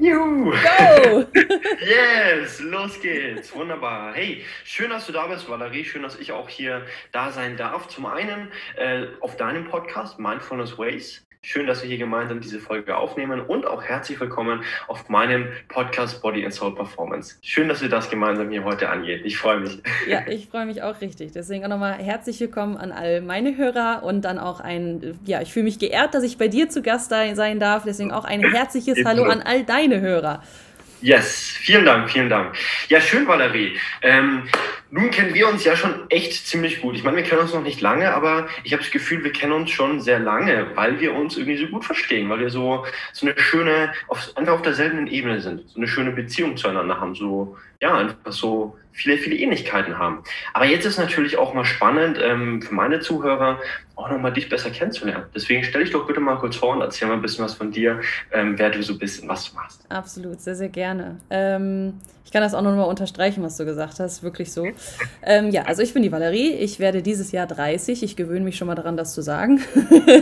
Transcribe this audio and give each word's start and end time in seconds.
Juhu! 0.00 0.50
Go! 0.50 1.26
yes, 1.84 2.58
los 2.60 2.98
geht's. 3.02 3.54
Wunderbar. 3.54 4.14
Hey, 4.14 4.42
schön, 4.64 4.88
dass 4.88 5.06
du 5.06 5.12
da 5.12 5.26
bist, 5.26 5.46
Valerie. 5.46 5.84
Schön, 5.84 6.02
dass 6.02 6.18
ich 6.18 6.32
auch 6.32 6.48
hier 6.48 6.86
da 7.12 7.30
sein 7.30 7.58
darf. 7.58 7.86
Zum 7.88 8.06
einen 8.06 8.50
äh, 8.76 9.08
auf 9.20 9.36
deinem 9.36 9.68
Podcast 9.68 10.18
Mindfulness 10.18 10.78
Ways. 10.78 11.22
Schön, 11.42 11.66
dass 11.66 11.80
wir 11.80 11.88
hier 11.88 11.96
gemeinsam 11.96 12.40
diese 12.40 12.60
Folge 12.60 12.98
aufnehmen 12.98 13.40
und 13.40 13.66
auch 13.66 13.82
herzlich 13.82 14.20
willkommen 14.20 14.62
auf 14.88 15.08
meinem 15.08 15.48
Podcast 15.68 16.20
Body 16.20 16.44
and 16.44 16.52
Soul 16.52 16.74
Performance. 16.74 17.36
Schön, 17.40 17.66
dass 17.66 17.80
wir 17.80 17.88
das 17.88 18.10
gemeinsam 18.10 18.50
hier 18.50 18.62
heute 18.62 18.90
angehen. 18.90 19.22
Ich 19.24 19.38
freue 19.38 19.58
mich. 19.58 19.78
Ja, 20.06 20.20
ich 20.28 20.48
freue 20.48 20.66
mich 20.66 20.82
auch 20.82 21.00
richtig. 21.00 21.32
Deswegen 21.32 21.64
auch 21.64 21.70
nochmal 21.70 21.94
herzlich 21.94 22.38
willkommen 22.40 22.76
an 22.76 22.92
all 22.92 23.22
meine 23.22 23.56
Hörer 23.56 24.02
und 24.02 24.26
dann 24.26 24.38
auch 24.38 24.60
ein, 24.60 25.18
ja, 25.24 25.40
ich 25.40 25.50
fühle 25.50 25.64
mich 25.64 25.78
geehrt, 25.78 26.12
dass 26.12 26.24
ich 26.24 26.36
bei 26.36 26.48
dir 26.48 26.68
zu 26.68 26.82
Gast 26.82 27.08
sein 27.08 27.58
darf. 27.58 27.84
Deswegen 27.84 28.12
auch 28.12 28.26
ein 28.26 28.42
herzliches 28.42 29.02
Hallo 29.06 29.24
an 29.24 29.40
all 29.40 29.64
deine 29.64 30.02
Hörer. 30.02 30.42
Yes, 31.00 31.38
vielen 31.38 31.86
Dank, 31.86 32.10
vielen 32.10 32.28
Dank. 32.28 32.54
Ja, 32.90 33.00
schön, 33.00 33.26
Valerie. 33.26 33.78
Ähm, 34.02 34.42
nun 34.90 35.10
kennen 35.10 35.34
wir 35.34 35.48
uns 35.48 35.64
ja 35.64 35.76
schon 35.76 36.10
echt 36.10 36.46
ziemlich 36.46 36.80
gut. 36.80 36.96
Ich 36.96 37.04
meine, 37.04 37.16
wir 37.16 37.24
kennen 37.24 37.40
uns 37.40 37.54
noch 37.54 37.62
nicht 37.62 37.80
lange, 37.80 38.12
aber 38.12 38.48
ich 38.64 38.72
habe 38.72 38.82
das 38.82 38.90
Gefühl, 38.90 39.22
wir 39.22 39.32
kennen 39.32 39.52
uns 39.52 39.70
schon 39.70 40.00
sehr 40.00 40.18
lange, 40.18 40.66
weil 40.74 41.00
wir 41.00 41.14
uns 41.14 41.36
irgendwie 41.36 41.58
so 41.58 41.66
gut 41.66 41.84
verstehen, 41.84 42.28
weil 42.28 42.40
wir 42.40 42.50
so, 42.50 42.84
so 43.12 43.26
eine 43.26 43.38
schöne, 43.38 43.92
auf, 44.08 44.32
einfach 44.36 44.54
auf 44.54 44.62
derselben 44.62 45.06
Ebene 45.06 45.40
sind, 45.40 45.68
so 45.68 45.76
eine 45.76 45.88
schöne 45.88 46.10
Beziehung 46.10 46.56
zueinander 46.56 47.00
haben, 47.00 47.14
so, 47.14 47.56
ja, 47.80 47.96
einfach 47.96 48.32
so 48.32 48.76
viele, 48.92 49.16
viele 49.16 49.36
Ähnlichkeiten 49.36 49.98
haben. 49.98 50.22
Aber 50.52 50.66
jetzt 50.66 50.84
ist 50.84 50.98
natürlich 50.98 51.38
auch 51.38 51.54
mal 51.54 51.64
spannend 51.64 52.18
ähm, 52.20 52.60
für 52.60 52.74
meine 52.74 53.00
Zuhörer, 53.00 53.58
auch 53.94 54.10
nochmal 54.10 54.32
dich 54.32 54.48
besser 54.48 54.70
kennenzulernen. 54.70 55.24
Deswegen 55.34 55.62
stell 55.62 55.82
dich 55.82 55.92
doch 55.92 56.06
bitte 56.06 56.20
mal 56.20 56.36
kurz 56.36 56.56
vor 56.56 56.74
und 56.74 56.80
erzähl 56.80 57.08
mal 57.08 57.14
ein 57.14 57.22
bisschen 57.22 57.44
was 57.44 57.54
von 57.54 57.70
dir, 57.70 58.00
ähm, 58.32 58.58
wer 58.58 58.70
du 58.70 58.82
so 58.82 58.98
bist 58.98 59.22
und 59.22 59.28
was 59.28 59.50
du 59.50 59.56
machst. 59.56 59.84
Absolut, 59.88 60.40
sehr, 60.40 60.56
sehr 60.56 60.68
gerne. 60.68 61.18
Ähm, 61.30 62.00
ich 62.24 62.32
kann 62.32 62.42
das 62.42 62.54
auch 62.54 62.62
nochmal 62.62 62.88
unterstreichen, 62.88 63.42
was 63.42 63.56
du 63.56 63.64
gesagt 63.64 63.98
hast, 63.98 64.22
wirklich 64.22 64.52
so. 64.52 64.64
Ähm, 65.22 65.50
ja, 65.50 65.62
also 65.62 65.82
ich 65.82 65.94
bin 65.94 66.02
die 66.02 66.12
Valerie, 66.12 66.52
ich 66.52 66.78
werde 66.78 67.02
dieses 67.02 67.32
Jahr 67.32 67.46
30, 67.46 68.02
ich 68.02 68.16
gewöhne 68.16 68.44
mich 68.44 68.56
schon 68.56 68.66
mal 68.66 68.74
daran, 68.74 68.96
das 68.96 69.14
zu 69.14 69.22
sagen. 69.22 69.62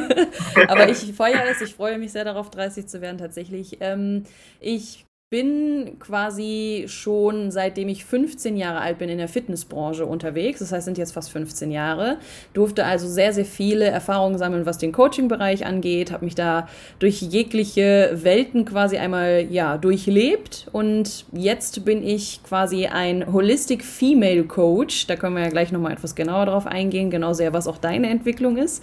Aber 0.69 0.89
ich 0.89 1.12
feiere 1.14 1.45
es, 1.51 1.61
ich 1.61 1.75
freue 1.75 1.98
mich 1.98 2.12
sehr 2.12 2.25
darauf, 2.25 2.51
30 2.51 2.86
zu 2.86 3.01
werden 3.01 3.19
tatsächlich. 3.19 3.79
Ähm, 3.81 4.25
ich 4.61 5.08
bin 5.30 5.98
quasi 5.98 6.86
schon 6.88 7.50
seitdem 7.50 7.90
ich 7.90 8.06
15 8.06 8.56
Jahre 8.56 8.80
alt 8.80 8.96
bin 8.96 9.10
in 9.10 9.18
der 9.18 9.28
Fitnessbranche 9.28 10.06
unterwegs. 10.06 10.60
Das 10.60 10.72
heißt, 10.72 10.86
sind 10.86 10.96
jetzt 10.96 11.12
fast 11.12 11.30
15 11.30 11.70
Jahre. 11.70 12.16
Durfte 12.54 12.86
also 12.86 13.06
sehr, 13.06 13.34
sehr 13.34 13.44
viele 13.44 13.84
Erfahrungen 13.84 14.38
sammeln, 14.38 14.64
was 14.64 14.78
den 14.78 14.90
Coaching-Bereich 14.90 15.66
angeht. 15.66 16.12
Habe 16.12 16.24
mich 16.24 16.34
da 16.34 16.66
durch 16.98 17.20
jegliche 17.20 18.12
Welten 18.14 18.64
quasi 18.64 18.96
einmal 18.96 19.46
ja 19.50 19.76
durchlebt. 19.76 20.68
Und 20.72 21.26
jetzt 21.32 21.84
bin 21.84 22.02
ich 22.02 22.42
quasi 22.42 22.86
ein 22.86 23.30
Holistic 23.30 23.84
Female 23.84 24.44
Coach. 24.44 25.08
Da 25.08 25.16
können 25.16 25.36
wir 25.36 25.42
ja 25.42 25.50
gleich 25.50 25.72
nochmal 25.72 25.92
etwas 25.92 26.14
genauer 26.14 26.46
drauf 26.46 26.66
eingehen, 26.66 27.10
genau 27.10 27.34
sehr, 27.34 27.52
was 27.52 27.68
auch 27.68 27.76
deine 27.76 28.08
Entwicklung 28.08 28.56
ist. 28.56 28.82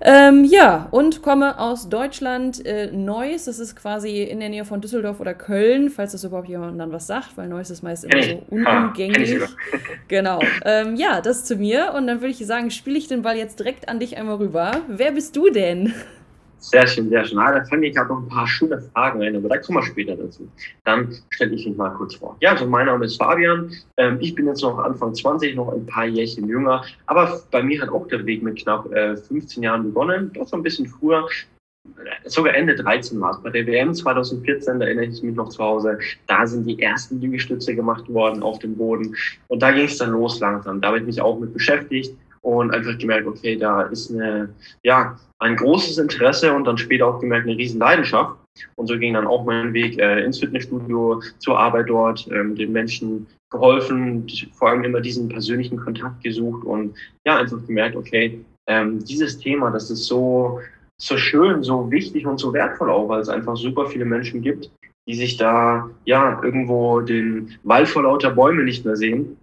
Ähm, 0.00 0.44
ja, 0.44 0.88
und 0.90 1.22
komme 1.22 1.58
aus 1.58 1.88
Deutschland, 1.88 2.64
äh, 2.64 2.90
Neuss, 2.92 3.46
das 3.46 3.58
ist 3.58 3.74
quasi 3.74 4.22
in 4.22 4.40
der 4.40 4.48
Nähe 4.48 4.64
von 4.64 4.80
Düsseldorf 4.80 5.20
oder 5.20 5.34
Köln, 5.34 5.90
falls 5.90 6.12
das 6.12 6.24
überhaupt 6.24 6.48
jemand 6.48 6.78
dann 6.78 6.92
was 6.92 7.06
sagt, 7.06 7.36
weil 7.36 7.48
Neuss 7.48 7.70
ist 7.70 7.82
meist 7.82 8.04
immer 8.04 8.22
so 8.22 8.42
unumgänglich. 8.50 9.40
genau. 10.08 10.40
Ähm, 10.64 10.96
ja, 10.96 11.20
das 11.20 11.44
zu 11.44 11.56
mir 11.56 11.94
und 11.96 12.06
dann 12.06 12.20
würde 12.20 12.30
ich 12.30 12.46
sagen, 12.46 12.70
spiele 12.70 12.98
ich 12.98 13.08
den 13.08 13.22
Ball 13.22 13.36
jetzt 13.36 13.58
direkt 13.58 13.88
an 13.88 13.98
dich 13.98 14.16
einmal 14.16 14.36
rüber. 14.36 14.70
Wer 14.88 15.12
bist 15.12 15.34
du 15.36 15.50
denn? 15.50 15.92
Sehr 16.60 16.86
schön, 16.86 17.08
sehr 17.08 17.24
schön. 17.24 17.38
Ah, 17.38 17.52
da 17.52 17.64
fange 17.64 17.86
ich 17.86 17.94
gerade 17.94 18.08
noch 18.08 18.20
ein 18.20 18.28
paar 18.28 18.46
schöne 18.46 18.80
Fragen 18.80 19.22
ein, 19.22 19.36
aber 19.36 19.48
da 19.48 19.58
kommen 19.58 19.78
wir 19.78 19.84
später 19.84 20.16
dazu. 20.16 20.48
Dann 20.84 21.14
stelle 21.30 21.54
ich 21.54 21.66
mich 21.66 21.76
mal 21.76 21.90
kurz 21.90 22.16
vor. 22.16 22.36
Ja, 22.40 22.52
also 22.52 22.66
mein 22.66 22.86
Name 22.86 23.04
ist 23.04 23.16
Fabian. 23.16 23.72
Ähm, 23.96 24.18
ich 24.20 24.34
bin 24.34 24.46
jetzt 24.46 24.62
noch 24.62 24.78
Anfang 24.78 25.14
20, 25.14 25.54
noch 25.54 25.72
ein 25.72 25.86
paar 25.86 26.06
Jährchen 26.06 26.48
jünger. 26.48 26.84
Aber 27.06 27.40
bei 27.52 27.62
mir 27.62 27.80
hat 27.80 27.90
auch 27.90 28.08
der 28.08 28.26
Weg 28.26 28.42
mit 28.42 28.58
knapp 28.58 28.90
äh, 28.92 29.16
15 29.16 29.62
Jahren 29.62 29.84
begonnen. 29.84 30.32
Doch 30.34 30.48
so 30.48 30.56
ein 30.56 30.62
bisschen 30.64 30.86
früher. 30.86 31.28
Äh, 31.86 32.28
sogar 32.28 32.54
Ende 32.54 32.74
13 32.74 33.20
war 33.20 33.30
es. 33.30 33.42
Bei 33.42 33.50
der 33.50 33.64
WM 33.64 33.94
2014, 33.94 34.80
da 34.80 34.86
erinnere 34.86 35.06
ich 35.06 35.22
mich 35.22 35.36
noch 35.36 35.50
zu 35.50 35.62
Hause, 35.62 35.98
da 36.26 36.44
sind 36.44 36.66
die 36.66 36.82
ersten 36.82 37.20
Liegestütze 37.20 37.76
gemacht 37.76 38.08
worden 38.12 38.42
auf 38.42 38.58
dem 38.58 38.76
Boden. 38.76 39.14
Und 39.46 39.62
da 39.62 39.70
ging 39.70 39.84
es 39.84 39.98
dann 39.98 40.10
los 40.10 40.40
langsam. 40.40 40.80
Da 40.80 40.88
habe 40.88 40.98
ich 40.98 41.04
mich 41.04 41.20
auch 41.20 41.38
mit 41.38 41.54
beschäftigt 41.54 42.16
und 42.42 42.72
einfach 42.72 42.96
gemerkt, 42.98 43.26
okay, 43.26 43.56
da 43.56 43.82
ist 43.82 44.10
eine, 44.10 44.48
ja, 44.82 45.18
ein 45.38 45.56
großes 45.56 45.98
Interesse 45.98 46.52
und 46.52 46.64
dann 46.64 46.78
später 46.78 47.06
auch 47.06 47.20
gemerkt, 47.20 47.46
eine 47.46 47.56
riesen 47.56 47.80
Leidenschaft. 47.80 48.36
Und 48.76 48.88
so 48.88 48.98
ging 48.98 49.14
dann 49.14 49.26
auch 49.26 49.44
mein 49.44 49.72
Weg 49.72 49.98
äh, 49.98 50.24
ins 50.24 50.40
Fitnessstudio, 50.40 51.22
zur 51.38 51.58
Arbeit 51.58 51.88
dort, 51.88 52.28
ähm, 52.32 52.56
den 52.56 52.72
Menschen 52.72 53.26
geholfen, 53.50 54.26
vor 54.52 54.70
allem 54.70 54.84
immer 54.84 55.00
diesen 55.00 55.28
persönlichen 55.28 55.78
Kontakt 55.78 56.22
gesucht 56.22 56.64
und 56.64 56.94
ja, 57.24 57.36
einfach 57.38 57.64
gemerkt, 57.66 57.96
okay, 57.96 58.44
ähm, 58.66 59.02
dieses 59.04 59.38
Thema, 59.38 59.70
das 59.70 59.90
ist 59.90 60.04
so, 60.06 60.60
so 61.00 61.16
schön, 61.16 61.62
so 61.62 61.90
wichtig 61.90 62.26
und 62.26 62.38
so 62.38 62.52
wertvoll 62.52 62.90
auch, 62.90 63.08
weil 63.08 63.20
es 63.20 63.28
einfach 63.28 63.56
super 63.56 63.86
viele 63.86 64.04
Menschen 64.04 64.42
gibt, 64.42 64.70
die 65.06 65.14
sich 65.14 65.36
da 65.38 65.88
ja 66.04 66.40
irgendwo 66.42 67.00
den 67.00 67.56
Wald 67.62 67.88
vor 67.88 68.02
lauter 68.02 68.30
Bäume 68.30 68.64
nicht 68.64 68.84
mehr 68.84 68.96
sehen 68.96 69.38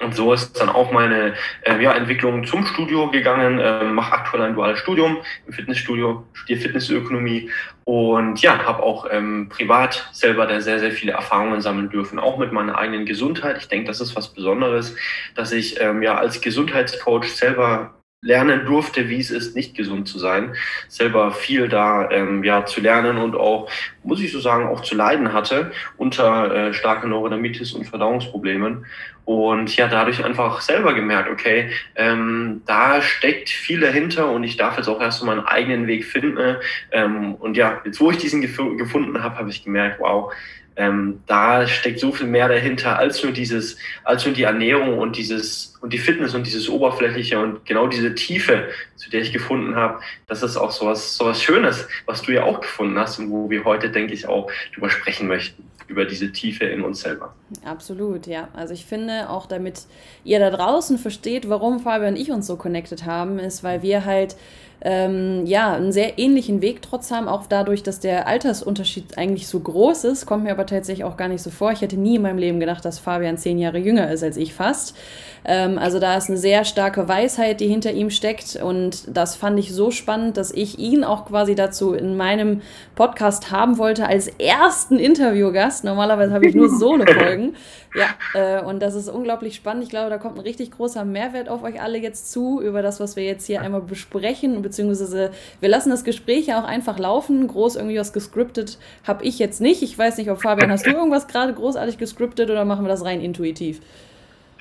und 0.00 0.14
so 0.14 0.32
ist 0.32 0.60
dann 0.60 0.68
auch 0.68 0.90
meine 0.92 1.34
äh, 1.62 1.80
ja, 1.80 1.92
Entwicklung 1.92 2.44
zum 2.44 2.66
Studio 2.66 3.10
gegangen, 3.10 3.58
äh, 3.58 3.84
mache 3.84 4.12
aktuell 4.12 4.42
ein 4.42 4.54
duales 4.54 4.78
Studium 4.78 5.18
im 5.46 5.52
Fitnessstudio, 5.52 6.24
studiere 6.32 6.60
Fitnessökonomie 6.60 7.50
und 7.84 8.40
ja, 8.40 8.58
habe 8.64 8.82
auch 8.82 9.06
ähm, 9.10 9.48
privat 9.48 10.08
selber 10.12 10.46
da 10.46 10.60
sehr, 10.60 10.80
sehr 10.80 10.92
viele 10.92 11.12
Erfahrungen 11.12 11.60
sammeln 11.60 11.90
dürfen, 11.90 12.18
auch 12.18 12.38
mit 12.38 12.52
meiner 12.52 12.76
eigenen 12.76 13.06
Gesundheit. 13.06 13.58
Ich 13.58 13.68
denke, 13.68 13.86
das 13.86 14.00
ist 14.00 14.16
was 14.16 14.34
Besonderes, 14.34 14.96
dass 15.34 15.52
ich 15.52 15.80
ähm, 15.80 16.02
ja 16.02 16.16
als 16.16 16.40
Gesundheitscoach 16.40 17.28
selber 17.28 17.94
lernen 18.24 18.64
durfte, 18.66 19.08
wie 19.08 19.20
es 19.20 19.30
ist, 19.30 19.54
nicht 19.54 19.76
gesund 19.76 20.08
zu 20.08 20.18
sein, 20.18 20.54
selber 20.88 21.30
viel 21.30 21.68
da 21.68 22.10
ähm, 22.10 22.42
ja 22.42 22.64
zu 22.64 22.80
lernen 22.80 23.18
und 23.18 23.36
auch, 23.36 23.70
muss 24.02 24.20
ich 24.20 24.32
so 24.32 24.40
sagen, 24.40 24.66
auch 24.66 24.80
zu 24.80 24.96
leiden 24.96 25.32
hatte 25.32 25.72
unter 25.98 26.52
äh, 26.54 26.74
starker 26.74 27.06
Neurodermitis 27.06 27.72
und 27.72 27.84
Verdauungsproblemen 27.84 28.86
und 29.24 29.74
ja, 29.76 29.88
dadurch 29.88 30.22
einfach 30.22 30.60
selber 30.60 30.92
gemerkt, 30.92 31.30
okay, 31.30 31.70
ähm, 31.96 32.62
da 32.66 33.00
steckt 33.00 33.48
viel 33.48 33.80
dahinter 33.80 34.30
und 34.30 34.44
ich 34.44 34.56
darf 34.56 34.76
jetzt 34.76 34.88
auch 34.88 35.00
erst 35.00 35.20
so 35.20 35.26
meinen 35.26 35.46
eigenen 35.46 35.86
Weg 35.86 36.04
finden. 36.04 36.56
Ähm, 36.92 37.34
und 37.36 37.56
ja, 37.56 37.80
jetzt 37.84 38.00
wo 38.00 38.10
ich 38.10 38.18
diesen 38.18 38.42
gef 38.42 38.56
gefunden 38.76 39.22
habe, 39.22 39.36
habe 39.36 39.48
ich 39.48 39.64
gemerkt, 39.64 39.98
wow, 40.00 40.32
ähm, 40.76 41.20
da 41.26 41.66
steckt 41.66 42.00
so 42.00 42.12
viel 42.12 42.26
mehr 42.26 42.48
dahinter 42.48 42.98
als 42.98 43.22
nur 43.22 43.32
dieses, 43.32 43.76
als 44.02 44.24
nur 44.24 44.34
die 44.34 44.42
Ernährung 44.42 44.98
und 44.98 45.16
dieses 45.16 45.74
und 45.80 45.92
die 45.92 45.98
Fitness 45.98 46.34
und 46.34 46.46
dieses 46.46 46.68
Oberflächliche 46.68 47.38
und 47.38 47.66
genau 47.66 47.86
diese 47.86 48.14
Tiefe, 48.14 48.68
zu 48.96 49.10
der 49.10 49.20
ich 49.20 49.32
gefunden 49.32 49.76
habe, 49.76 50.00
das 50.26 50.42
ist 50.42 50.56
auch 50.56 50.70
sowas, 50.70 51.16
sowas 51.16 51.42
Schönes, 51.42 51.86
was 52.06 52.22
du 52.22 52.32
ja 52.32 52.44
auch 52.44 52.60
gefunden 52.60 52.98
hast 52.98 53.18
und 53.18 53.30
wo 53.30 53.50
wir 53.50 53.64
heute, 53.64 53.90
denke 53.90 54.14
ich, 54.14 54.26
auch 54.26 54.50
drüber 54.74 54.88
sprechen 54.88 55.28
möchten 55.28 55.70
über 55.86 56.06
diese 56.06 56.32
Tiefe 56.32 56.64
in 56.64 56.82
uns 56.82 57.00
selber. 57.00 57.34
Absolut, 57.64 58.26
ja. 58.26 58.48
Also 58.54 58.72
ich 58.72 58.86
finde 58.86 59.28
auch, 59.28 59.46
damit 59.46 59.82
ihr 60.24 60.38
da 60.38 60.50
draußen 60.50 60.98
versteht, 60.98 61.48
warum 61.50 61.80
Fabian 61.80 62.14
und 62.14 62.20
ich 62.20 62.30
uns 62.30 62.46
so 62.46 62.56
connected 62.56 63.04
haben, 63.04 63.38
ist, 63.38 63.62
weil 63.62 63.82
wir 63.82 64.06
halt 64.06 64.36
ähm, 64.80 65.46
ja, 65.46 65.74
einen 65.74 65.92
sehr 65.92 66.18
ähnlichen 66.18 66.60
Weg 66.60 66.82
trotz 66.82 67.10
haben, 67.10 67.28
auch 67.28 67.46
dadurch, 67.46 67.82
dass 67.82 68.00
der 68.00 68.26
Altersunterschied 68.26 69.16
eigentlich 69.16 69.46
so 69.46 69.60
groß 69.60 70.04
ist, 70.04 70.26
kommt 70.26 70.44
mir 70.44 70.50
aber 70.50 70.66
tatsächlich 70.66 71.04
auch 71.04 71.16
gar 71.16 71.28
nicht 71.28 71.42
so 71.42 71.50
vor. 71.50 71.72
Ich 71.72 71.80
hätte 71.80 71.96
nie 71.96 72.16
in 72.16 72.22
meinem 72.22 72.38
Leben 72.38 72.60
gedacht, 72.60 72.84
dass 72.84 72.98
Fabian 72.98 73.38
zehn 73.38 73.58
Jahre 73.58 73.78
jünger 73.78 74.10
ist 74.10 74.22
als 74.22 74.36
ich 74.36 74.52
fast. 74.52 74.94
Ähm, 75.44 75.78
also 75.78 75.98
da 75.98 76.16
ist 76.16 76.28
eine 76.28 76.38
sehr 76.38 76.64
starke 76.64 77.08
Weisheit, 77.08 77.60
die 77.60 77.68
hinter 77.68 77.92
ihm 77.92 78.10
steckt 78.10 78.56
und 78.56 79.04
das 79.06 79.36
fand 79.36 79.58
ich 79.58 79.72
so 79.72 79.90
spannend, 79.90 80.36
dass 80.36 80.50
ich 80.50 80.78
ihn 80.78 81.04
auch 81.04 81.26
quasi 81.26 81.54
dazu 81.54 81.92
in 81.92 82.16
meinem 82.16 82.62
Podcast 82.94 83.50
haben 83.50 83.78
wollte 83.78 84.06
als 84.06 84.28
ersten 84.28 84.98
Interviewgast. 84.98 85.84
Normalerweise 85.84 86.32
habe 86.32 86.46
ich 86.46 86.54
nur 86.54 86.68
Solo-Folgen. 86.68 87.56
Ja, 87.94 88.08
äh, 88.34 88.60
und 88.60 88.82
das 88.82 88.96
ist 88.96 89.08
unglaublich 89.08 89.54
spannend. 89.54 89.84
Ich 89.84 89.88
glaube, 89.88 90.10
da 90.10 90.18
kommt 90.18 90.36
ein 90.36 90.40
richtig 90.40 90.72
großer 90.72 91.04
Mehrwert 91.04 91.48
auf 91.48 91.62
euch 91.62 91.80
alle 91.80 91.96
jetzt 91.96 92.32
zu, 92.32 92.60
über 92.60 92.82
das, 92.82 92.98
was 92.98 93.14
wir 93.14 93.22
jetzt 93.22 93.46
hier 93.46 93.62
einmal 93.62 93.82
besprechen, 93.82 94.62
beziehungsweise 94.62 95.30
wir 95.60 95.68
lassen 95.68 95.90
das 95.90 96.02
Gespräch 96.02 96.46
ja 96.46 96.60
auch 96.60 96.66
einfach 96.66 96.98
laufen. 96.98 97.46
Groß 97.46 97.76
irgendwie 97.76 97.96
was 97.96 98.12
gescriptet 98.12 98.78
habe 99.04 99.22
ich 99.24 99.38
jetzt 99.38 99.60
nicht. 99.60 99.80
Ich 99.82 99.96
weiß 99.96 100.16
nicht, 100.16 100.28
ob 100.28 100.42
Fabian, 100.42 100.72
hast 100.72 100.86
du 100.86 100.90
irgendwas 100.90 101.28
gerade 101.28 101.54
großartig 101.54 101.96
gescriptet 101.96 102.50
oder 102.50 102.64
machen 102.64 102.84
wir 102.84 102.88
das 102.88 103.04
rein 103.04 103.20
intuitiv? 103.20 103.80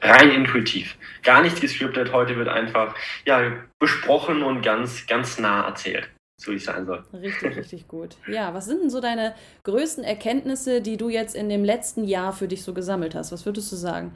Rein 0.03 0.31
intuitiv. 0.31 0.97
Gar 1.23 1.41
nicht 1.41 1.59
gescriptet. 1.61 2.11
Heute 2.11 2.35
wird 2.37 2.49
einfach 2.49 2.95
ja, 3.25 3.53
besprochen 3.79 4.43
und 4.43 4.61
ganz, 4.61 5.07
ganz 5.07 5.39
nah 5.39 5.65
erzählt 5.65 6.09
so 6.43 6.51
wie 6.51 6.57
es 6.57 6.65
sein 6.65 6.85
soll. 6.85 7.03
Richtig, 7.13 7.55
richtig 7.55 7.87
gut. 7.87 8.17
Ja, 8.27 8.53
was 8.53 8.65
sind 8.65 8.81
denn 8.81 8.89
so 8.89 8.99
deine 8.99 9.33
größten 9.63 10.03
Erkenntnisse, 10.03 10.81
die 10.81 10.97
du 10.97 11.09
jetzt 11.09 11.35
in 11.35 11.49
dem 11.49 11.63
letzten 11.63 12.03
Jahr 12.03 12.33
für 12.33 12.47
dich 12.47 12.63
so 12.63 12.73
gesammelt 12.73 13.15
hast? 13.15 13.31
Was 13.31 13.45
würdest 13.45 13.71
du 13.71 13.75
sagen? 13.75 14.13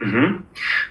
Mhm. 0.00 0.44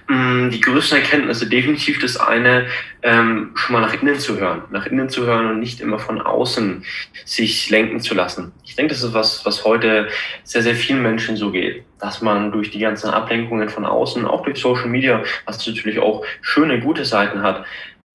Mm, 0.08 0.50
die 0.50 0.60
größten 0.60 0.98
Erkenntnisse, 0.98 1.48
definitiv 1.48 1.98
das 1.98 2.18
eine, 2.18 2.66
ähm, 3.02 3.52
schon 3.54 3.72
mal 3.72 3.80
nach 3.80 3.94
innen 4.00 4.18
zu 4.18 4.38
hören, 4.38 4.62
nach 4.70 4.86
innen 4.86 5.08
zu 5.08 5.24
hören 5.24 5.46
und 5.46 5.60
nicht 5.60 5.80
immer 5.80 5.98
von 5.98 6.20
außen 6.20 6.84
sich 7.24 7.70
lenken 7.70 8.00
zu 8.00 8.14
lassen. 8.14 8.52
Ich 8.64 8.76
denke, 8.76 8.92
das 8.92 9.02
ist 9.02 9.14
was, 9.14 9.46
was 9.46 9.64
heute 9.64 10.08
sehr, 10.44 10.62
sehr 10.62 10.74
vielen 10.74 11.02
Menschen 11.02 11.36
so 11.36 11.50
geht, 11.50 11.84
dass 12.00 12.20
man 12.20 12.52
durch 12.52 12.70
die 12.70 12.80
ganzen 12.80 13.10
Ablenkungen 13.10 13.70
von 13.70 13.86
außen, 13.86 14.26
auch 14.26 14.42
durch 14.42 14.58
Social 14.60 14.88
Media, 14.88 15.22
was 15.46 15.66
natürlich 15.66 15.98
auch 15.98 16.24
schöne, 16.42 16.80
gute 16.80 17.04
Seiten 17.04 17.42
hat, 17.42 17.64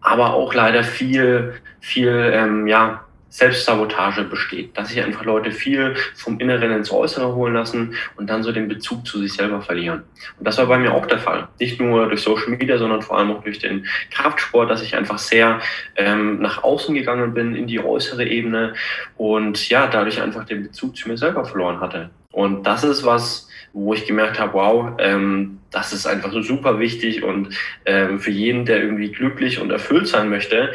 aber 0.02 0.34
auch 0.34 0.54
leider 0.54 0.84
viel, 0.84 1.56
viel, 1.80 2.32
ähm, 2.34 2.68
ja, 2.68 3.04
Selbstsabotage 3.34 4.26
besteht, 4.26 4.78
dass 4.78 4.90
sich 4.90 5.02
einfach 5.02 5.26
Leute 5.26 5.50
viel 5.50 5.96
vom 6.14 6.40
Inneren 6.40 6.72
ins 6.72 6.92
Äußere 6.92 7.34
holen 7.34 7.56
lassen 7.56 7.96
und 8.16 8.30
dann 8.30 8.44
so 8.44 8.52
den 8.52 8.68
Bezug 8.68 9.08
zu 9.08 9.18
sich 9.18 9.34
selber 9.34 9.60
verlieren. 9.64 10.04
Und 10.38 10.48
das 10.48 10.60
war 10.60 10.68
bei 10.68 10.78
mir 10.78 10.94
auch 10.94 11.08
der 11.08 11.18
Fall. 11.18 11.48
Nicht 11.60 11.82
nur 11.82 12.08
durch 12.10 12.22
Social 12.22 12.50
Media, 12.50 12.78
sondern 12.78 13.02
vor 13.02 13.18
allem 13.18 13.32
auch 13.32 13.42
durch 13.42 13.58
den 13.58 13.88
Kraftsport, 14.12 14.70
dass 14.70 14.84
ich 14.84 14.96
einfach 14.96 15.18
sehr 15.18 15.62
ähm, 15.96 16.42
nach 16.42 16.64
außen 16.64 16.94
gegangen 16.94 17.34
bin, 17.34 17.56
in 17.56 17.66
die 17.66 17.84
äußere 17.84 18.24
Ebene 18.24 18.76
und 19.18 19.68
ja, 19.68 19.88
dadurch 19.88 20.22
einfach 20.22 20.46
den 20.46 20.62
Bezug 20.62 20.96
zu 20.96 21.10
mir 21.10 21.18
selber 21.18 21.44
verloren 21.44 21.80
hatte. 21.80 22.12
Und 22.32 22.68
das 22.68 22.84
ist 22.84 23.04
was, 23.04 23.50
wo 23.74 23.96
ich 23.96 24.06
gemerkt 24.06 24.40
habe, 24.40 24.54
wow, 24.54 24.92
ähm, 25.00 25.58
das 25.72 25.92
ist 25.92 26.06
einfach 26.06 26.32
so 26.32 26.44
super 26.44 26.78
wichtig 26.78 27.24
und 27.24 27.50
ähm, 27.86 28.20
für 28.20 28.30
jeden, 28.30 28.66
der 28.66 28.84
irgendwie 28.84 29.12
glücklich 29.12 29.60
und 29.60 29.72
erfüllt 29.72 30.08
sein 30.08 30.30
möchte, 30.30 30.72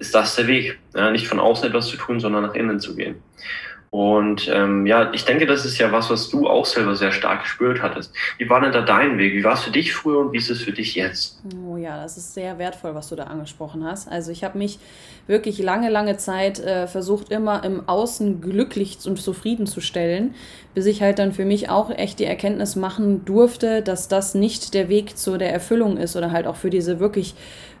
ist 0.00 0.14
das 0.14 0.34
der 0.34 0.46
Weg. 0.48 0.78
Ja, 0.94 1.10
nicht 1.10 1.28
von 1.28 1.38
außen 1.38 1.68
etwas 1.68 1.86
zu 1.86 1.96
tun, 1.96 2.18
sondern 2.18 2.42
nach 2.42 2.54
innen 2.54 2.80
zu 2.80 2.96
gehen. 2.96 3.22
Und 3.92 4.48
ähm, 4.54 4.86
ja, 4.86 5.12
ich 5.12 5.24
denke, 5.24 5.46
das 5.46 5.64
ist 5.64 5.76
ja 5.78 5.90
was, 5.90 6.10
was 6.10 6.28
du 6.28 6.46
auch 6.46 6.64
selber 6.64 6.94
sehr 6.94 7.10
stark 7.10 7.42
gespürt 7.42 7.82
hattest. 7.82 8.12
Wie 8.38 8.48
war 8.48 8.60
denn 8.60 8.70
da 8.70 8.82
dein 8.82 9.18
Weg? 9.18 9.34
Wie 9.34 9.42
war 9.42 9.54
es 9.54 9.62
für 9.62 9.72
dich 9.72 9.92
früher 9.92 10.20
und 10.20 10.32
wie 10.32 10.38
ist 10.38 10.48
es 10.48 10.62
für 10.62 10.70
dich 10.70 10.94
jetzt? 10.94 11.40
Oh 11.66 11.76
ja, 11.76 12.00
das 12.00 12.16
ist 12.16 12.32
sehr 12.32 12.56
wertvoll, 12.58 12.94
was 12.94 13.08
du 13.08 13.16
da 13.16 13.24
angesprochen 13.24 13.84
hast. 13.84 14.06
Also 14.06 14.30
ich 14.30 14.44
habe 14.44 14.58
mich 14.58 14.78
wirklich 15.26 15.58
lange, 15.58 15.90
lange 15.90 16.16
Zeit 16.18 16.60
äh, 16.60 16.86
versucht, 16.86 17.32
immer 17.32 17.64
im 17.64 17.88
Außen 17.88 18.40
glücklich 18.40 18.98
und 19.06 19.20
zufriedenzustellen, 19.20 20.36
bis 20.72 20.86
ich 20.86 21.02
halt 21.02 21.18
dann 21.18 21.32
für 21.32 21.44
mich 21.44 21.68
auch 21.68 21.90
echt 21.90 22.20
die 22.20 22.26
Erkenntnis 22.26 22.76
machen 22.76 23.24
durfte, 23.24 23.82
dass 23.82 24.06
das 24.06 24.36
nicht 24.36 24.72
der 24.72 24.88
Weg 24.88 25.18
zu 25.18 25.36
der 25.36 25.52
Erfüllung 25.52 25.96
ist 25.96 26.14
oder 26.14 26.30
halt 26.30 26.46
auch 26.46 26.56
für 26.56 26.70
diese 26.70 27.00
wirklich 27.00 27.34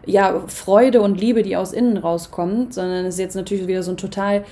ja, 0.06 0.42
Freude 0.48 1.02
und 1.02 1.20
Liebe, 1.20 1.44
die 1.44 1.56
aus 1.56 1.72
innen 1.72 1.98
rauskommt, 1.98 2.74
sondern 2.74 3.04
es 3.04 3.14
ist 3.14 3.20
jetzt 3.20 3.36
natürlich 3.36 3.68
wieder 3.68 3.84
so 3.84 3.92
ein 3.92 3.96
total 3.96 4.44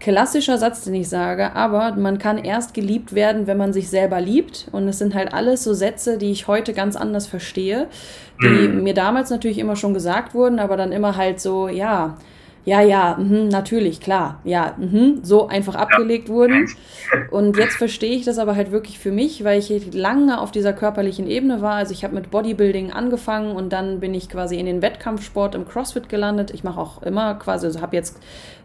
klassischer 0.00 0.58
Satz, 0.58 0.84
den 0.84 0.94
ich 0.94 1.08
sage, 1.08 1.54
aber 1.54 1.92
man 1.96 2.18
kann 2.18 2.38
erst 2.38 2.74
geliebt 2.74 3.14
werden, 3.14 3.46
wenn 3.46 3.56
man 3.56 3.72
sich 3.72 3.88
selber 3.88 4.20
liebt. 4.20 4.68
Und 4.72 4.86
es 4.88 4.98
sind 4.98 5.14
halt 5.14 5.32
alles 5.32 5.64
so 5.64 5.72
Sätze, 5.72 6.18
die 6.18 6.30
ich 6.30 6.46
heute 6.46 6.74
ganz 6.74 6.96
anders 6.96 7.26
verstehe, 7.26 7.88
die 8.42 8.68
mhm. 8.68 8.82
mir 8.82 8.94
damals 8.94 9.30
natürlich 9.30 9.58
immer 9.58 9.76
schon 9.76 9.94
gesagt 9.94 10.34
wurden, 10.34 10.58
aber 10.58 10.76
dann 10.76 10.92
immer 10.92 11.16
halt 11.16 11.40
so, 11.40 11.68
ja, 11.68 12.16
ja, 12.66 12.80
ja, 12.80 13.16
mh, 13.18 13.50
natürlich, 13.50 14.00
klar, 14.00 14.40
ja, 14.44 14.74
mh, 14.78 15.18
so 15.22 15.48
einfach 15.48 15.74
abgelegt 15.74 16.30
wurden. 16.30 16.66
Und 17.30 17.58
jetzt 17.58 17.76
verstehe 17.76 18.16
ich 18.16 18.24
das 18.24 18.38
aber 18.38 18.56
halt 18.56 18.72
wirklich 18.72 18.98
für 18.98 19.12
mich, 19.12 19.44
weil 19.44 19.58
ich 19.58 19.92
lange 19.92 20.40
auf 20.40 20.50
dieser 20.50 20.72
körperlichen 20.72 21.26
Ebene 21.26 21.60
war. 21.60 21.74
Also 21.74 21.92
ich 21.92 22.04
habe 22.04 22.14
mit 22.14 22.30
Bodybuilding 22.30 22.90
angefangen 22.90 23.54
und 23.54 23.70
dann 23.72 24.00
bin 24.00 24.14
ich 24.14 24.30
quasi 24.30 24.58
in 24.58 24.64
den 24.64 24.80
Wettkampfsport 24.80 25.54
im 25.54 25.68
CrossFit 25.68 26.08
gelandet. 26.08 26.52
Ich 26.52 26.64
mache 26.64 26.80
auch 26.80 27.02
immer 27.02 27.34
quasi, 27.34 27.66
also 27.66 27.82
habe 27.82 27.96
jetzt 27.96 28.18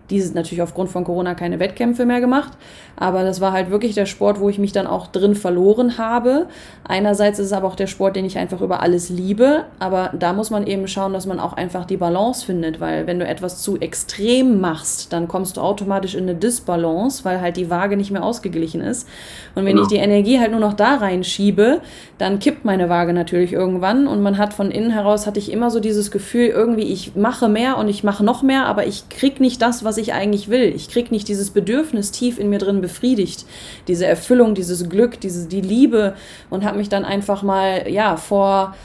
dieses 0.10 0.34
natürlich 0.34 0.62
aufgrund 0.62 0.90
von 0.90 1.04
Corona 1.04 1.36
keine 1.36 1.60
Wettkämpfe 1.60 2.06
mehr 2.06 2.20
gemacht, 2.20 2.54
aber 2.96 3.24
das 3.24 3.42
war 3.42 3.52
halt 3.52 3.72
wirklich 3.72 3.96
der 3.96 4.06
Sport, 4.06 4.40
wo 4.40 4.50
ich 4.50 4.60
mich 4.60 4.72
dann 4.72 4.88
auch 4.88 5.08
drin 5.08 5.36
verloren 5.36 5.98
habe. 5.98 6.48
Einerseits 6.88 7.40
ist 7.40 7.48
es 7.48 7.54
aber 7.54 7.68
auch 7.68 7.76
der 7.76 7.88
Sport, 7.88 8.16
den 8.16 8.26
ich 8.26 8.38
einfach 8.38 8.62
über 8.62 8.82
alles 8.82 9.10
liebe, 9.10 9.66
aber 9.80 10.12
da 10.18 10.34
muss 10.34 10.50
man 10.50 10.68
eben 10.68 10.88
schauen, 10.88 11.14
dass 11.14 11.26
man 11.26 11.40
auch 11.40 11.54
einfach 11.54 11.86
die 11.86 11.98
Balance 11.98 12.46
findet, 12.46 12.80
weil 12.80 13.08
wenn 13.08 13.20
du 13.20 13.28
etwas 13.28 13.62
zu 13.62 13.80
extrem 13.80 14.60
machst, 14.60 15.14
dann 15.14 15.28
kommst 15.28 15.58
du 15.58 15.62
automatisch 15.62 16.16
in 16.16 16.24
eine 16.24 16.36
Disbalance, 16.36 17.24
weil 17.26 17.42
halt 17.42 17.58
die 17.58 17.70
Waage 17.70 17.96
nicht 17.96 18.12
mehr 18.12 18.24
ausgeglichen 18.24 18.82
ist. 18.82 19.08
Und 19.56 19.66
wenn 19.66 19.74
genau. 19.74 19.84
ich 19.84 19.88
die 19.88 19.98
Energie 19.98 20.40
halt 20.40 20.52
nur 20.52 20.60
noch 20.60 20.74
da 20.74 20.96
reinschiebe, 20.96 21.82
dann 22.18 22.40
kippt 22.40 22.66
meine 22.66 22.90
Waage 22.90 23.14
natürlich 23.14 23.54
irgendwann 23.54 24.08
und 24.08 24.22
man 24.22 24.38
hat 24.38 24.54
von 24.54 24.72
innen 24.72 24.92
heraus 24.92 25.28
hatte 25.28 25.40
ich 25.40 25.52
immer 25.52 25.70
so 25.70 25.80
dieses 25.80 26.12
Gefühl, 26.12 26.48
irgendwie 26.48 26.84
ich 26.84 27.16
mache 27.16 27.48
mehr 27.48 27.78
und 27.78 27.88
ich 27.88 28.04
mache 28.04 28.24
noch 28.24 28.42
mehr, 28.42 28.66
aber 28.66 28.86
ich 28.86 29.10
krieg 29.10 29.40
nicht 29.40 29.62
das, 29.62 29.84
was 29.84 29.98
ich 30.00 30.14
eigentlich 30.14 30.50
will. 30.50 30.74
Ich 30.76 30.90
kriege 30.90 31.10
nicht 31.12 31.28
dieses 31.28 31.52
Bedürfnis 31.52 32.12
tief 32.12 32.40
in 32.40 32.50
mir 32.50 32.60
drin 32.60 32.82
befriedigt, 32.82 33.46
diese 33.88 34.06
Erfüllung, 34.06 34.56
dieses 34.56 34.90
Glück, 34.90 35.20
diese, 35.20 35.48
die 35.48 35.62
Liebe 35.62 36.16
und 36.50 36.66
habe 36.66 36.78
mich 36.78 36.90
dann 36.90 37.06
einfach 37.06 37.44
mal, 37.44 37.90
ja, 37.90 38.18
vor 38.18 38.76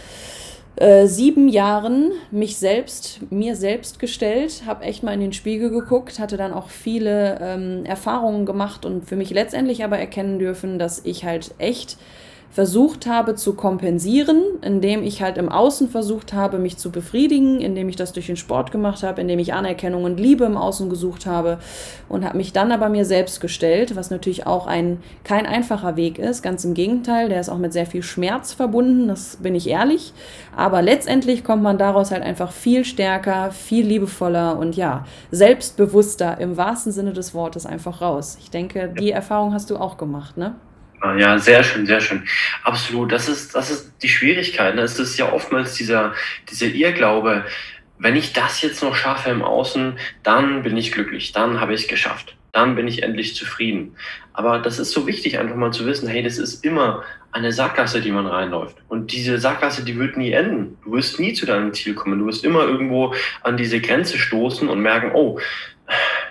äh, 0.77 1.07
sieben 1.07 1.49
Jahren 1.49 2.13
mich 2.33 2.57
selbst, 2.57 3.21
mir 3.31 3.55
selbst 3.55 4.01
gestellt, 4.01 4.65
habe 4.67 4.85
echt 4.85 5.05
mal 5.05 5.15
in 5.15 5.21
den 5.21 5.33
Spiegel 5.33 5.71
geguckt, 5.71 6.19
hatte 6.19 6.37
dann 6.37 6.53
auch 6.53 6.69
viele 6.69 7.39
ähm, 7.41 7.85
Erfahrungen 7.85 8.45
gemacht 8.45 8.85
und 8.85 9.09
für 9.09 9.15
mich 9.15 9.31
letztendlich 9.31 9.85
aber 9.85 9.99
erkennen 9.99 10.41
dürfen, 10.41 10.81
dass 10.81 11.01
ich 11.05 11.25
halt 11.25 11.55
echt 11.59 11.97
versucht 12.55 13.09
habe 13.09 13.35
zu 13.35 13.55
kompensieren, 13.55 14.41
indem 14.63 15.03
ich 15.03 15.21
halt 15.21 15.39
im 15.39 15.49
Außen 15.49 15.89
versucht 15.89 16.33
habe, 16.33 16.59
mich 16.59 16.77
zu 16.77 16.93
befriedigen, 16.93 17.61
indem 17.61 17.89
ich 17.89 17.97
das 17.97 18.13
durch 18.13 18.29
den 18.29 18.37
Sport 18.37 18.71
gemacht 18.71 19.03
habe, 19.03 19.21
indem 19.21 19.41
ich 19.41 19.53
Anerkennung 19.53 20.05
und 20.05 20.21
Liebe 20.21 20.45
im 20.45 20.57
Außen 20.57 20.89
gesucht 20.89 21.27
habe 21.27 21.59
und 22.09 22.25
habe 22.25 22.37
mich 22.37 22.53
dann 22.53 22.71
aber 22.71 22.89
mir 22.89 23.05
selbst 23.05 23.41
gestellt, 23.41 23.97
was 23.97 24.11
natürlich 24.11 24.47
auch 24.47 24.69
ein 24.69 24.99
kein 25.25 25.47
einfacher 25.47 25.97
Weg 25.97 26.21
ist, 26.21 26.43
ganz 26.43 26.65
im 26.65 26.75
Gegenteil, 26.75 27.29
der 27.29 27.41
ist 27.41 27.49
auch 27.49 27.59
mit 27.59 27.73
sehr 27.73 27.87
viel 27.87 28.05
Schmerz 28.05 28.53
verbunden, 28.53 29.09
das 29.09 29.39
bin 29.43 29.57
ich 29.57 29.69
ehrlich, 29.69 30.13
aber 30.55 30.81
letztendlich 30.81 31.43
kommt 31.43 31.65
man 31.65 31.77
daraus 31.77 32.13
halt 32.13 32.23
einfach 32.23 32.53
viel 32.53 32.85
stärker, 32.85 33.51
viel 33.51 33.85
liebevoller 33.85 34.57
und 34.57 34.77
ja, 34.77 35.07
selbstbewusster 35.33 36.39
im 36.39 36.57
wahrsten 36.57 36.93
Sinne 36.93 37.15
des 37.15 37.35
Wortes 37.35 37.67
einfach 37.67 38.01
raus. 38.01 38.39
Ich 38.41 38.53
denke, 38.53 38.95
die 38.97 39.11
Erfahrung 39.11 39.53
hast 39.53 39.71
du 39.71 39.77
auch 39.77 39.97
gemacht, 39.97 40.37
ne? 40.37 40.55
Ja, 41.19 41.39
sehr 41.39 41.63
schön, 41.63 41.87
sehr 41.87 42.01
schön. 42.01 42.25
Absolut. 42.63 43.13
Das 43.13 43.29
ist, 43.29 43.55
das 43.55 43.71
ist 43.71 43.93
die 44.03 44.09
Schwierigkeit. 44.09 44.75
Ne? 44.75 44.83
Es 44.83 44.99
ist 44.99 45.19
ja 45.19 45.31
oftmals 45.33 45.75
dieser, 45.75 46.15
dieser 46.51 46.67
Irrglaube, 46.67 47.45
wenn 47.99 48.17
ich 48.17 48.33
das 48.33 48.63
jetzt 48.63 48.83
noch 48.83 48.97
schaffe 48.97 49.31
im 49.31 49.43
Außen, 49.43 49.99
dann 50.23 50.63
bin 50.63 50.77
ich 50.77 50.93
glücklich, 50.93 51.33
dann 51.33 51.61
habe 51.61 51.75
ich 51.75 51.83
es 51.83 51.89
geschafft, 51.89 52.37
dann 52.53 52.75
bin 52.75 52.89
ich 52.89 53.03
endlich 53.03 53.37
zufrieden. 53.37 53.97
Aber 54.33 54.59
das 54.59 54.79
ist 54.79 54.91
so 54.91 55.07
wichtig, 55.07 55.39
einfach 55.39 55.57
mal 55.57 55.73
zu 55.73 55.87
wissen, 55.87 56.09
hey, 56.09 56.23
das 56.23 56.39
ist 56.39 56.65
immer 56.65 57.05
eine 57.31 57.53
Sackgasse, 57.53 58.01
die 58.01 58.11
man 58.11 58.27
reinläuft. 58.27 58.77
Und 58.89 59.13
diese 59.13 59.39
Sackgasse, 59.39 59.85
die 59.85 59.99
wird 59.99 60.17
nie 60.17 60.33
enden. 60.33 60.77
Du 60.85 60.93
wirst 60.93 61.21
nie 61.21 61.35
zu 61.35 61.47
deinem 61.47 61.73
Ziel 61.73 61.95
kommen. 61.95 62.19
Du 62.19 62.27
wirst 62.27 62.45
immer 62.45 62.65
irgendwo 62.65 63.15
an 63.43 63.57
diese 63.57 63.81
Grenze 63.81 64.19
stoßen 64.19 64.69
und 64.69 64.81
merken, 64.81 65.13
oh, 65.15 65.39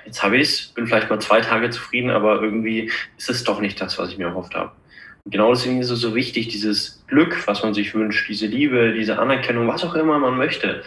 jetzt 0.05 0.23
habe 0.23 0.37
ich 0.37 0.43
es, 0.43 0.67
bin 0.67 0.87
vielleicht 0.87 1.09
mal 1.09 1.19
zwei 1.19 1.41
Tage 1.41 1.69
zufrieden, 1.69 2.09
aber 2.09 2.41
irgendwie 2.41 2.91
ist 3.17 3.29
es 3.29 3.43
doch 3.43 3.59
nicht 3.59 3.79
das, 3.81 3.97
was 3.97 4.09
ich 4.09 4.17
mir 4.17 4.25
erhofft 4.27 4.55
habe. 4.55 4.71
Und 5.25 5.31
genau 5.31 5.53
deswegen 5.53 5.79
ist 5.79 5.89
es 5.89 5.99
so 5.99 6.15
wichtig, 6.15 6.49
dieses 6.49 7.03
Glück, 7.07 7.47
was 7.47 7.63
man 7.63 7.73
sich 7.73 7.93
wünscht, 7.95 8.27
diese 8.27 8.47
Liebe, 8.47 8.93
diese 8.93 9.19
Anerkennung, 9.19 9.67
was 9.67 9.83
auch 9.83 9.95
immer 9.95 10.19
man 10.19 10.37
möchte, 10.37 10.83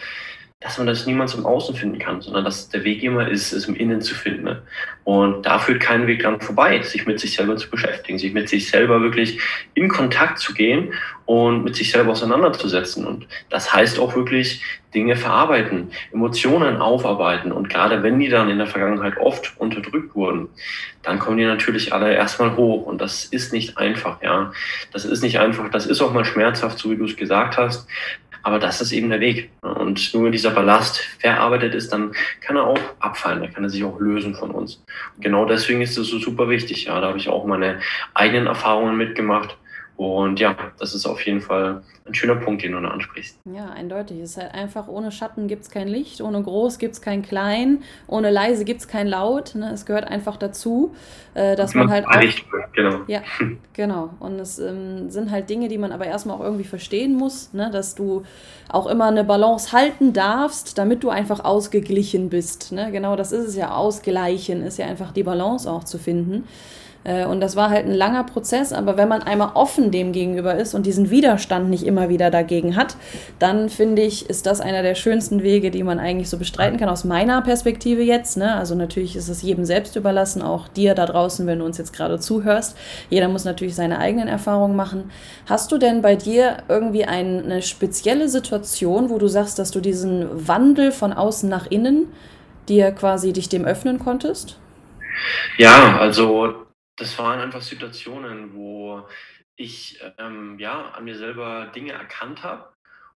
dass 0.59 0.79
man 0.79 0.87
das 0.87 1.05
niemals 1.05 1.35
im 1.35 1.45
Außen 1.45 1.75
finden 1.75 1.99
kann, 1.99 2.19
sondern 2.19 2.43
dass 2.43 2.69
der 2.69 2.83
Weg 2.83 3.03
immer 3.03 3.27
ist, 3.27 3.53
es 3.53 3.67
im 3.67 3.75
Innen 3.75 4.01
zu 4.01 4.15
finden. 4.15 4.43
Ne? 4.43 4.63
Und 5.03 5.45
da 5.45 5.59
führt 5.59 5.79
kein 5.79 6.07
Weg 6.07 6.23
dran 6.23 6.41
vorbei, 6.41 6.81
sich 6.81 7.05
mit 7.05 7.19
sich 7.19 7.35
selber 7.35 7.57
zu 7.57 7.69
beschäftigen, 7.69 8.17
sich 8.17 8.33
mit 8.33 8.49
sich 8.49 8.67
selber 8.67 8.99
wirklich 9.01 9.39
in 9.75 9.87
Kontakt 9.87 10.39
zu 10.39 10.55
gehen 10.55 10.93
und 11.27 11.63
mit 11.63 11.75
sich 11.75 11.91
selber 11.91 12.13
auseinanderzusetzen. 12.13 13.05
Und 13.05 13.27
das 13.51 13.71
heißt 13.71 13.99
auch 13.99 14.15
wirklich 14.15 14.63
Dinge 14.95 15.15
verarbeiten, 15.15 15.91
Emotionen 16.11 16.77
aufarbeiten. 16.77 17.51
Und 17.51 17.69
gerade 17.69 18.01
wenn 18.01 18.17
die 18.17 18.29
dann 18.29 18.49
in 18.49 18.57
der 18.57 18.65
Vergangenheit 18.65 19.17
oft 19.17 19.53
unterdrückt 19.59 20.15
wurden, 20.15 20.49
dann 21.03 21.19
kommen 21.19 21.37
die 21.37 21.45
natürlich 21.45 21.93
alle 21.93 22.15
erstmal 22.15 22.55
hoch. 22.55 22.87
Und 22.87 22.99
das 22.99 23.25
ist 23.25 23.53
nicht 23.53 23.77
einfach, 23.77 24.23
ja. 24.23 24.51
Das 24.91 25.05
ist 25.05 25.21
nicht 25.21 25.39
einfach. 25.39 25.69
Das 25.69 25.85
ist 25.85 26.01
auch 26.01 26.13
mal 26.13 26.25
schmerzhaft, 26.25 26.79
so 26.79 26.89
wie 26.89 26.97
du 26.97 27.05
es 27.05 27.15
gesagt 27.15 27.57
hast. 27.57 27.87
Aber 28.47 28.59
das 28.59 28.79
ist 28.79 28.93
eben 28.93 29.09
der 29.09 29.19
Weg. 29.19 29.49
Und 29.59 30.13
nur 30.13 30.23
wenn 30.23 30.31
dieser 30.31 30.51
Ballast 30.51 30.99
verarbeitet 31.19 31.75
ist, 31.75 31.91
dann 31.91 32.13
kann 32.39 32.55
er 32.55 32.65
auch 32.65 32.79
abfallen, 32.99 33.41
dann 33.41 33.53
kann 33.53 33.65
er 33.65 33.69
sich 33.69 33.83
auch 33.83 33.99
lösen 33.99 34.35
von 34.35 34.51
uns. 34.51 34.81
Und 35.17 35.21
genau 35.21 35.43
deswegen 35.43 35.81
ist 35.81 35.97
es 35.97 36.07
so 36.07 36.17
super 36.17 36.47
wichtig. 36.47 36.85
Ja, 36.85 37.01
da 37.01 37.07
habe 37.07 37.17
ich 37.17 37.27
auch 37.27 37.45
meine 37.45 37.81
eigenen 38.13 38.47
Erfahrungen 38.47 38.95
mitgemacht. 38.95 39.57
Und 39.97 40.39
ja, 40.39 40.55
das 40.77 40.93
ist 40.93 41.07
auf 41.07 41.25
jeden 41.25 41.41
Fall 41.41 41.81
ein 42.05 42.13
schöner 42.13 42.35
Punkt, 42.35 42.61
den 42.63 42.73
du 42.73 42.79
da 42.79 42.89
ansprichst. 42.89 43.39
Ja, 43.45 43.71
eindeutig. 43.71 44.19
Es 44.19 44.31
ist 44.31 44.37
halt 44.37 44.53
einfach, 44.53 44.87
ohne 44.87 45.11
Schatten 45.11 45.47
gibt 45.47 45.63
es 45.63 45.71
kein 45.71 45.87
Licht, 45.87 46.21
ohne 46.21 46.41
groß 46.43 46.77
gibt 46.77 46.93
es 46.93 47.01
kein 47.01 47.23
klein, 47.23 47.79
ohne 48.05 48.29
leise 48.29 48.63
gibt 48.63 48.81
es 48.81 48.87
kein 48.87 49.07
laut. 49.07 49.55
Ne? 49.55 49.71
Es 49.73 49.87
gehört 49.87 50.05
einfach 50.07 50.37
dazu, 50.37 50.93
äh, 51.33 51.55
dass 51.55 51.73
man, 51.73 51.87
man 51.87 51.95
halt 51.95 52.07
auch... 52.07 52.21
Licht, 52.21 52.45
genau. 52.73 52.99
Ja, 53.07 53.21
genau. 53.73 54.11
Und 54.19 54.39
es 54.39 54.59
ähm, 54.59 55.09
sind 55.09 55.31
halt 55.31 55.49
Dinge, 55.49 55.67
die 55.67 55.79
man 55.79 55.91
aber 55.91 56.05
erstmal 56.05 56.37
auch 56.37 56.43
irgendwie 56.43 56.63
verstehen 56.63 57.15
muss, 57.15 57.51
ne? 57.53 57.71
dass 57.71 57.95
du 57.95 58.21
auch 58.69 58.85
immer 58.85 59.05
eine 59.05 59.23
Balance 59.23 59.71
halten 59.71 60.13
darfst, 60.13 60.77
damit 60.77 61.03
du 61.03 61.09
einfach 61.09 61.43
ausgeglichen 61.43 62.29
bist. 62.29 62.71
Ne? 62.71 62.91
Genau 62.91 63.15
das 63.15 63.31
ist 63.31 63.47
es 63.47 63.55
ja, 63.55 63.71
ausgleichen 63.71 64.61
ist 64.61 64.77
ja 64.77 64.85
einfach 64.85 65.11
die 65.11 65.23
Balance 65.23 65.69
auch 65.69 65.85
zu 65.85 65.97
finden. 65.97 66.43
Äh, 67.07 67.25
und 67.25 67.39
das 67.41 67.55
war 67.55 67.69
halt 67.69 67.85
ein 67.85 67.93
langer 67.93 68.25
Prozess, 68.25 68.73
aber 68.73 68.97
wenn 68.97 69.07
man 69.07 69.23
einmal 69.23 69.51
offen 69.53 69.89
dem 69.91 70.11
gegenüber 70.11 70.55
ist 70.55 70.75
und 70.75 70.85
diesen 70.85 71.09
Widerstand 71.09 71.69
nicht 71.69 71.85
immer 71.85 72.09
wieder 72.09 72.29
dagegen 72.29 72.75
hat, 72.75 72.97
dann 73.39 73.69
finde 73.69 74.03
ich, 74.03 74.29
ist 74.29 74.45
das 74.45 74.61
einer 74.61 74.83
der 74.83 74.93
schönsten 74.93 75.41
Wege, 75.41 75.71
die 75.71 75.83
man 75.83 75.99
eigentlich 75.99 76.29
so 76.29 76.37
bestreiten 76.37 76.77
kann, 76.77 76.89
aus 76.89 77.05
meiner 77.05 77.41
Perspektive 77.41 78.03
jetzt. 78.03 78.37
Ne? 78.37 78.53
Also 78.53 78.75
natürlich 78.75 79.15
ist 79.15 79.29
es 79.29 79.41
jedem 79.41 79.65
selbst 79.65 79.95
überlassen, 79.95 80.41
auch 80.41 80.67
dir 80.67 80.93
da 80.93 81.05
draußen, 81.05 81.47
wenn 81.47 81.59
du 81.59 81.65
uns 81.65 81.77
jetzt 81.77 81.93
gerade 81.93 82.19
zuhörst. 82.19 82.77
Jeder 83.09 83.29
muss 83.29 83.45
natürlich 83.45 83.75
seine 83.75 83.99
eigenen 83.99 84.27
Erfahrungen 84.27 84.75
machen. 84.75 85.09
Hast 85.47 85.71
du 85.71 85.77
denn 85.77 86.01
bei 86.01 86.15
dir 86.15 86.57
irgendwie 86.67 87.05
eine 87.05 87.61
spezielle 87.61 88.27
Situation, 88.27 89.09
wo 89.09 89.17
du 89.17 89.27
sagst, 89.27 89.57
dass 89.59 89.71
du 89.71 89.79
diesen 89.79 90.47
Wandel 90.47 90.91
von 90.91 91.13
außen 91.13 91.49
nach 91.49 91.67
innen 91.67 92.07
dir 92.67 92.91
quasi 92.91 93.31
dich 93.31 93.47
dem 93.47 93.63
öffnen 93.63 93.97
konntest? 93.97 94.59
Ja, 95.57 95.97
also 95.99 96.66
das 96.97 97.17
waren 97.17 97.39
einfach 97.39 97.61
Situationen, 97.61 98.53
wo 98.53 99.07
ich 99.55 99.99
ähm, 100.17 100.57
ja 100.59 100.89
an 100.91 101.05
mir 101.05 101.17
selber 101.17 101.71
Dinge 101.73 101.93
erkannt 101.93 102.43
habe 102.43 102.69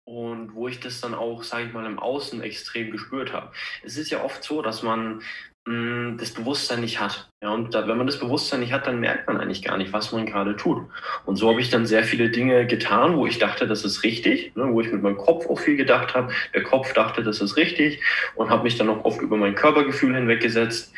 und 0.05 0.53
wo 0.53 0.67
ich 0.67 0.79
das 0.79 1.01
dann 1.01 1.13
auch, 1.13 1.43
sage 1.43 1.67
ich 1.67 1.73
mal, 1.73 1.85
im 1.85 1.99
Außen 1.99 2.41
extrem 2.41 2.91
gespürt 2.91 3.33
habe. 3.33 3.51
Es 3.83 3.97
ist 3.97 4.09
ja 4.09 4.23
oft 4.23 4.43
so, 4.43 4.61
dass 4.61 4.83
man 4.83 5.21
mh, 5.65 5.73
mm, 5.73 6.17
das 6.17 6.33
Bewusstsein 6.33 6.81
nicht 6.81 6.99
hat. 6.99 7.29
Ja, 7.43 7.51
und 7.51 7.73
da, 7.73 7.87
wenn 7.87 7.97
man 7.97 8.07
das 8.07 8.19
Bewusstsein 8.19 8.61
nicht 8.61 8.73
hat, 8.73 8.87
dann 8.87 8.99
merkt 8.99 9.27
man 9.27 9.37
eigentlich 9.37 9.63
gar 9.63 9.77
nicht, 9.77 9.93
was 9.93 10.11
man 10.11 10.25
gerade 10.25 10.55
tut. 10.55 10.89
Und 11.25 11.35
so 11.35 11.49
habe 11.49 11.61
ich 11.61 11.69
dann 11.69 11.85
sehr 11.85 12.03
viele 12.03 12.29
Dinge 12.29 12.65
getan, 12.65 13.17
wo 13.17 13.27
ich 13.27 13.37
dachte, 13.37 13.67
das 13.67 13.85
ist 13.85 14.03
richtig, 14.03 14.55
ne, 14.55 14.67
wo 14.71 14.81
ich 14.81 14.91
mit 14.91 15.03
meinem 15.03 15.17
Kopf 15.17 15.47
auch 15.47 15.59
viel 15.59 15.77
gedacht 15.77 16.15
habe. 16.15 16.33
Der 16.53 16.63
Kopf 16.63 16.93
dachte, 16.93 17.23
das 17.23 17.39
ist 17.39 17.55
richtig 17.55 18.01
und 18.35 18.49
habe 18.49 18.63
mich 18.63 18.77
dann 18.77 18.89
auch 18.89 19.05
oft 19.05 19.21
über 19.21 19.37
mein 19.37 19.55
Körpergefühl 19.55 20.15
hinweggesetzt. 20.15 20.93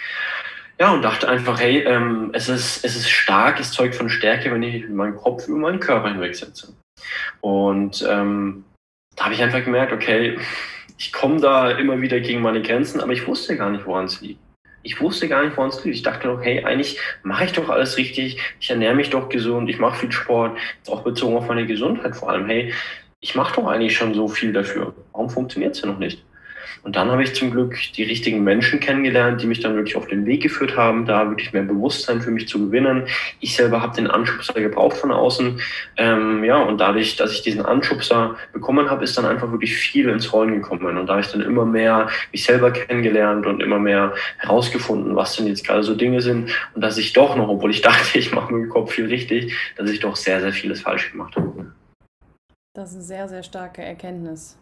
Ja, 0.82 0.92
und 0.94 1.04
dachte 1.04 1.30
einfach, 1.30 1.62
hey, 1.62 1.84
ähm, 1.84 2.32
es, 2.34 2.50
ist, 2.50 2.84
es 2.84 2.96
ist 2.96 3.08
stark, 3.08 3.60
es 3.60 3.72
zeugt 3.72 3.94
von 3.94 4.10
Stärke, 4.10 4.52
wenn 4.52 4.64
ich 4.64 4.82
mit 4.82 4.96
meinem 4.96 5.16
Kopf 5.16 5.48
über 5.48 5.60
meinen 5.60 5.80
Körper 5.80 6.10
hinwegsetze. 6.10 6.76
Und 7.40 8.04
ähm, 8.10 8.64
da 9.16 9.26
habe 9.26 9.36
ich 9.36 9.44
einfach 9.44 9.64
gemerkt, 9.64 9.94
okay, 9.94 10.40
ich 10.98 11.14
komme 11.14 11.40
da 11.40 11.70
immer 11.70 12.02
wieder 12.02 12.20
gegen 12.20 12.42
meine 12.42 12.64
Grenzen, 12.64 13.00
aber 13.00 13.14
ich 13.14 13.28
wusste 13.28 13.58
gar 13.58 13.70
nicht, 13.70 13.86
woran 13.86 14.06
es 14.06 14.22
liegt. 14.22 14.40
Ich 14.82 15.00
wusste 15.00 15.28
gar 15.28 15.46
nicht, 15.46 15.56
woran 15.56 15.70
es 15.70 15.84
liegt. 15.84 15.98
Ich 15.98 16.02
dachte 16.02 16.28
doch, 16.28 16.42
hey, 16.42 16.66
eigentlich 16.66 17.00
mache 17.22 17.46
ich 17.46 17.52
doch 17.52 17.70
alles 17.70 17.98
richtig. 17.98 18.42
Ich 18.60 18.72
ernähre 18.72 18.96
mich 18.96 19.12
doch 19.12 19.30
gesund, 19.30 19.70
ich 19.70 19.78
mache 19.78 20.00
viel 20.00 20.12
Sport, 20.12 20.58
auch 20.88 21.04
bezogen 21.04 21.38
auf 21.38 21.48
meine 21.48 21.68
Gesundheit 21.68 22.16
vor 22.16 22.32
allem. 22.32 22.48
Hey, 22.48 22.74
ich 23.20 23.36
mache 23.36 23.54
doch 23.56 23.68
eigentlich 23.68 23.96
schon 23.96 24.16
so 24.16 24.28
viel 24.28 24.52
dafür. 24.52 24.96
Warum 25.12 25.30
funktioniert 25.30 25.76
es 25.76 25.82
ja 25.82 25.88
noch 25.90 26.00
nicht? 26.00 26.26
Und 26.84 26.96
dann 26.96 27.12
habe 27.12 27.24
ich 27.24 27.34
zum 27.36 27.52
Glück 27.52 27.76
die 27.96 28.04
richtigen 28.04 28.44
Menschen 28.44 28.80
kennengelernt, 28.80 29.42
die 29.42 29.48
mich 29.48 29.60
dann 29.60 29.76
wirklich 29.76 29.96
auf 29.96 30.08
den 30.08 30.26
Weg 30.26 30.44
geführt 30.44 30.76
haben, 30.78 31.06
da 31.06 31.30
wirklich 31.30 31.54
mehr 31.54 31.64
Bewusstsein 31.64 32.22
für 32.22 32.32
mich 32.32 32.48
zu 32.48 32.68
gewinnen. 32.68 33.08
Ich 33.40 33.56
selber 33.56 33.82
habe 33.82 33.96
den 33.96 34.08
Anschubser 34.08 34.54
gebraucht 34.54 34.98
von 34.98 35.12
außen. 35.12 35.60
Ähm, 35.98 36.44
ja, 36.44 36.58
und 36.58 36.80
dadurch, 36.80 37.16
dass 37.16 37.34
ich 37.34 37.42
diesen 37.42 37.66
Anschubser 37.66 38.36
bekommen 38.54 38.90
habe, 38.90 39.04
ist 39.04 39.18
dann 39.18 39.26
einfach 39.26 39.52
wirklich 39.52 39.76
viel 39.76 40.10
ins 40.10 40.32
Rollen 40.34 40.54
gekommen. 40.56 40.98
Und 40.98 41.08
da 41.08 41.14
habe 41.14 41.22
ich 41.22 41.32
dann 41.32 41.42
immer 41.42 41.66
mehr 41.66 42.10
mich 42.32 42.44
selber 42.44 42.72
kennengelernt 42.72 43.46
und 43.46 43.62
immer 43.62 43.80
mehr 43.80 44.14
herausgefunden, 44.38 45.16
was 45.16 45.36
denn 45.36 45.48
jetzt 45.48 45.66
gerade 45.66 45.84
so 45.84 45.96
Dinge 45.96 46.22
sind. 46.22 46.50
Und 46.74 46.82
dass 46.82 46.98
ich 46.98 47.14
doch 47.14 47.36
noch, 47.36 47.50
obwohl 47.50 47.72
ich 47.72 47.82
dachte, 47.82 48.18
ich 48.18 48.32
mache 48.32 48.54
mit 48.54 48.64
dem 48.64 48.70
Kopf 48.70 48.94
viel 48.94 49.08
richtig, 49.08 49.56
dass 49.78 49.90
ich 49.90 50.00
doch 50.00 50.16
sehr, 50.16 50.42
sehr 50.42 50.54
vieles 50.54 50.82
falsch 50.82 51.12
gemacht 51.12 51.36
habe. 51.36 51.72
Das 52.74 52.92
ist 52.92 52.96
eine 52.96 53.04
sehr, 53.04 53.28
sehr 53.28 53.44
starke 53.44 53.82
Erkenntnis. 53.82 54.58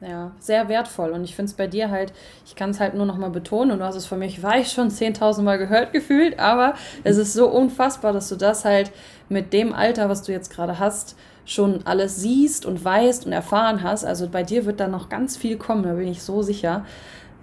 Ja, 0.00 0.32
sehr 0.38 0.68
wertvoll. 0.68 1.10
Und 1.10 1.24
ich 1.24 1.34
finde 1.34 1.50
es 1.50 1.56
bei 1.56 1.66
dir 1.66 1.90
halt, 1.90 2.12
ich 2.44 2.56
kann 2.56 2.70
es 2.70 2.80
halt 2.80 2.94
nur 2.94 3.06
noch 3.06 3.16
mal 3.16 3.30
betonen, 3.30 3.72
und 3.72 3.78
du 3.78 3.84
hast 3.84 3.96
es 3.96 4.06
von 4.06 4.18
mir, 4.18 4.26
ich 4.26 4.42
weiß 4.42 4.72
schon 4.74 4.90
10.000 4.90 5.42
Mal 5.42 5.58
gehört 5.58 5.92
gefühlt, 5.92 6.38
aber 6.38 6.74
es 7.04 7.16
ist 7.16 7.32
so 7.32 7.48
unfassbar, 7.48 8.12
dass 8.12 8.28
du 8.28 8.36
das 8.36 8.64
halt 8.64 8.92
mit 9.28 9.52
dem 9.52 9.72
Alter, 9.72 10.08
was 10.08 10.22
du 10.22 10.32
jetzt 10.32 10.52
gerade 10.52 10.78
hast, 10.78 11.16
schon 11.46 11.80
alles 11.84 12.16
siehst 12.16 12.64
und 12.66 12.84
weißt 12.84 13.26
und 13.26 13.32
erfahren 13.32 13.82
hast. 13.82 14.04
Also 14.04 14.28
bei 14.28 14.42
dir 14.42 14.64
wird 14.64 14.80
da 14.80 14.88
noch 14.88 15.08
ganz 15.08 15.36
viel 15.36 15.56
kommen, 15.56 15.82
da 15.82 15.92
bin 15.92 16.08
ich 16.08 16.22
so 16.22 16.42
sicher. 16.42 16.84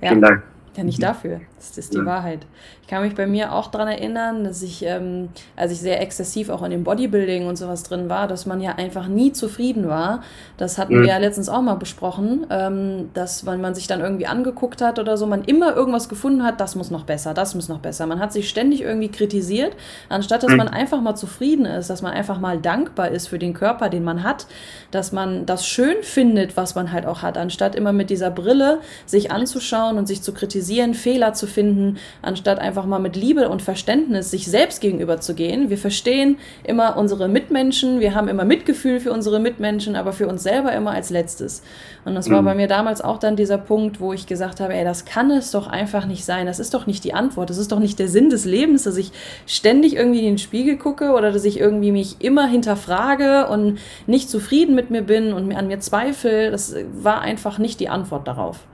Ja. 0.02 0.10
Vielen 0.10 0.22
Dank. 0.22 0.44
Ja, 0.76 0.84
nicht 0.84 1.02
dafür. 1.04 1.42
Das 1.70 1.78
ist 1.78 1.94
die 1.94 2.00
ja. 2.00 2.06
Wahrheit. 2.06 2.40
Ich 2.82 2.88
kann 2.88 3.04
mich 3.04 3.14
bei 3.14 3.28
mir 3.28 3.54
auch 3.54 3.68
daran 3.68 3.88
erinnern, 3.88 4.44
dass 4.44 4.64
ich, 4.64 4.84
ähm, 4.84 5.30
als 5.56 5.72
ich 5.72 5.80
sehr 5.80 6.02
exzessiv 6.02 6.50
auch 6.50 6.64
in 6.64 6.72
dem 6.72 6.84
Bodybuilding 6.84 7.46
und 7.46 7.56
sowas 7.56 7.84
drin 7.84 8.10
war, 8.10 8.28
dass 8.28 8.48
man 8.48 8.62
ja 8.62 8.72
einfach 8.76 9.08
nie 9.08 9.32
zufrieden 9.32 9.88
war. 9.88 10.24
Das 10.58 10.78
hatten 10.78 10.96
mhm. 10.96 11.02
wir 11.02 11.10
ja 11.10 11.18
letztens 11.18 11.50
auch 11.50 11.62
mal 11.62 11.76
besprochen, 11.76 12.48
ähm, 12.50 13.10
dass 13.14 13.46
wenn 13.46 13.62
man 13.62 13.76
sich 13.76 13.86
dann 13.86 14.02
irgendwie 14.02 14.26
angeguckt 14.26 14.82
hat 14.82 14.98
oder 14.98 15.18
so, 15.18 15.28
man 15.28 15.44
immer 15.44 15.76
irgendwas 15.76 16.10
gefunden 16.10 16.44
hat, 16.44 16.60
das 16.60 16.76
muss 16.76 16.90
noch 16.90 17.04
besser, 17.04 17.34
das 17.34 17.54
muss 17.54 17.70
noch 17.70 17.80
besser. 17.80 18.08
Man 18.08 18.20
hat 18.20 18.34
sich 18.34 18.50
ständig 18.50 18.82
irgendwie 18.82 19.10
kritisiert, 19.10 19.76
anstatt 20.10 20.42
dass 20.42 20.52
mhm. 20.52 20.58
man 20.58 20.68
einfach 20.68 21.00
mal 21.00 21.16
zufrieden 21.16 21.66
ist, 21.66 21.92
dass 21.92 22.02
man 22.02 22.14
einfach 22.14 22.40
mal 22.40 22.58
dankbar 22.58 23.10
ist 23.10 23.28
für 23.28 23.38
den 23.38 23.54
Körper, 23.54 23.90
den 23.90 24.04
man 24.04 24.24
hat, 24.24 24.48
dass 24.90 25.12
man 25.12 25.46
das 25.46 25.68
schön 25.68 25.98
findet, 26.02 26.58
was 26.58 26.74
man 26.74 26.92
halt 26.92 27.06
auch 27.06 27.22
hat, 27.22 27.38
anstatt 27.38 27.76
immer 27.76 27.94
mit 27.94 28.10
dieser 28.10 28.32
Brille 28.32 28.80
sich 29.06 29.32
anzuschauen 29.32 30.00
und 30.00 30.08
sich 30.08 30.24
zu 30.24 30.34
kritisieren, 30.34 30.96
Fehler 30.96 31.34
zu 31.34 31.51
finden, 31.52 31.98
anstatt 32.22 32.60
einfach 32.60 32.86
mal 32.86 33.00
mit 33.00 33.16
Liebe 33.16 33.50
und 33.50 33.62
Verständnis 33.62 34.32
sich 34.32 34.48
selbst 34.48 34.82
gegenüber 34.82 35.20
zu 35.20 35.36
gehen. 35.36 35.70
Wir 35.70 35.78
verstehen 35.78 36.38
immer 36.64 36.98
unsere 36.98 37.28
Mitmenschen, 37.28 38.00
wir 38.00 38.16
haben 38.16 38.28
immer 38.28 38.46
Mitgefühl 38.46 39.00
für 39.00 39.12
unsere 39.12 39.40
Mitmenschen, 39.40 39.96
aber 39.96 40.14
für 40.14 40.28
uns 40.28 40.44
selber 40.44 40.74
immer 40.74 40.92
als 40.92 41.10
letztes. 41.10 41.62
Und 42.04 42.16
das 42.16 42.30
war 42.30 42.42
mhm. 42.42 42.46
bei 42.46 42.56
mir 42.56 42.68
damals 42.68 43.02
auch 43.02 43.20
dann 43.20 43.36
dieser 43.36 43.58
Punkt, 43.58 44.00
wo 44.00 44.14
ich 44.14 44.26
gesagt 44.26 44.60
habe, 44.60 44.74
ey, 44.74 44.84
das 44.84 45.06
kann 45.06 45.30
es 45.30 45.52
doch 45.52 45.68
einfach 45.68 46.06
nicht 46.06 46.26
sein. 46.26 46.48
Das 46.48 46.60
ist 46.60 46.74
doch 46.74 46.88
nicht 46.88 47.04
die 47.04 47.14
Antwort. 47.14 47.50
Das 47.50 47.58
ist 47.58 47.72
doch 47.72 47.80
nicht 47.80 48.00
der 48.00 48.08
Sinn 48.08 48.30
des 48.30 48.46
Lebens, 48.46 48.84
dass 48.84 48.98
ich 48.98 49.12
ständig 49.46 49.96
irgendwie 49.96 50.20
in 50.20 50.26
den 50.26 50.38
Spiegel 50.38 50.78
gucke 50.78 51.12
oder 51.12 51.32
dass 51.32 51.46
ich 51.46 51.60
irgendwie 51.60 51.92
mich 51.92 52.18
immer 52.20 52.48
hinterfrage 52.48 53.48
und 53.48 53.78
nicht 54.08 54.30
zufrieden 54.30 54.74
mit 54.74 54.90
mir 54.90 55.04
bin 55.04 55.34
und 55.34 55.54
an 55.54 55.68
mir 55.68 55.80
zweifle. 55.80 56.50
Das 56.50 56.76
war 56.94 57.22
einfach 57.22 57.60
nicht 57.60 57.80
die 57.80 57.90
Antwort 57.90 58.28
darauf. 58.28 58.66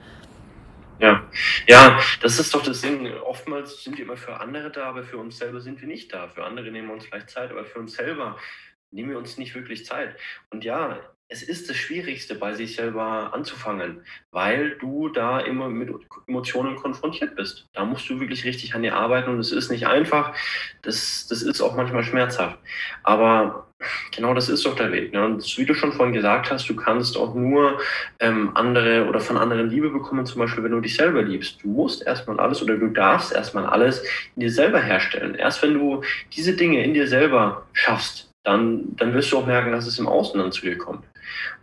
Ja, 1.00 1.30
ja, 1.68 2.00
das 2.22 2.40
ist 2.40 2.54
doch 2.54 2.64
das 2.64 2.82
Ding. 2.82 3.12
Oftmals 3.18 3.84
sind 3.84 3.98
wir 3.98 4.06
immer 4.06 4.18
für 4.18 4.40
andere 4.40 4.72
da, 4.72 4.86
aber 4.86 5.04
für 5.04 5.18
uns 5.18 5.38
selber 5.38 5.62
sind 5.62 5.80
wir 5.80 5.88
nicht 5.88 6.12
da. 6.14 6.28
Für 6.28 6.44
andere 6.44 6.72
nehmen 6.72 6.88
wir 6.88 6.96
uns 6.96 7.06
vielleicht 7.06 7.30
Zeit, 7.30 7.52
aber 7.52 7.66
für 7.66 7.80
uns 7.80 7.94
selber 7.94 8.38
nehmen 8.92 9.12
wir 9.12 9.18
uns 9.18 9.38
nicht 9.38 9.54
wirklich 9.54 9.86
Zeit. 9.86 10.18
Und 10.50 10.64
ja, 10.64 11.00
es 11.30 11.44
ist 11.44 11.70
das 11.70 11.76
Schwierigste, 11.76 12.36
bei 12.36 12.54
sich 12.54 12.76
selber 12.76 13.34
anzufangen, 13.34 14.02
weil 14.32 14.78
du 14.80 15.10
da 15.10 15.40
immer 15.40 15.68
mit 15.68 15.90
Emotionen 16.26 16.78
konfrontiert 16.78 17.36
bist. 17.36 17.68
Da 17.74 17.84
musst 17.84 18.10
du 18.10 18.20
wirklich 18.20 18.46
richtig 18.46 18.76
an 18.76 18.84
dir 18.84 18.96
arbeiten 18.96 19.30
und 19.30 19.40
es 19.40 19.52
ist 19.52 19.70
nicht 19.70 19.88
einfach. 19.88 20.34
Das, 20.84 21.28
das 21.28 21.42
ist 21.42 21.60
auch 21.60 21.76
manchmal 21.76 22.04
schmerzhaft. 22.04 22.58
Aber 23.04 23.68
genau 24.16 24.34
das 24.34 24.48
ist 24.48 24.66
doch 24.66 24.76
der 24.76 24.94
Weg. 24.94 25.12
Ne? 25.12 25.26
Und 25.26 25.58
wie 25.58 25.66
du 25.66 25.74
schon 25.74 25.92
vorhin 25.92 26.16
gesagt 26.16 26.50
hast, 26.50 26.70
du 26.70 26.76
kannst 26.78 27.18
auch 27.18 27.36
nur 27.36 27.78
ähm, 28.20 28.52
andere 28.56 29.08
oder 29.08 29.20
von 29.20 29.38
anderen 29.38 29.70
Liebe 29.70 29.90
bekommen, 29.90 30.26
zum 30.26 30.40
Beispiel, 30.40 30.64
wenn 30.64 30.72
du 30.72 30.80
dich 30.80 30.96
selber 30.96 31.22
liebst. 31.22 31.62
Du 31.62 31.68
musst 31.68 32.08
erstmal 32.08 32.40
alles 32.40 32.64
oder 32.64 32.78
du 32.78 32.88
darfst 32.88 33.34
erstmal 33.34 33.66
alles 33.66 34.02
in 34.36 34.42
dir 34.42 34.52
selber 34.52 34.80
herstellen. 34.80 35.36
Erst 35.36 35.62
wenn 35.62 35.74
du 35.74 36.04
diese 36.32 36.56
Dinge 36.56 36.84
in 36.86 36.94
dir 36.94 37.08
selber 37.08 37.68
schaffst, 37.74 38.32
dann, 38.44 38.96
dann 38.96 39.14
wirst 39.14 39.32
du 39.34 39.40
auch 39.40 39.46
merken, 39.46 39.74
dass 39.74 39.88
es 39.88 40.00
im 40.00 40.08
Außen 40.08 40.40
dann 40.40 40.54
zu 40.54 40.62
dir 40.62 40.78
kommt. 40.78 41.04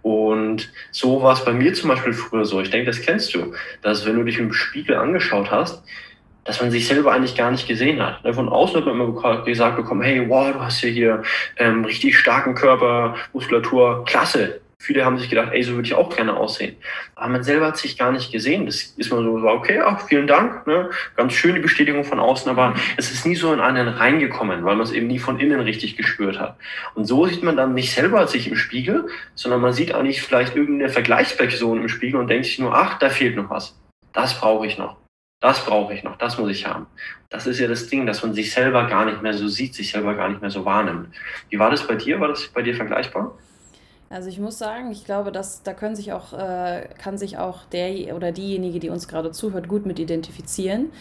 Und 0.02 0.71
so 0.90 1.23
war 1.23 1.33
es 1.33 1.44
bei 1.44 1.52
mir 1.52 1.73
zum 1.75 1.88
Beispiel 1.88 2.12
früher 2.12 2.44
so. 2.44 2.61
Ich 2.61 2.71
denke, 2.71 2.87
das 2.87 3.00
kennst 3.00 3.35
du, 3.35 3.54
dass 3.83 4.04
wenn 4.06 4.16
du 4.16 4.25
dich 4.25 4.38
im 4.38 4.52
Spiegel 4.52 4.97
angeschaut 4.97 5.50
hast, 5.50 5.83
dass 6.44 6.61
man 6.61 6.71
sich 6.71 6.87
selber 6.87 7.12
eigentlich 7.12 7.37
gar 7.37 7.50
nicht 7.50 7.66
gesehen 7.66 8.02
hat. 8.02 8.23
Ne, 8.23 8.35
von 8.35 8.49
außen 8.49 8.76
hat 8.76 8.87
man 8.87 9.00
immer 9.00 9.44
gesagt 9.44 9.76
bekommen, 9.76 10.02
hey, 10.02 10.28
wow, 10.28 10.52
du 10.52 10.61
hast 10.61 10.83
ja 10.83 10.90
hier 10.90 11.23
ähm, 11.56 11.85
richtig 11.85 12.18
starken 12.18 12.54
Körper, 12.54 13.16
Muskulatur, 13.33 14.04
klasse. 14.04 14.61
Viele 14.78 15.04
haben 15.04 15.19
sich 15.19 15.31
gedacht, 15.31 15.50
ey, 15.52 15.62
so 15.62 15.73
würde 15.75 15.87
ich 15.87 15.95
auch 15.95 16.14
gerne 16.14 16.37
aussehen. 16.37 16.76
Aber 17.14 17.28
man 17.33 17.43
selber 17.43 17.66
hat 17.69 17.76
sich 17.76 17.97
gar 17.97 18.12
nicht 18.12 18.33
gesehen. 18.33 18.66
Das 18.66 18.83
ist 18.97 19.11
man 19.12 19.25
so, 19.25 19.49
okay, 19.49 19.81
ach, 19.81 20.07
vielen 20.07 20.26
Dank, 20.26 20.66
ne? 20.66 20.90
ganz 21.16 21.33
schöne 21.33 21.61
Bestätigung 21.61 22.04
von 22.04 22.21
außen, 22.21 22.50
aber 22.50 22.75
es 22.97 23.11
ist 23.11 23.26
nie 23.26 23.37
so 23.37 23.52
in 23.52 23.61
einen 23.61 23.88
reingekommen, 23.88 24.64
weil 24.64 24.76
man 24.76 24.85
es 24.85 24.93
eben 24.93 25.07
nie 25.07 25.19
von 25.19 25.38
innen 25.38 25.61
richtig 25.61 25.97
gespürt 25.97 26.38
hat. 26.38 26.57
Und 26.95 27.04
so 27.07 27.26
sieht 27.26 27.43
man 27.43 27.57
dann 27.57 27.75
nicht 27.75 27.93
selber 27.93 28.26
sich 28.26 28.49
im 28.49 28.57
Spiegel, 28.57 29.07
sondern 29.35 29.61
man 29.61 29.73
sieht 29.73 29.95
eigentlich 29.95 30.23
vielleicht 30.23 30.57
irgendeine 30.57 30.90
Vergleichsperson 30.90 31.81
im 31.81 31.88
Spiegel 31.88 32.21
und 32.21 32.28
denkt 32.28 32.47
sich 32.47 32.59
nur, 32.59 32.75
ach, 32.75 32.99
da 32.99 33.11
fehlt 33.11 33.37
noch 33.37 33.50
was. 33.50 33.78
Das 34.12 34.38
brauche 34.38 34.66
ich 34.66 34.78
noch. 34.78 34.97
Das 35.45 35.62
brauche 35.66 35.93
ich 35.93 36.02
noch, 36.02 36.16
das 36.16 36.38
muss 36.38 36.49
ich 36.49 36.66
haben. 36.66 36.87
Das 37.28 37.47
ist 37.47 37.59
ja 37.59 37.69
das 37.69 37.88
Ding, 37.88 38.07
dass 38.07 38.23
man 38.23 38.33
sich 38.33 38.50
selber 38.50 38.87
gar 38.87 39.04
nicht 39.04 39.21
mehr 39.21 39.35
so 39.35 39.47
sieht, 39.47 39.75
sich 39.75 39.90
selber 39.90 40.14
gar 40.14 40.31
nicht 40.31 40.40
mehr 40.40 40.49
so 40.49 40.64
wahrnimmt. 40.64 41.09
Wie 41.50 41.59
war 41.59 41.71
das 41.71 41.87
bei 41.87 41.97
dir? 41.97 42.19
War 42.19 42.28
das 42.28 42.49
bei 42.49 42.62
dir 42.62 42.75
vergleichbar? 42.75 43.37
Also 44.14 44.28
ich 44.28 44.38
muss 44.38 44.59
sagen, 44.59 44.92
ich 44.92 45.04
glaube, 45.04 45.33
dass 45.33 45.64
da 45.64 45.75
können 45.75 45.97
sich 45.97 46.12
auch, 46.12 46.33
äh, 46.33 46.87
kann 46.99 47.18
sich 47.18 47.37
auch 47.37 47.64
der 47.73 48.14
oder 48.14 48.30
diejenige, 48.30 48.78
die 48.78 48.88
uns 48.88 49.09
gerade 49.09 49.33
zuhört, 49.33 49.66
gut 49.66 49.87
mit 49.87 49.99
identifizieren 49.99 50.92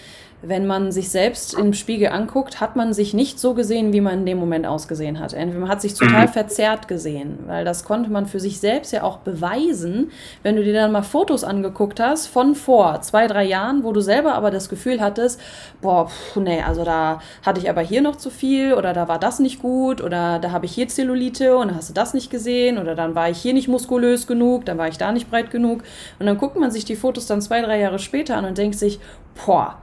wenn 0.46 0.68
man 0.68 0.92
sich 0.92 1.10
selbst 1.10 1.54
im 1.54 1.74
Spiegel 1.74 2.10
anguckt, 2.10 2.60
hat 2.60 2.76
man 2.76 2.94
sich 2.94 3.14
nicht 3.14 3.40
so 3.40 3.54
gesehen, 3.54 3.94
wie 3.94 4.02
man 4.02 4.20
in 4.20 4.26
dem 4.26 4.38
Moment 4.38 4.68
ausgesehen 4.68 5.20
hat. 5.20 5.34
Entweder 5.34 5.62
man 5.62 5.70
hat 5.70 5.82
sich 5.82 5.94
total 5.94 6.28
mhm. 6.28 6.32
verzerrt 6.32 6.90
gesehen, 6.90 7.40
weil 7.48 7.64
das 7.64 7.86
konnte 7.86 8.12
man 8.12 8.26
für 8.26 8.42
sich 8.42 8.60
selbst 8.60 8.92
ja 8.92 9.04
auch 9.04 9.20
beweisen, 9.20 10.12
wenn 10.44 10.58
du 10.58 10.64
dir 10.64 10.74
dann 10.74 10.92
mal 10.92 11.02
Fotos 11.02 11.46
angeguckt 11.46 12.02
hast 12.02 12.28
von 12.28 12.56
vor 12.56 13.02
zwei, 13.02 13.28
drei 13.28 13.46
Jahren, 13.46 13.86
wo 13.86 13.94
du 13.94 14.02
selber 14.02 14.36
aber 14.36 14.52
das 14.52 14.68
Gefühl 14.68 15.00
hattest, 15.00 15.40
boah, 15.82 16.10
pff, 16.10 16.36
nee, 16.36 16.62
also 16.62 16.84
da 16.84 17.22
hatte 17.46 17.62
ich 17.62 17.70
aber 17.70 17.82
hier 17.82 18.02
noch 18.02 18.18
zu 18.18 18.30
viel 18.30 18.74
oder 18.74 18.92
da 18.92 19.08
war 19.08 19.20
das 19.20 19.40
nicht 19.40 19.62
gut 19.62 20.02
oder 20.02 20.40
da 20.40 20.52
habe 20.52 20.66
ich 20.66 20.74
hier 20.74 20.90
Zellulite 20.90 21.56
und 21.56 21.74
hast 21.74 21.90
du 21.90 21.94
das 21.94 22.14
nicht 22.14 22.30
gesehen 22.30 22.78
oder 22.78 22.96
dann 23.04 23.16
war 23.16 23.30
ich 23.30 23.38
hier 23.38 23.54
nicht 23.54 23.68
muskulös 23.68 24.28
genug, 24.28 24.66
dann 24.66 24.78
war 24.78 24.88
ich 24.88 24.98
da 24.98 25.12
nicht 25.12 25.30
breit 25.30 25.52
genug 25.52 25.84
und 26.20 26.26
dann 26.26 26.38
guckt 26.38 26.58
man 26.58 26.72
sich 26.72 26.86
die 26.86 26.96
Fotos 26.96 27.28
dann 27.28 27.42
zwei, 27.42 27.62
drei 27.62 27.80
Jahre 27.80 28.00
später 28.00 28.38
an 28.38 28.46
und 28.46 28.58
denkt 28.58 28.78
sich, 28.78 29.00
boah, 29.46 29.78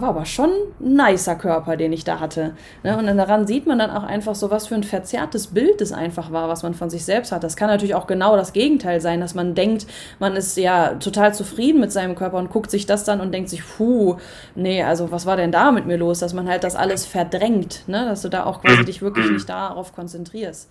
war 0.00 0.08
aber 0.08 0.24
schon 0.24 0.50
ein 0.80 0.94
nicer 0.94 1.34
Körper, 1.34 1.76
den 1.76 1.92
ich 1.92 2.04
da 2.04 2.20
hatte. 2.20 2.54
Ne? 2.82 2.96
Und 2.96 3.06
daran 3.16 3.46
sieht 3.46 3.66
man 3.66 3.78
dann 3.78 3.90
auch 3.90 4.04
einfach 4.04 4.34
so, 4.34 4.50
was 4.50 4.68
für 4.68 4.74
ein 4.74 4.84
verzerrtes 4.84 5.48
Bild 5.48 5.80
es 5.80 5.92
einfach 5.92 6.32
war, 6.32 6.48
was 6.48 6.62
man 6.62 6.74
von 6.74 6.88
sich 6.88 7.04
selbst 7.04 7.32
hat. 7.32 7.44
Das 7.44 7.56
kann 7.56 7.68
natürlich 7.68 7.94
auch 7.94 8.06
genau 8.06 8.36
das 8.36 8.52
Gegenteil 8.52 9.00
sein, 9.00 9.20
dass 9.20 9.34
man 9.34 9.54
denkt, 9.54 9.86
man 10.18 10.34
ist 10.34 10.56
ja 10.56 10.94
total 10.94 11.34
zufrieden 11.34 11.80
mit 11.80 11.92
seinem 11.92 12.14
Körper 12.14 12.38
und 12.38 12.50
guckt 12.50 12.70
sich 12.70 12.86
das 12.86 13.04
dann 13.04 13.20
und 13.20 13.32
denkt 13.32 13.50
sich, 13.50 13.62
puh, 13.76 14.16
nee, 14.54 14.82
also 14.82 15.10
was 15.10 15.26
war 15.26 15.36
denn 15.36 15.52
da 15.52 15.72
mit 15.72 15.86
mir 15.86 15.98
los? 15.98 16.20
Dass 16.20 16.32
man 16.32 16.48
halt 16.48 16.64
das 16.64 16.76
alles 16.76 17.04
verdrängt, 17.04 17.82
ne? 17.86 18.06
dass 18.06 18.22
du 18.22 18.28
da 18.28 18.44
auch 18.44 18.62
quasi 18.62 18.84
dich 18.86 19.02
wirklich 19.02 19.30
nicht 19.30 19.48
darauf 19.48 19.94
konzentrierst. 19.94 20.70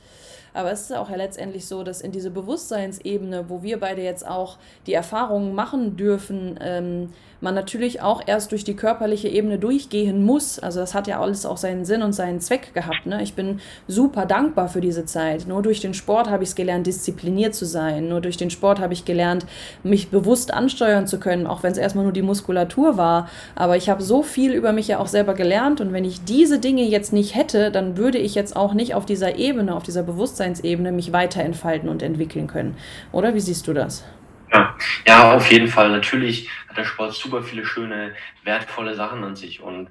Aber 0.53 0.71
es 0.71 0.81
ist 0.81 0.93
auch 0.93 1.09
ja 1.09 1.15
letztendlich 1.15 1.65
so, 1.65 1.83
dass 1.83 2.01
in 2.01 2.11
diese 2.11 2.31
Bewusstseinsebene, 2.31 3.49
wo 3.49 3.63
wir 3.63 3.79
beide 3.79 4.01
jetzt 4.01 4.27
auch 4.27 4.57
die 4.85 4.93
Erfahrungen 4.93 5.55
machen 5.55 5.97
dürfen, 5.97 6.59
ähm, 6.61 7.09
man 7.41 7.55
natürlich 7.55 8.01
auch 8.01 8.21
erst 8.25 8.51
durch 8.51 8.63
die 8.63 8.75
körperliche 8.75 9.27
Ebene 9.27 9.57
durchgehen 9.57 10.23
muss. 10.23 10.59
Also 10.59 10.79
das 10.79 10.93
hat 10.93 11.07
ja 11.07 11.19
alles 11.19 11.45
auch 11.45 11.57
seinen 11.57 11.85
Sinn 11.85 12.03
und 12.03 12.13
seinen 12.13 12.39
Zweck 12.39 12.73
gehabt. 12.73 13.05
Ne? 13.05 13.21
Ich 13.23 13.33
bin 13.33 13.59
super 13.87 14.25
dankbar 14.25 14.69
für 14.69 14.79
diese 14.79 15.05
Zeit. 15.05 15.47
Nur 15.47 15.61
durch 15.63 15.81
den 15.81 15.93
Sport 15.93 16.29
habe 16.29 16.43
ich 16.43 16.49
es 16.49 16.55
gelernt, 16.55 16.87
diszipliniert 16.87 17.55
zu 17.55 17.65
sein. 17.65 18.07
Nur 18.07 18.21
durch 18.21 18.37
den 18.37 18.51
Sport 18.51 18.79
habe 18.79 18.93
ich 18.93 19.05
gelernt, 19.05 19.45
mich 19.83 20.09
bewusst 20.09 20.53
ansteuern 20.53 21.07
zu 21.07 21.19
können, 21.19 21.47
auch 21.47 21.63
wenn 21.63 21.71
es 21.71 21.77
erstmal 21.77 22.03
nur 22.03 22.13
die 22.13 22.21
Muskulatur 22.21 22.97
war. 22.97 23.27
Aber 23.55 23.75
ich 23.75 23.89
habe 23.89 24.03
so 24.03 24.21
viel 24.21 24.53
über 24.53 24.71
mich 24.71 24.87
ja 24.87 24.99
auch 24.99 25.07
selber 25.07 25.33
gelernt. 25.33 25.81
Und 25.81 25.93
wenn 25.93 26.05
ich 26.05 26.23
diese 26.23 26.59
Dinge 26.59 26.83
jetzt 26.83 27.11
nicht 27.11 27.35
hätte, 27.35 27.71
dann 27.71 27.97
würde 27.97 28.19
ich 28.19 28.35
jetzt 28.35 28.55
auch 28.55 28.73
nicht 28.73 28.93
auf 28.93 29.05
dieser 29.05 29.37
Ebene, 29.37 29.75
auf 29.75 29.83
dieser 29.83 30.03
Bewusstseinsebene 30.03 30.91
mich 30.91 31.11
weiterentfalten 31.11 31.89
und 31.89 32.03
entwickeln 32.03 32.45
können. 32.45 32.75
Oder 33.11 33.33
wie 33.33 33.39
siehst 33.39 33.67
du 33.67 33.73
das? 33.73 34.03
Ja, 34.51 34.75
ja, 35.07 35.33
auf 35.33 35.49
jeden 35.51 35.67
Fall. 35.67 35.89
Natürlich 35.89 36.49
hat 36.67 36.77
der 36.77 36.85
Sport 36.85 37.13
super 37.13 37.41
viele 37.41 37.65
schöne, 37.65 38.13
wertvolle 38.43 38.95
Sachen 38.95 39.23
an 39.23 39.35
sich. 39.35 39.61
Und 39.61 39.89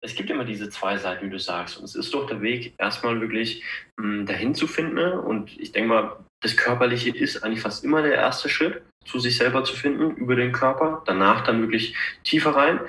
es 0.00 0.14
gibt 0.14 0.30
immer 0.30 0.44
diese 0.44 0.68
zwei 0.70 0.96
Seiten, 0.96 1.26
wie 1.26 1.30
du 1.30 1.38
sagst. 1.38 1.78
Und 1.78 1.84
es 1.84 1.94
ist 1.94 2.12
doch 2.12 2.26
der 2.26 2.42
Weg, 2.42 2.74
erstmal 2.78 3.20
wirklich 3.20 3.62
mh, 3.96 4.04
hm, 4.04 4.26
dahin 4.26 4.54
zu 4.54 4.66
finden. 4.66 4.94
Ne? 4.94 5.20
Und 5.20 5.58
ich 5.60 5.72
denke 5.72 5.88
mal, 5.88 6.16
das 6.40 6.56
Körperliche 6.56 7.10
ist 7.10 7.44
eigentlich 7.44 7.60
fast 7.60 7.84
immer 7.84 8.02
der 8.02 8.14
erste 8.14 8.48
Schritt, 8.48 8.82
zu 9.04 9.18
sich 9.18 9.36
selber 9.36 9.64
zu 9.64 9.76
finden, 9.76 10.16
über 10.16 10.36
den 10.36 10.52
Körper. 10.52 11.02
Danach 11.06 11.42
dann 11.42 11.60
wirklich 11.60 11.94
tiefer 12.24 12.56
rein. 12.56 12.80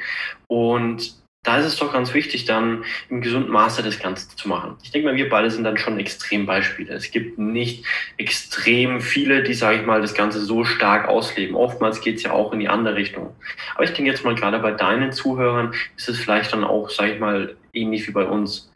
Und 0.47 1.20
da 1.43 1.57
ist 1.57 1.65
es 1.65 1.77
doch 1.77 1.91
ganz 1.91 2.13
wichtig, 2.13 2.45
dann 2.45 2.83
im 3.10 3.19
gesunden 3.21 3.51
Maße 3.51 3.81
das 3.81 4.00
Ganze 4.00 4.36
zu 4.36 4.48
machen. 4.48 4.77
Ich 4.83 4.91
denke 4.91 5.07
mal, 5.07 5.15
wir 5.15 5.27
beide 5.27 5.50
sind 5.50 5.63
dann 5.63 5.77
schon 5.77 5.98
Extrembeispiele. 5.98 6.93
Es 6.93 7.10
gibt 7.10 7.39
nicht 7.39 7.83
extrem 8.17 9.01
viele, 9.01 9.41
die, 9.41 9.55
sage 9.55 9.79
ich 9.79 9.86
mal, 9.86 10.01
das 10.01 10.13
Ganze 10.13 10.39
so 10.41 10.63
stark 10.63 11.07
ausleben. 11.07 11.55
Oftmals 11.55 12.01
geht 12.01 12.17
es 12.17 12.24
ja 12.24 12.31
auch 12.31 12.53
in 12.53 12.60
die 12.60 12.69
andere 12.69 12.95
Richtung. 12.95 13.36
Aber 13.74 13.86
ich 13.86 13.93
denke 13.93 14.12
jetzt 14.12 14.24
mal, 14.24 14.36
gerade 14.36 14.60
bei 14.60 14.71
deinen 14.71 15.12
Zuhörern 15.12 15.74
ist 15.98 16.10
es 16.10 16.19
vielleicht 16.19 16.53
dann 16.53 16.63
auch, 16.63 16.91
sage 16.91 17.13
ich 17.13 17.19
mal, 17.19 17.55
ähnlich 17.74 18.07
wie 18.07 18.12
bei 18.12 18.25
uns. 18.25 18.71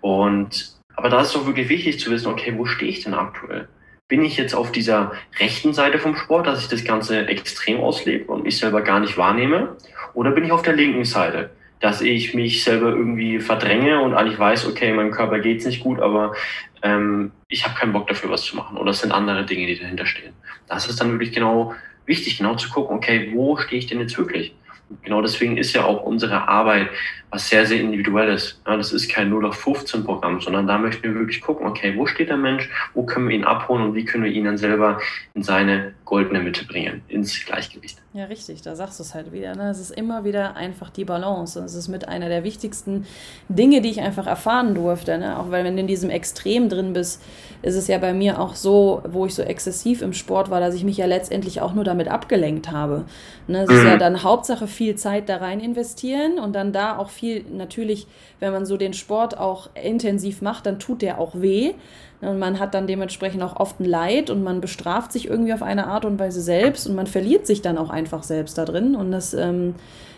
Und 0.00 0.74
aber 0.94 1.10
da 1.10 1.20
ist 1.20 1.34
doch 1.34 1.44
wirklich 1.44 1.68
wichtig 1.68 2.00
zu 2.00 2.10
wissen, 2.10 2.28
okay, 2.28 2.54
wo 2.56 2.64
stehe 2.64 2.90
ich 2.90 3.04
denn 3.04 3.12
aktuell? 3.12 3.68
Bin 4.08 4.24
ich 4.24 4.38
jetzt 4.38 4.54
auf 4.54 4.72
dieser 4.72 5.12
rechten 5.38 5.74
Seite 5.74 5.98
vom 5.98 6.16
Sport, 6.16 6.46
dass 6.46 6.62
ich 6.62 6.68
das 6.68 6.84
Ganze 6.84 7.26
extrem 7.26 7.80
auslebe 7.80 8.32
und 8.32 8.44
mich 8.44 8.56
selber 8.56 8.80
gar 8.80 9.00
nicht 9.00 9.18
wahrnehme? 9.18 9.76
Oder 10.14 10.30
bin 10.30 10.44
ich 10.44 10.52
auf 10.52 10.62
der 10.62 10.74
linken 10.74 11.04
Seite? 11.04 11.50
Dass 11.80 12.00
ich 12.00 12.34
mich 12.34 12.64
selber 12.64 12.88
irgendwie 12.88 13.38
verdränge 13.38 14.00
und 14.00 14.14
eigentlich 14.14 14.38
weiß, 14.38 14.66
okay, 14.66 14.92
meinem 14.92 15.10
Körper 15.10 15.38
geht's 15.38 15.66
nicht 15.66 15.82
gut, 15.82 16.00
aber 16.00 16.34
ähm, 16.82 17.32
ich 17.48 17.64
habe 17.64 17.78
keinen 17.78 17.92
Bock 17.92 18.06
dafür, 18.06 18.30
was 18.30 18.42
zu 18.42 18.56
machen. 18.56 18.76
Oder 18.78 18.90
es 18.92 19.00
sind 19.00 19.12
andere 19.12 19.44
Dinge, 19.44 19.66
die 19.66 19.78
dahinter 19.78 20.06
stehen. 20.06 20.32
Das 20.68 20.88
ist 20.88 21.00
dann 21.00 21.12
wirklich 21.12 21.32
genau 21.32 21.74
wichtig, 22.06 22.38
genau 22.38 22.54
zu 22.54 22.70
gucken, 22.70 22.96
okay, 22.96 23.30
wo 23.34 23.56
stehe 23.56 23.78
ich 23.78 23.86
denn 23.86 24.00
jetzt 24.00 24.16
wirklich? 24.16 24.54
Und 24.88 25.02
genau 25.02 25.20
deswegen 25.20 25.56
ist 25.56 25.74
ja 25.74 25.84
auch 25.84 26.02
unsere 26.02 26.48
Arbeit 26.48 26.88
was 27.36 27.48
sehr, 27.48 27.66
sehr 27.66 27.80
individuelles. 27.80 28.58
Ja, 28.66 28.76
das 28.76 28.92
ist 28.92 29.10
kein 29.10 29.28
0 29.28 29.46
auf 29.46 29.56
15 29.56 30.04
Programm, 30.04 30.40
sondern 30.40 30.66
da 30.66 30.78
möchten 30.78 31.02
wir 31.02 31.14
wirklich 31.14 31.40
gucken, 31.40 31.66
okay, 31.66 31.94
wo 31.96 32.06
steht 32.06 32.30
der 32.30 32.38
Mensch, 32.38 32.68
wo 32.94 33.04
können 33.04 33.28
wir 33.28 33.36
ihn 33.36 33.44
abholen 33.44 33.84
und 33.84 33.94
wie 33.94 34.04
können 34.04 34.24
wir 34.24 34.32
ihn 34.32 34.44
dann 34.44 34.56
selber 34.56 34.98
in 35.34 35.42
seine 35.42 35.92
goldene 36.06 36.40
Mitte 36.40 36.64
bringen, 36.64 37.02
ins 37.08 37.44
Gleichgewicht. 37.44 37.98
Ja, 38.14 38.24
richtig, 38.24 38.62
da 38.62 38.74
sagst 38.74 38.98
du 38.98 39.02
es 39.02 39.14
halt 39.14 39.32
wieder. 39.32 39.54
Ne? 39.54 39.68
Es 39.68 39.78
ist 39.78 39.90
immer 39.90 40.24
wieder 40.24 40.56
einfach 40.56 40.88
die 40.88 41.04
Balance. 41.04 41.60
Es 41.60 41.74
ist 41.74 41.88
mit 41.88 42.08
einer 42.08 42.30
der 42.30 42.44
wichtigsten 42.44 43.04
Dinge, 43.50 43.82
die 43.82 43.90
ich 43.90 44.00
einfach 44.00 44.26
erfahren 44.26 44.74
durfte. 44.74 45.18
Ne? 45.18 45.38
Auch 45.38 45.50
weil, 45.50 45.64
wenn 45.64 45.74
du 45.74 45.80
in 45.80 45.86
diesem 45.86 46.08
Extrem 46.08 46.70
drin 46.70 46.94
bist, 46.94 47.22
ist 47.60 47.74
es 47.74 47.88
ja 47.88 47.98
bei 47.98 48.14
mir 48.14 48.40
auch 48.40 48.54
so, 48.54 49.02
wo 49.06 49.26
ich 49.26 49.34
so 49.34 49.42
exzessiv 49.42 50.00
im 50.00 50.14
Sport 50.14 50.48
war, 50.48 50.60
dass 50.60 50.74
ich 50.74 50.84
mich 50.84 50.96
ja 50.96 51.06
letztendlich 51.06 51.60
auch 51.60 51.74
nur 51.74 51.84
damit 51.84 52.08
abgelenkt 52.08 52.70
habe. 52.70 53.04
Ne? 53.48 53.64
Es 53.64 53.70
ist 53.70 53.84
ja 53.84 53.96
mhm. 53.96 53.98
dann 53.98 54.22
Hauptsache 54.22 54.66
viel 54.66 54.94
Zeit 54.94 55.28
da 55.28 55.36
rein 55.36 55.60
investieren 55.60 56.38
und 56.38 56.54
dann 56.54 56.72
da 56.72 56.96
auch 56.96 57.10
viel, 57.10 57.25
natürlich, 57.50 58.06
wenn 58.40 58.52
man 58.52 58.66
so 58.66 58.76
den 58.76 58.92
Sport 58.92 59.38
auch 59.38 59.70
intensiv 59.74 60.42
macht, 60.42 60.66
dann 60.66 60.78
tut 60.78 61.02
der 61.02 61.20
auch 61.20 61.32
weh. 61.34 61.74
Und 62.20 62.38
man 62.38 62.58
hat 62.58 62.74
dann 62.74 62.86
dementsprechend 62.86 63.42
auch 63.42 63.56
oft 63.56 63.78
ein 63.78 63.84
Leid 63.84 64.30
und 64.30 64.42
man 64.42 64.60
bestraft 64.60 65.12
sich 65.12 65.28
irgendwie 65.28 65.52
auf 65.52 65.62
eine 65.62 65.86
Art 65.86 66.04
und 66.04 66.18
Weise 66.18 66.40
selbst 66.40 66.86
und 66.86 66.94
man 66.94 67.06
verliert 67.06 67.46
sich 67.46 67.60
dann 67.60 67.76
auch 67.76 67.90
einfach 67.90 68.22
selbst 68.22 68.56
da 68.56 68.64
drin. 68.64 68.96
Und 68.96 69.12
das 69.12 69.34
ähm, 69.34 69.74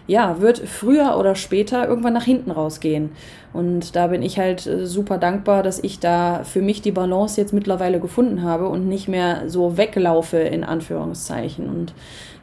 ja, 0.09 0.41
wird 0.41 0.59
früher 0.59 1.19
oder 1.19 1.35
später 1.35 1.87
irgendwann 1.87 2.15
nach 2.15 2.25
hinten 2.25 2.51
rausgehen. 2.51 3.11
Und 3.53 3.95
da 3.95 4.07
bin 4.07 4.23
ich 4.23 4.39
halt 4.39 4.67
äh, 4.67 4.87
super 4.87 5.19
dankbar, 5.19 5.63
dass 5.63 5.79
ich 5.79 6.01
da 6.01 6.45
für 6.45 6.63
mich 6.63 6.81
die 6.81 6.93
Balance 6.93 7.39
jetzt 7.39 7.53
mittlerweile 7.53 8.01
gefunden 8.01 8.43
habe 8.43 8.69
und 8.69 8.89
nicht 8.89 9.07
mehr 9.09 9.49
so 9.49 9.77
weglaufe, 9.77 10.39
in 10.39 10.65
Anführungszeichen. 10.65 11.69
Und 11.69 11.93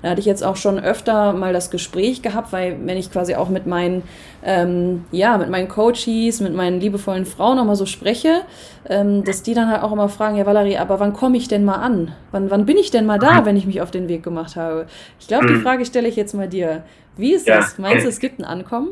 da 0.06 0.12
hatte 0.12 0.20
ich 0.20 0.28
jetzt 0.28 0.44
auch 0.44 0.56
schon 0.56 0.78
öfter 0.78 1.34
mal 1.34 1.52
das 1.52 1.72
Gespräch 1.72 2.22
gehabt, 2.22 2.54
weil 2.54 2.78
wenn 2.86 2.96
ich 2.96 3.12
quasi 3.12 3.34
auch 3.34 3.50
mit 3.50 3.66
meinen, 3.66 4.04
ähm, 4.44 5.04
ja, 5.12 5.36
mit 5.40 5.50
meinen 5.50 5.68
Coaches, 5.68 6.42
mit 6.42 6.54
meinen 6.54 6.80
liebevollen 6.80 7.26
Frauen 7.26 7.58
nochmal 7.58 7.76
so 7.76 7.88
spreche, 7.88 8.44
ähm, 8.88 9.24
dass 9.24 9.42
die 9.42 9.56
dann 9.56 9.68
halt 9.68 9.82
auch 9.82 9.92
immer 9.92 10.08
fragen, 10.08 10.38
ja 10.38 10.46
Valerie, 10.46 10.78
aber 10.78 11.00
wann 11.00 11.14
komme 11.14 11.38
ich 11.38 11.48
denn 11.48 11.66
mal 11.66 11.78
an? 11.78 12.14
Wann, 12.30 12.52
wann 12.52 12.68
bin 12.68 12.78
ich 12.78 12.92
denn 12.92 13.08
mal 13.08 13.18
da, 13.18 13.48
wenn 13.48 13.58
ich 13.58 13.66
mich 13.66 13.82
auf 13.82 13.90
den 13.90 14.08
Weg 14.08 14.22
gemacht 14.22 14.56
habe? 14.56 14.86
Ich 15.20 15.28
glaube, 15.28 15.48
die 15.48 15.56
Frage 15.56 15.84
stelle 15.88 16.08
ich 16.08 16.16
jetzt 16.16 16.36
mal 16.36 16.48
dir. 16.48 16.84
Wie 17.18 17.34
ist 17.34 17.48
ja. 17.48 17.56
das? 17.56 17.80
Meinst 17.80 18.06
du, 18.06 18.10
es 18.10 18.20
gibt 18.20 18.38
ein 18.38 18.46
Ankommen? 18.46 18.90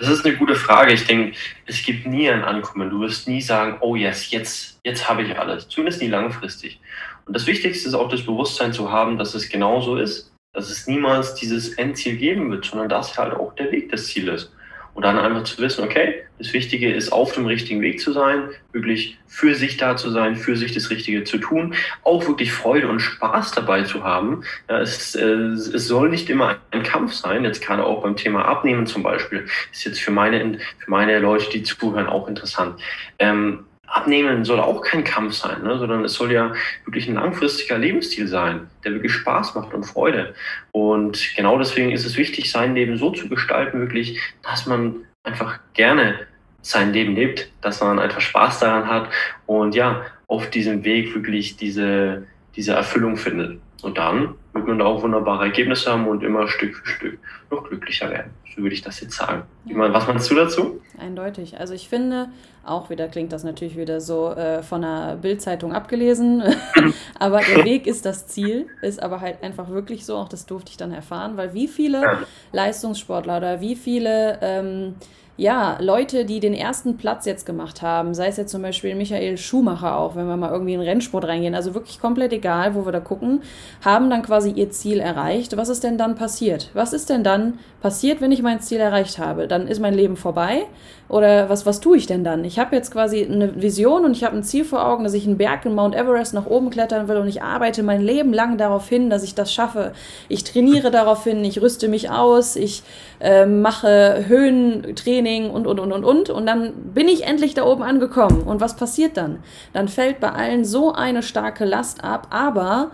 Das 0.00 0.08
ist 0.08 0.26
eine 0.26 0.36
gute 0.36 0.56
Frage. 0.56 0.94
Ich 0.94 1.06
denke, 1.06 1.36
es 1.66 1.80
gibt 1.84 2.08
nie 2.08 2.28
ein 2.28 2.42
Ankommen. 2.42 2.90
Du 2.90 2.98
wirst 2.98 3.28
nie 3.28 3.40
sagen, 3.40 3.76
oh 3.82 3.94
yes, 3.94 4.32
jetzt, 4.32 4.80
jetzt 4.82 5.08
habe 5.08 5.22
ich 5.22 5.38
alles. 5.38 5.68
Zumindest 5.68 6.02
nie 6.02 6.08
langfristig. 6.08 6.80
Und 7.26 7.34
das 7.34 7.46
Wichtigste 7.46 7.88
ist 7.88 7.94
auch 7.94 8.08
das 8.08 8.22
Bewusstsein 8.22 8.72
zu 8.72 8.90
haben, 8.90 9.18
dass 9.18 9.34
es 9.34 9.48
genauso 9.48 9.96
ist, 9.96 10.32
dass 10.52 10.70
es 10.70 10.86
niemals 10.86 11.34
dieses 11.34 11.74
Endziel 11.74 12.16
geben 12.16 12.50
wird, 12.50 12.64
sondern 12.64 12.88
dass 12.88 13.18
halt 13.18 13.34
auch 13.34 13.54
der 13.54 13.72
Weg 13.72 13.90
das 13.90 14.06
Ziel 14.06 14.28
ist. 14.28 14.52
Und 14.94 15.02
dann 15.04 15.18
einfach 15.18 15.42
zu 15.42 15.60
wissen, 15.60 15.82
okay, 15.82 16.22
das 16.38 16.52
Wichtige 16.52 16.92
ist, 16.92 17.12
auf 17.12 17.32
dem 17.32 17.46
richtigen 17.46 17.80
Weg 17.80 18.00
zu 18.00 18.12
sein, 18.12 18.50
wirklich 18.72 19.18
für 19.26 19.56
sich 19.56 19.76
da 19.76 19.96
zu 19.96 20.10
sein, 20.10 20.36
für 20.36 20.56
sich 20.56 20.72
das 20.72 20.88
Richtige 20.88 21.24
zu 21.24 21.38
tun, 21.38 21.74
auch 22.04 22.26
wirklich 22.28 22.52
Freude 22.52 22.86
und 22.88 23.00
Spaß 23.00 23.50
dabei 23.52 23.82
zu 23.82 24.04
haben. 24.04 24.44
Ja, 24.68 24.78
es, 24.80 25.16
äh, 25.16 25.24
es 25.24 25.88
soll 25.88 26.10
nicht 26.10 26.30
immer 26.30 26.58
ein 26.70 26.84
Kampf 26.84 27.12
sein, 27.12 27.44
jetzt 27.44 27.60
gerade 27.60 27.84
auch 27.84 28.02
beim 28.02 28.14
Thema 28.14 28.44
Abnehmen 28.44 28.86
zum 28.86 29.02
Beispiel, 29.02 29.46
ist 29.72 29.84
jetzt 29.84 30.00
für 30.00 30.12
meine, 30.12 30.58
für 30.78 30.90
meine 30.90 31.18
Leute, 31.18 31.50
die 31.50 31.64
zuhören, 31.64 32.06
auch 32.06 32.28
interessant. 32.28 32.80
Ähm, 33.18 33.64
Abnehmen 33.86 34.44
soll 34.44 34.60
auch 34.60 34.82
kein 34.82 35.04
Kampf 35.04 35.34
sein, 35.34 35.62
ne, 35.62 35.78
sondern 35.78 36.04
es 36.04 36.14
soll 36.14 36.32
ja 36.32 36.52
wirklich 36.84 37.08
ein 37.08 37.14
langfristiger 37.14 37.78
Lebensstil 37.78 38.26
sein, 38.26 38.68
der 38.84 38.92
wirklich 38.92 39.12
Spaß 39.12 39.54
macht 39.54 39.74
und 39.74 39.84
Freude. 39.84 40.34
Und 40.72 41.34
genau 41.36 41.58
deswegen 41.58 41.90
ist 41.90 42.04
es 42.04 42.16
wichtig, 42.16 42.50
sein 42.50 42.74
Leben 42.74 42.96
so 42.96 43.10
zu 43.10 43.28
gestalten, 43.28 43.80
wirklich, 43.80 44.20
dass 44.42 44.66
man 44.66 44.96
einfach 45.22 45.58
gerne 45.74 46.26
sein 46.62 46.92
Leben 46.92 47.14
lebt, 47.14 47.50
dass 47.60 47.80
man 47.80 47.98
einfach 47.98 48.20
Spaß 48.20 48.60
daran 48.60 48.88
hat 48.88 49.10
und 49.46 49.74
ja, 49.74 50.02
auf 50.26 50.48
diesem 50.50 50.84
Weg 50.84 51.14
wirklich 51.14 51.56
diese, 51.56 52.26
diese 52.56 52.72
Erfüllung 52.72 53.16
findet. 53.16 53.60
Und 53.82 53.98
dann 53.98 54.34
wird 54.54 54.66
man 54.66 54.78
da 54.78 54.86
auch 54.86 55.02
wunderbare 55.02 55.44
Ergebnisse 55.44 55.92
haben 55.92 56.08
und 56.08 56.22
immer 56.22 56.48
Stück 56.48 56.74
für 56.76 56.86
Stück 56.88 57.18
noch 57.50 57.68
glücklicher 57.68 58.10
werden. 58.10 58.30
Würde 58.56 58.74
ich 58.74 58.82
das 58.82 59.00
jetzt 59.00 59.16
sagen. 59.16 59.42
Ja. 59.64 59.92
Was 59.92 60.06
meinst 60.06 60.30
du 60.30 60.34
dazu? 60.34 60.80
Eindeutig. 60.98 61.58
Also 61.58 61.74
ich 61.74 61.88
finde, 61.88 62.28
auch 62.64 62.90
wieder 62.90 63.08
klingt 63.08 63.32
das 63.32 63.44
natürlich 63.44 63.76
wieder 63.76 64.00
so 64.00 64.30
äh, 64.30 64.62
von 64.62 64.84
einer 64.84 65.16
Bildzeitung 65.16 65.72
abgelesen, 65.72 66.42
aber 67.18 67.40
der 67.40 67.64
Weg 67.64 67.86
ist 67.86 68.06
das 68.06 68.28
Ziel, 68.28 68.66
ist 68.82 69.02
aber 69.02 69.20
halt 69.20 69.42
einfach 69.42 69.68
wirklich 69.68 70.06
so, 70.06 70.16
auch 70.16 70.28
das 70.28 70.46
durfte 70.46 70.70
ich 70.70 70.76
dann 70.76 70.92
erfahren, 70.92 71.36
weil 71.36 71.54
wie 71.54 71.68
viele 71.68 72.02
ja. 72.02 72.18
Leistungssportler 72.52 73.38
oder 73.38 73.60
wie 73.60 73.76
viele 73.76 74.38
ähm, 74.40 74.94
ja, 75.36 75.78
Leute, 75.80 76.24
die 76.24 76.38
den 76.38 76.54
ersten 76.54 76.96
Platz 76.96 77.26
jetzt 77.26 77.44
gemacht 77.44 77.82
haben, 77.82 78.14
sei 78.14 78.28
es 78.28 78.36
jetzt 78.36 78.52
zum 78.52 78.62
Beispiel 78.62 78.94
Michael 78.94 79.36
Schumacher 79.36 79.96
auch, 79.98 80.14
wenn 80.14 80.28
wir 80.28 80.36
mal 80.36 80.52
irgendwie 80.52 80.74
in 80.74 80.80
Rennsport 80.80 81.24
reingehen, 81.24 81.56
also 81.56 81.74
wirklich 81.74 82.00
komplett 82.00 82.32
egal, 82.32 82.76
wo 82.76 82.84
wir 82.84 82.92
da 82.92 83.00
gucken, 83.00 83.42
haben 83.84 84.10
dann 84.10 84.22
quasi 84.22 84.50
ihr 84.50 84.70
Ziel 84.70 85.00
erreicht. 85.00 85.56
Was 85.56 85.70
ist 85.70 85.82
denn 85.82 85.98
dann 85.98 86.14
passiert? 86.14 86.70
Was 86.72 86.92
ist 86.92 87.10
denn 87.10 87.24
dann 87.24 87.58
passiert, 87.80 88.20
wenn 88.20 88.30
ich 88.30 88.42
mein 88.44 88.60
Ziel 88.60 88.78
erreicht 88.78 89.18
habe? 89.18 89.48
Dann 89.48 89.66
ist 89.66 89.80
mein 89.80 89.94
Leben 89.94 90.16
vorbei 90.16 90.66
oder 91.08 91.50
was, 91.50 91.66
was 91.66 91.80
tue 91.80 91.96
ich 91.96 92.06
denn 92.06 92.24
dann? 92.24 92.44
Ich 92.44 92.58
habe 92.58 92.74
jetzt 92.76 92.90
quasi 92.90 93.24
eine 93.24 93.60
Vision 93.60 94.04
und 94.04 94.12
ich 94.12 94.24
habe 94.24 94.36
ein 94.36 94.42
Ziel 94.42 94.64
vor 94.64 94.86
Augen, 94.86 95.04
dass 95.04 95.12
ich 95.12 95.26
einen 95.26 95.36
Berg 95.36 95.66
in 95.66 95.74
Mount 95.74 95.94
Everest 95.94 96.32
nach 96.32 96.46
oben 96.46 96.70
klettern 96.70 97.08
will 97.08 97.16
und 97.18 97.28
ich 97.28 97.42
arbeite 97.42 97.82
mein 97.82 98.00
Leben 98.00 98.32
lang 98.32 98.56
darauf 98.56 98.88
hin, 98.88 99.10
dass 99.10 99.22
ich 99.22 99.34
das 99.34 99.52
schaffe. 99.52 99.92
Ich 100.28 100.44
trainiere 100.44 100.90
darauf 100.90 101.24
hin, 101.24 101.44
ich 101.44 101.60
rüste 101.60 101.88
mich 101.88 102.10
aus, 102.10 102.56
ich 102.56 102.82
äh, 103.20 103.44
mache 103.44 104.24
Höhentraining 104.28 105.50
und, 105.50 105.66
und, 105.66 105.78
und, 105.78 105.92
und, 105.92 106.04
und. 106.04 106.30
Und 106.30 106.46
dann 106.46 106.72
bin 106.94 107.08
ich 107.08 107.24
endlich 107.24 107.54
da 107.54 107.64
oben 107.64 107.82
angekommen. 107.82 108.42
Und 108.42 108.60
was 108.60 108.76
passiert 108.76 109.16
dann? 109.16 109.40
Dann 109.72 109.88
fällt 109.88 110.20
bei 110.20 110.30
allen 110.30 110.64
so 110.64 110.92
eine 110.92 111.22
starke 111.22 111.64
Last 111.64 112.02
ab, 112.02 112.28
aber 112.30 112.92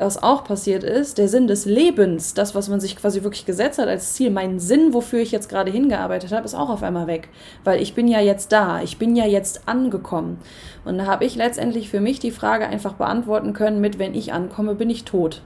was 0.00 0.22
auch 0.22 0.44
passiert 0.44 0.82
ist, 0.82 1.18
der 1.18 1.28
Sinn 1.28 1.46
des 1.46 1.64
Lebens, 1.66 2.34
das, 2.34 2.54
was 2.54 2.68
man 2.68 2.80
sich 2.80 2.96
quasi 2.96 3.22
wirklich 3.22 3.46
gesetzt 3.46 3.78
hat 3.78 3.88
als 3.88 4.14
Ziel, 4.14 4.30
mein 4.30 4.58
Sinn, 4.58 4.92
wofür 4.92 5.20
ich 5.20 5.32
jetzt 5.32 5.48
gerade 5.48 5.70
hingearbeitet 5.70 6.32
habe, 6.32 6.44
ist 6.44 6.54
auch 6.54 6.70
auf 6.70 6.82
einmal 6.82 7.06
weg. 7.06 7.28
Weil 7.64 7.80
ich 7.80 7.94
bin 7.94 8.08
ja 8.08 8.20
jetzt 8.20 8.52
da, 8.52 8.82
ich 8.82 8.98
bin 8.98 9.16
ja 9.16 9.26
jetzt 9.26 9.68
angekommen. 9.68 10.38
Und 10.84 10.98
da 10.98 11.06
habe 11.06 11.24
ich 11.24 11.36
letztendlich 11.36 11.90
für 11.90 12.00
mich 12.00 12.18
die 12.18 12.30
Frage 12.30 12.66
einfach 12.66 12.94
beantworten 12.94 13.52
können 13.52 13.80
mit, 13.80 13.98
wenn 13.98 14.14
ich 14.14 14.32
ankomme, 14.32 14.74
bin 14.74 14.90
ich 14.90 15.04
tot 15.04 15.42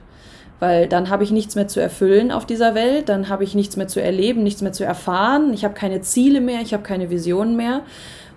weil 0.59 0.87
dann 0.87 1.09
habe 1.09 1.23
ich 1.23 1.31
nichts 1.31 1.55
mehr 1.55 1.67
zu 1.67 1.81
erfüllen 1.81 2.31
auf 2.31 2.45
dieser 2.45 2.75
Welt, 2.75 3.09
dann 3.09 3.29
habe 3.29 3.43
ich 3.43 3.55
nichts 3.55 3.75
mehr 3.75 3.87
zu 3.87 4.01
erleben, 4.01 4.43
nichts 4.43 4.61
mehr 4.61 4.71
zu 4.71 4.85
erfahren, 4.85 5.53
ich 5.53 5.65
habe 5.65 5.73
keine 5.73 6.01
Ziele 6.01 6.39
mehr, 6.39 6.61
ich 6.61 6.73
habe 6.73 6.83
keine 6.83 7.09
Visionen 7.09 7.55
mehr. 7.55 7.81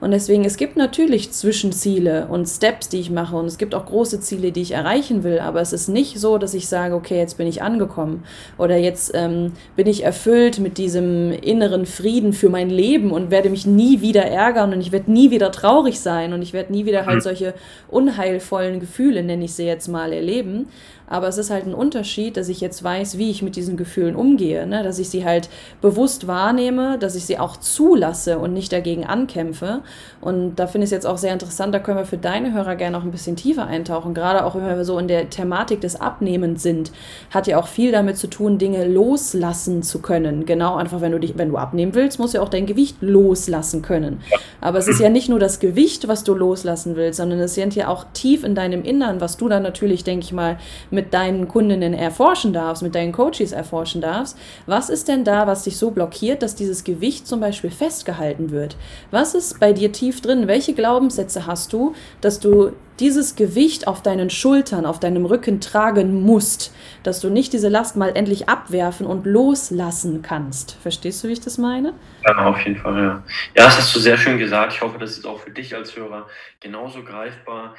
Und 0.01 0.13
deswegen, 0.13 0.45
es 0.45 0.57
gibt 0.57 0.77
natürlich 0.77 1.33
Zwischenziele 1.33 2.29
und 2.29 2.47
Steps, 2.47 2.89
die 2.89 3.01
ich 3.01 3.11
mache 3.11 3.37
und 3.37 3.47
es 3.47 3.59
gibt 3.59 3.75
auch 3.75 3.87
große 3.87 4.21
Ziele, 4.21 4.53
die 4.53 4.63
ich 4.63 4.73
erreichen 4.73 5.25
will, 5.25 5.41
aber 5.41 5.61
es 5.61 5.73
ist 5.73 5.89
nicht 5.89 6.21
so, 6.21 6.39
dass 6.39 6.55
ich 6.55 6.69
sage, 6.69 6.95
okay, 6.95 7.19
jetzt 7.19 7.37
bin 7.37 7.47
ich 7.47 7.63
angekommen 7.63 8.23
oder 8.59 8.77
jetzt 8.77 9.13
ähm, 9.15 9.53
bin 9.75 9.87
ich 9.87 10.05
erfüllt 10.05 10.61
mit 10.61 10.79
diesem 10.79 11.33
inneren 11.33 11.85
Frieden 11.85 12.33
für 12.33 12.49
mein 12.49 12.71
Leben 12.71 13.11
und 13.11 13.31
werde 13.31 13.51
mich 13.51 13.67
nie 13.67 14.01
wieder 14.01 14.25
ärgern 14.25 14.73
und 14.73 14.81
ich 14.81 14.93
werde 14.93 15.11
nie 15.11 15.31
wieder 15.31 15.51
traurig 15.51 15.99
sein 15.99 16.33
und 16.33 16.43
ich 16.43 16.53
werde 16.53 16.73
nie 16.73 16.87
wieder 16.87 17.07
halt 17.07 17.17
mhm. 17.17 17.23
solche 17.23 17.55
unheilvollen 17.89 18.79
Gefühle, 18.79 19.23
nenne 19.23 19.45
ich 19.45 19.55
sie 19.55 19.65
jetzt 19.65 19.89
mal, 19.89 20.13
erleben, 20.13 20.69
aber 21.09 21.29
es 21.29 21.39
ist 21.39 21.51
halt 21.51 21.67
ein 21.67 21.75
Unterschied, 21.75 22.37
dass 22.37 22.49
ich 22.49 22.61
jetzt 22.61 22.85
weiß, 22.85 23.17
wie 23.17 23.31
ich 23.31 23.43
mit 23.43 23.57
diesen 23.57 23.77
Gefühlen 23.77 24.15
umgehe, 24.15 24.67
ne? 24.67 24.83
dass 24.83 24.99
ich 24.99 25.09
sie 25.09 25.25
halt 25.25 25.49
bewusst 25.81 26.27
wahrnehme, 26.27 26.99
dass 26.99 27.15
ich 27.15 27.25
sie 27.25 27.39
auch 27.39 27.57
zulasse 27.57 28.39
und 28.39 28.53
nicht 28.53 28.73
dagegen 28.73 29.07
ankämpfe. 29.07 29.83
Und 30.20 30.57
da 30.57 30.66
finde 30.66 30.85
ich 30.85 30.88
es 30.88 30.92
jetzt 30.92 31.07
auch 31.07 31.18
sehr 31.18 31.33
interessant, 31.33 31.74
da 31.74 31.79
können 31.79 31.98
wir 31.98 32.05
für 32.05 32.18
deine 32.18 32.53
Hörer 32.53 32.77
gerne 32.77 32.96
noch 32.96 33.05
ein 33.05 33.11
bisschen 33.11 33.37
tiefer 33.37 33.66
eintauchen. 33.66 34.14
Gerade 34.14 34.44
auch 34.44 34.55
wenn 34.55 34.64
wir 34.64 34.85
so 34.85 34.98
in 34.98 35.09
der 35.09 35.31
Thematik 35.31 35.81
des 35.81 36.01
Abnehmens 36.01 36.62
sind, 36.62 36.92
hat 37.31 37.46
ja 37.46 37.59
auch 37.59 37.68
viel 37.68 37.92
damit 37.92 38.16
zu 38.16 38.27
tun, 38.27 38.59
Dinge 38.59 38.87
loslassen 38.87 39.83
zu 39.83 40.01
können. 40.01 40.44
Genau, 40.44 40.77
einfach 40.77 41.01
wenn 41.01 41.12
du 41.12 41.20
dich, 41.20 41.38
wenn 41.38 41.51
du 41.51 41.57
abnehmen 41.57 41.94
willst, 41.94 42.18
musst 42.18 42.35
du 42.35 42.42
auch 42.42 42.48
dein 42.48 42.66
Gewicht 42.66 42.96
loslassen 43.01 43.83
können. 43.83 44.20
Aber 44.61 44.79
es 44.79 44.88
ist 44.88 45.01
ja 45.01 45.09
nicht 45.09 45.29
nur 45.29 45.38
das 45.38 45.61
Gewicht, 45.61 46.09
was 46.09 46.24
du 46.24 46.35
loslassen 46.35 46.96
willst, 46.96 47.18
sondern 47.18 47.38
es 47.38 47.55
sind 47.55 47.77
ja 47.77 47.88
auch 47.88 48.07
tief 48.12 48.42
in 48.42 48.55
deinem 48.55 48.83
Innern, 48.83 49.20
was 49.20 49.37
du 49.37 49.48
dann 49.48 49.62
natürlich, 49.62 50.03
denke 50.05 50.24
ich 50.24 50.33
mal, 50.33 50.59
mit 50.90 51.14
deinen 51.14 51.46
Kundinnen 51.46 51.94
erforschen 51.94 52.53
darfst, 52.53 52.83
mit 52.83 52.94
deinen 52.94 53.12
Coaches 53.12 53.53
erforschen 53.53 54.01
darfst. 54.01 54.37
Was 54.66 54.90
ist 54.90 55.09
denn 55.09 55.24
da, 55.24 55.46
was 55.46 55.62
dich 55.62 55.77
so 55.77 55.90
blockiert, 55.90 56.42
dass 56.42 56.55
dieses 56.55 56.85
Gewicht 56.85 57.27
zum 57.27 57.40
Beispiel 57.40 57.70
festgehalten 57.70 58.51
wird? 58.51 58.77
Was 59.11 59.35
ist 59.35 59.61
bei 59.61 59.72
dir 59.79 59.93
tief 59.93 60.21
drin? 60.21 60.47
Welche 60.47 60.75
Glaubenssätze 60.75 61.47
hast 61.47 61.73
du, 61.73 61.95
dass 62.21 62.41
du 62.41 62.73
dieses 63.01 63.37
Gewicht 63.37 63.87
auf 63.87 64.03
deinen 64.03 64.29
Schultern, 64.29 64.85
auf 64.85 64.99
deinem 64.99 65.25
Rücken 65.25 65.61
tragen 65.61 66.23
musst, 66.23 66.75
dass 67.03 67.21
du 67.21 67.31
nicht 67.31 67.53
diese 67.53 67.69
Last 67.69 67.97
mal 67.97 68.17
endlich 68.17 68.49
abwerfen 68.49 69.07
und 69.07 69.25
loslassen 69.25 70.23
kannst. 70.23 70.73
Verstehst 70.83 71.23
du, 71.23 71.29
wie 71.29 71.33
ich 71.33 71.41
das 71.41 71.59
meine? 71.59 71.95
Ja, 72.27 72.37
auf 72.47 72.61
jeden 72.62 72.77
Fall, 72.77 72.97
ja. 72.97 73.25
Ja, 73.55 73.64
das 73.64 73.79
hast 73.79 73.95
du 73.95 74.01
sehr 74.01 74.17
schön 74.17 74.38
gesagt. 74.38 74.73
Ich 74.73 74.81
hoffe, 74.81 74.99
das 74.99 75.12
ist 75.12 75.27
auch 75.27 75.41
für 75.41 75.51
dich 75.51 75.75
als 75.75 75.97
Hörer 75.97 76.27
genauso 76.61 77.05
greifbar. 77.05 77.75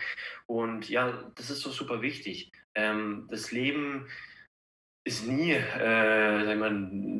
Und 0.47 0.89
ja, 0.89 1.13
das 1.35 1.49
ist 1.49 1.61
so 1.61 1.69
super 1.69 2.01
wichtig. 2.01 2.51
Ähm, 2.75 3.27
das 3.29 3.51
Leben 3.51 4.07
ist 5.09 5.27
nie, 5.27 5.53
äh, 5.53 6.45
sag 6.45 6.59
mal, 6.59 6.71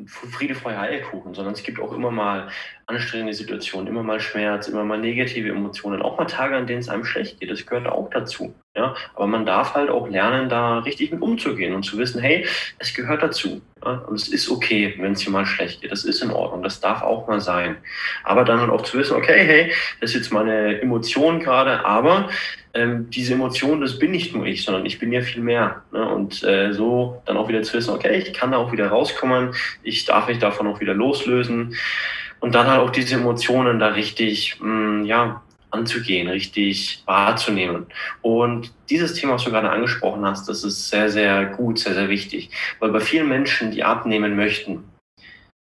Friede, 0.06 0.54
Freude, 0.54 0.78
Eierkuchen, 0.78 1.34
sondern 1.34 1.54
es 1.54 1.62
gibt 1.64 1.80
auch 1.80 1.92
immer 1.92 2.12
mal 2.12 2.48
anstrengende 2.86 3.34
Situationen, 3.34 3.88
immer 3.88 4.04
mal 4.04 4.20
Schmerz, 4.20 4.68
immer 4.68 4.84
mal 4.84 4.98
negative 4.98 5.48
Emotionen, 5.48 6.00
auch 6.00 6.16
mal 6.16 6.26
Tage, 6.26 6.56
an 6.56 6.68
denen 6.68 6.78
es 6.78 6.88
einem 6.88 7.04
schlecht 7.04 7.40
geht. 7.40 7.50
Das 7.50 7.66
gehört 7.66 7.88
auch 7.88 8.08
dazu. 8.10 8.54
Ja? 8.76 8.94
Aber 9.14 9.26
man 9.26 9.44
darf 9.44 9.74
halt 9.74 9.90
auch 9.90 10.08
lernen, 10.08 10.48
da 10.48 10.78
richtig 10.78 11.10
mit 11.10 11.20
umzugehen 11.20 11.74
und 11.74 11.82
zu 11.82 11.98
wissen, 11.98 12.20
hey, 12.20 12.46
es 12.78 12.94
gehört 12.94 13.22
dazu. 13.24 13.60
Ja? 13.84 14.04
Und 14.06 14.14
es 14.14 14.28
ist 14.28 14.48
okay, 14.48 14.94
wenn 14.98 15.12
es 15.12 15.20
dir 15.20 15.30
mal 15.30 15.46
schlecht 15.46 15.80
geht. 15.80 15.90
Das 15.90 16.04
ist 16.04 16.22
in 16.22 16.30
Ordnung. 16.30 16.62
Das 16.62 16.80
darf 16.80 17.02
auch 17.02 17.26
mal 17.26 17.40
sein. 17.40 17.76
Aber 18.22 18.44
dann 18.44 18.60
halt 18.60 18.70
auch 18.70 18.82
zu 18.82 18.98
wissen, 18.98 19.16
okay, 19.16 19.44
hey, 19.44 19.72
das 20.00 20.10
ist 20.10 20.16
jetzt 20.16 20.32
meine 20.32 20.80
Emotion 20.80 21.40
gerade, 21.40 21.84
aber 21.84 22.28
ähm, 22.74 23.10
diese 23.10 23.34
Emotion, 23.34 23.80
das 23.80 23.98
bin 23.98 24.12
nicht 24.12 24.34
nur 24.34 24.46
ich, 24.46 24.64
sondern 24.64 24.86
ich 24.86 24.98
bin 24.98 25.12
ja 25.12 25.22
viel 25.22 25.42
mehr. 25.42 25.82
Ne? 25.92 26.08
Und 26.08 26.42
äh, 26.44 26.72
so 26.72 27.22
dann 27.26 27.36
auch 27.36 27.48
wieder 27.48 27.62
zu 27.62 27.74
wissen, 27.74 27.94
okay, 27.94 28.18
ich 28.18 28.32
kann 28.32 28.52
da 28.52 28.58
auch 28.58 28.72
wieder 28.72 28.88
rauskommen, 28.88 29.54
ich 29.82 30.04
darf 30.04 30.28
mich 30.28 30.38
davon 30.38 30.66
auch 30.66 30.80
wieder 30.80 30.94
loslösen 30.94 31.76
und 32.40 32.54
dann 32.54 32.66
halt 32.66 32.80
auch 32.80 32.90
diese 32.90 33.16
Emotionen 33.16 33.78
da 33.78 33.88
richtig, 33.88 34.58
mh, 34.60 34.68
mm, 34.68 35.04
ja, 35.04 35.42
anzugehen, 35.70 36.28
richtig 36.28 37.02
wahrzunehmen. 37.06 37.86
Und 38.22 38.72
dieses 38.88 39.14
Thema, 39.14 39.34
was 39.34 39.44
du 39.44 39.50
gerade 39.50 39.70
angesprochen 39.70 40.24
hast, 40.24 40.48
das 40.48 40.64
ist 40.64 40.88
sehr, 40.88 41.10
sehr 41.10 41.46
gut, 41.46 41.78
sehr, 41.78 41.94
sehr 41.94 42.08
wichtig. 42.08 42.50
Weil 42.80 42.90
bei 42.90 43.00
vielen 43.00 43.28
Menschen, 43.28 43.70
die 43.70 43.84
abnehmen 43.84 44.34
möchten, 44.34 44.82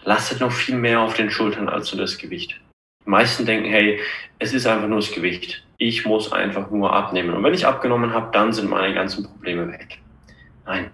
lastet 0.03 0.41
noch 0.41 0.51
viel 0.51 0.75
mehr 0.75 0.99
auf 0.99 1.15
den 1.15 1.31
Schultern 1.31 1.69
als 1.69 1.87
so 1.87 1.97
das 1.97 2.19
Gewicht. 2.19 2.59
Die 3.03 3.09
meisten 3.09 3.45
denken, 3.45 3.69
hey, 3.69 3.99
es 4.37 4.53
ist 4.53 4.67
einfach 4.67 4.87
nur 4.87 4.99
das 4.99 5.11
Gewicht. 5.11 5.64
Ich 5.77 6.05
muss 6.05 6.31
einfach 6.31 6.71
nur 6.71 6.93
abnehmen. 6.93 7.33
Und 7.33 7.43
wenn 7.43 7.53
ich 7.53 7.65
abgenommen 7.65 8.13
habe, 8.13 8.29
dann 8.31 8.53
sind 8.53 8.69
meine 8.69 8.93
ganzen 8.93 9.25
Probleme 9.25 9.67
weg. 9.71 9.99
Nein. 10.65 10.89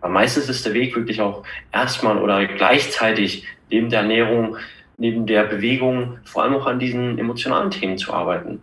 Aber 0.00 0.12
meistens 0.12 0.48
ist 0.48 0.64
der 0.66 0.74
Weg 0.74 0.94
wirklich 0.96 1.20
auch 1.20 1.44
erstmal 1.72 2.18
oder 2.18 2.46
gleichzeitig 2.46 3.46
neben 3.70 3.90
der 3.90 4.00
Ernährung, 4.00 4.56
neben 4.96 5.26
der 5.26 5.44
Bewegung, 5.44 6.18
vor 6.24 6.42
allem 6.42 6.54
auch 6.54 6.66
an 6.66 6.78
diesen 6.78 7.18
emotionalen 7.18 7.70
Themen 7.70 7.98
zu 7.98 8.12
arbeiten. 8.12 8.60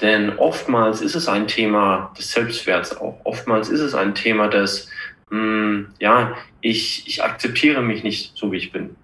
Denn 0.00 0.36
oftmals 0.38 1.00
ist 1.00 1.14
es 1.14 1.28
ein 1.28 1.46
Thema 1.46 2.12
des 2.18 2.32
Selbstwerts 2.32 2.96
auch. 2.96 3.20
Oftmals 3.24 3.68
ist 3.68 3.80
es 3.80 3.94
ein 3.94 4.14
Thema 4.14 4.48
des, 4.48 4.88
mh, 5.30 5.38
hm, 5.38 5.86
ja, 6.00 6.36
ich, 6.60 7.06
ich 7.06 7.22
akzeptiere 7.22 7.82
mich 7.82 8.02
nicht 8.02 8.36
so, 8.36 8.50
wie 8.50 8.56
ich 8.56 8.72
bin. 8.72 8.96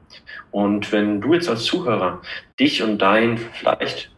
Und 0.51 0.91
wenn 0.93 1.21
du 1.21 1.35
jetzt 1.35 1.49
als 1.49 1.65
Zuhörer 1.65 2.23
dich 2.59 2.83
und 2.83 2.99
dein 2.99 3.39
vielleicht 3.39 4.11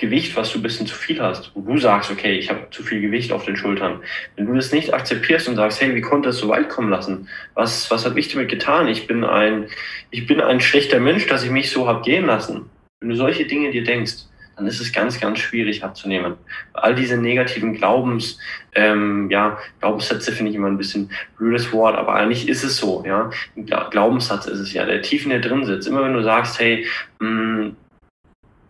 Gewicht, 0.00 0.34
was 0.34 0.50
du 0.50 0.58
ein 0.58 0.62
bisschen 0.62 0.86
zu 0.86 0.94
viel 0.94 1.20
hast, 1.20 1.52
wo 1.54 1.60
du 1.60 1.78
sagst, 1.78 2.10
okay, 2.10 2.32
ich 2.32 2.48
habe 2.48 2.68
zu 2.70 2.82
viel 2.82 3.00
Gewicht 3.00 3.32
auf 3.32 3.44
den 3.44 3.56
Schultern, 3.56 4.00
wenn 4.34 4.46
du 4.46 4.54
das 4.54 4.72
nicht 4.72 4.92
akzeptierst 4.92 5.46
und 5.48 5.56
sagst, 5.56 5.80
hey, 5.80 5.94
wie 5.94 6.00
konnte 6.00 6.30
es 6.30 6.38
so 6.38 6.48
weit 6.48 6.70
kommen 6.70 6.90
lassen? 6.90 7.28
Was, 7.54 7.90
was 7.90 8.06
habe 8.06 8.18
ich 8.18 8.28
damit 8.28 8.48
getan? 8.48 8.88
Ich 8.88 9.06
bin 9.06 9.24
ein, 9.24 9.66
ich 10.10 10.26
bin 10.26 10.40
ein 10.40 10.60
schlechter 10.60 11.00
Mensch, 11.00 11.26
dass 11.26 11.44
ich 11.44 11.50
mich 11.50 11.70
so 11.70 11.86
habe 11.86 12.02
gehen 12.02 12.26
lassen. 12.26 12.70
Wenn 13.00 13.10
du 13.10 13.16
solche 13.16 13.46
Dinge 13.46 13.70
dir 13.70 13.84
denkst, 13.84 14.14
dann 14.56 14.66
ist 14.66 14.80
es 14.80 14.92
ganz, 14.92 15.20
ganz 15.20 15.38
schwierig 15.38 15.84
abzunehmen. 15.84 16.34
All 16.74 16.94
diese 16.94 17.16
negativen 17.16 17.74
Glaubens, 17.74 18.38
ähm, 18.74 19.30
ja, 19.30 19.58
Glaubenssätze 19.80 20.32
finde 20.32 20.50
ich 20.50 20.56
immer 20.56 20.68
ein 20.68 20.76
bisschen 20.76 21.10
blödes 21.38 21.72
Wort, 21.72 21.96
aber 21.96 22.14
eigentlich 22.14 22.48
ist 22.48 22.62
es 22.62 22.76
so, 22.76 23.02
ja. 23.06 23.30
Ein 23.56 23.66
Glaubenssatz 23.90 24.46
ist 24.46 24.58
es 24.58 24.72
ja, 24.72 24.84
der 24.84 25.00
tief 25.00 25.24
in 25.24 25.30
dir 25.30 25.40
drin 25.40 25.64
sitzt. 25.64 25.88
Immer 25.88 26.04
wenn 26.04 26.12
du 26.12 26.22
sagst, 26.22 26.58
hey, 26.58 26.86
mh, 27.20 27.28
mm, 27.28 27.76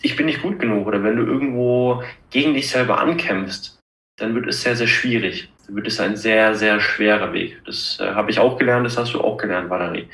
ich 0.02 0.16
bin 0.16 0.26
nicht 0.26 0.42
gut 0.42 0.58
genug 0.58 0.86
oder 0.86 1.02
wenn 1.02 1.16
du 1.16 1.24
irgendwo 1.24 2.02
gegen 2.30 2.54
dich 2.54 2.70
selber 2.70 3.00
ankämpfst, 3.00 3.78
dann 4.18 4.34
wird 4.34 4.46
es 4.46 4.62
sehr, 4.62 4.76
sehr 4.76 4.86
schwierig. 4.86 5.50
Dann 5.66 5.76
wird 5.76 5.86
es 5.86 6.00
ein 6.00 6.16
sehr, 6.16 6.54
sehr 6.54 6.80
schwerer 6.80 7.32
Weg. 7.32 7.60
Das 7.64 7.98
äh, 8.00 8.12
habe 8.12 8.30
ich 8.30 8.38
auch 8.38 8.58
gelernt, 8.58 8.86
das 8.86 8.98
hast 8.98 9.14
du 9.14 9.20
auch 9.20 9.36
gelernt, 9.36 9.70
Valerie. 9.70 10.08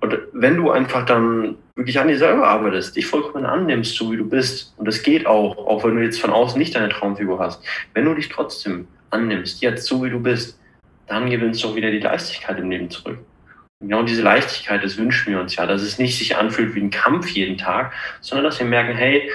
Und 0.00 0.18
wenn 0.32 0.56
du 0.56 0.70
einfach 0.70 1.06
dann 1.06 1.56
wirklich 1.76 1.98
an 1.98 2.08
dir 2.08 2.18
selber 2.18 2.48
arbeitest, 2.48 2.96
dich 2.96 3.06
vollkommen 3.06 3.46
annimmst, 3.46 3.94
so 3.94 4.10
wie 4.10 4.16
du 4.16 4.28
bist, 4.28 4.74
und 4.76 4.86
das 4.86 5.02
geht 5.02 5.26
auch, 5.26 5.56
auch 5.56 5.84
wenn 5.84 5.94
du 5.94 6.02
jetzt 6.02 6.20
von 6.20 6.30
außen 6.30 6.58
nicht 6.58 6.74
deine 6.74 6.88
Traumfigur 6.88 7.38
hast, 7.38 7.62
wenn 7.94 8.04
du 8.04 8.14
dich 8.14 8.28
trotzdem 8.28 8.88
annimmst, 9.10 9.62
jetzt 9.62 9.86
so 9.86 10.02
wie 10.02 10.10
du 10.10 10.18
bist, 10.18 10.58
dann 11.06 11.30
gewinnst 11.30 11.62
du 11.62 11.68
auch 11.68 11.76
wieder 11.76 11.90
die 11.90 12.00
Leichtigkeit 12.00 12.58
im 12.58 12.70
Leben 12.70 12.90
zurück. 12.90 13.18
Genau 13.82 14.02
diese 14.04 14.22
Leichtigkeit, 14.22 14.82
das 14.82 14.96
wünschen 14.96 15.32
wir 15.32 15.40
uns 15.40 15.56
ja, 15.56 15.66
dass 15.66 15.82
es 15.82 15.98
nicht 15.98 16.16
sich 16.16 16.36
anfühlt 16.36 16.74
wie 16.74 16.80
ein 16.80 16.90
Kampf 16.90 17.28
jeden 17.28 17.58
Tag, 17.58 17.92
sondern 18.20 18.44
dass 18.44 18.58
wir 18.58 18.66
merken, 18.66 18.96
hey, 18.96 19.28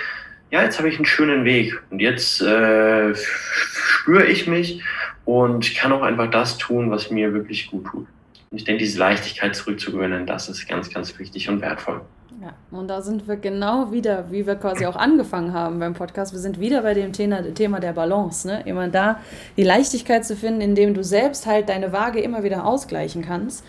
ja, 0.50 0.64
jetzt 0.64 0.80
habe 0.80 0.90
ich 0.90 0.96
einen 0.96 1.06
schönen 1.06 1.44
Weg 1.44 1.80
und 1.92 2.00
jetzt 2.00 2.42
äh, 2.42 3.14
spüre 3.14 4.26
ich 4.26 4.48
mich 4.48 4.82
und 5.26 5.76
kann 5.76 5.92
auch 5.92 6.02
einfach 6.02 6.32
das 6.32 6.58
tun, 6.58 6.90
was 6.90 7.12
mir 7.12 7.34
wirklich 7.34 7.70
gut 7.70 7.86
tut. 7.86 8.08
Und 8.50 8.58
ich 8.58 8.64
denke, 8.64 8.80
diese 8.80 8.98
Leichtigkeit 8.98 9.56
zurückzugewinnen, 9.56 10.26
das 10.26 10.48
ist 10.48 10.66
ganz, 10.68 10.90
ganz 10.90 11.20
wichtig 11.20 11.50
und 11.50 11.60
wertvoll. 11.60 12.02
Ja, 12.42 12.54
und 12.72 12.88
da 12.88 13.02
sind 13.02 13.28
wir 13.28 13.36
genau 13.36 13.92
wieder, 13.92 14.32
wie 14.32 14.46
wir 14.46 14.56
quasi 14.56 14.86
auch 14.86 14.96
angefangen 14.96 15.54
haben 15.54 15.80
beim 15.80 15.96
Podcast. 15.96 16.34
Wir 16.34 16.40
sind 16.40 16.60
wieder 16.60 16.84
bei 16.84 16.94
dem 16.94 17.12
Thema, 17.12 17.42
Thema 17.54 17.80
der 17.80 17.94
Balance. 17.94 18.48
Ne? 18.48 18.62
Immer 18.66 18.88
da 18.90 19.20
die 19.58 19.64
Leichtigkeit 19.64 20.24
zu 20.24 20.36
finden, 20.36 20.62
indem 20.62 20.94
du 20.94 21.04
selbst 21.04 21.48
halt 21.48 21.68
deine 21.68 21.92
Waage 21.92 22.22
immer 22.22 22.44
wieder 22.44 22.64
ausgleichen 22.64 23.26
kannst. 23.26 23.66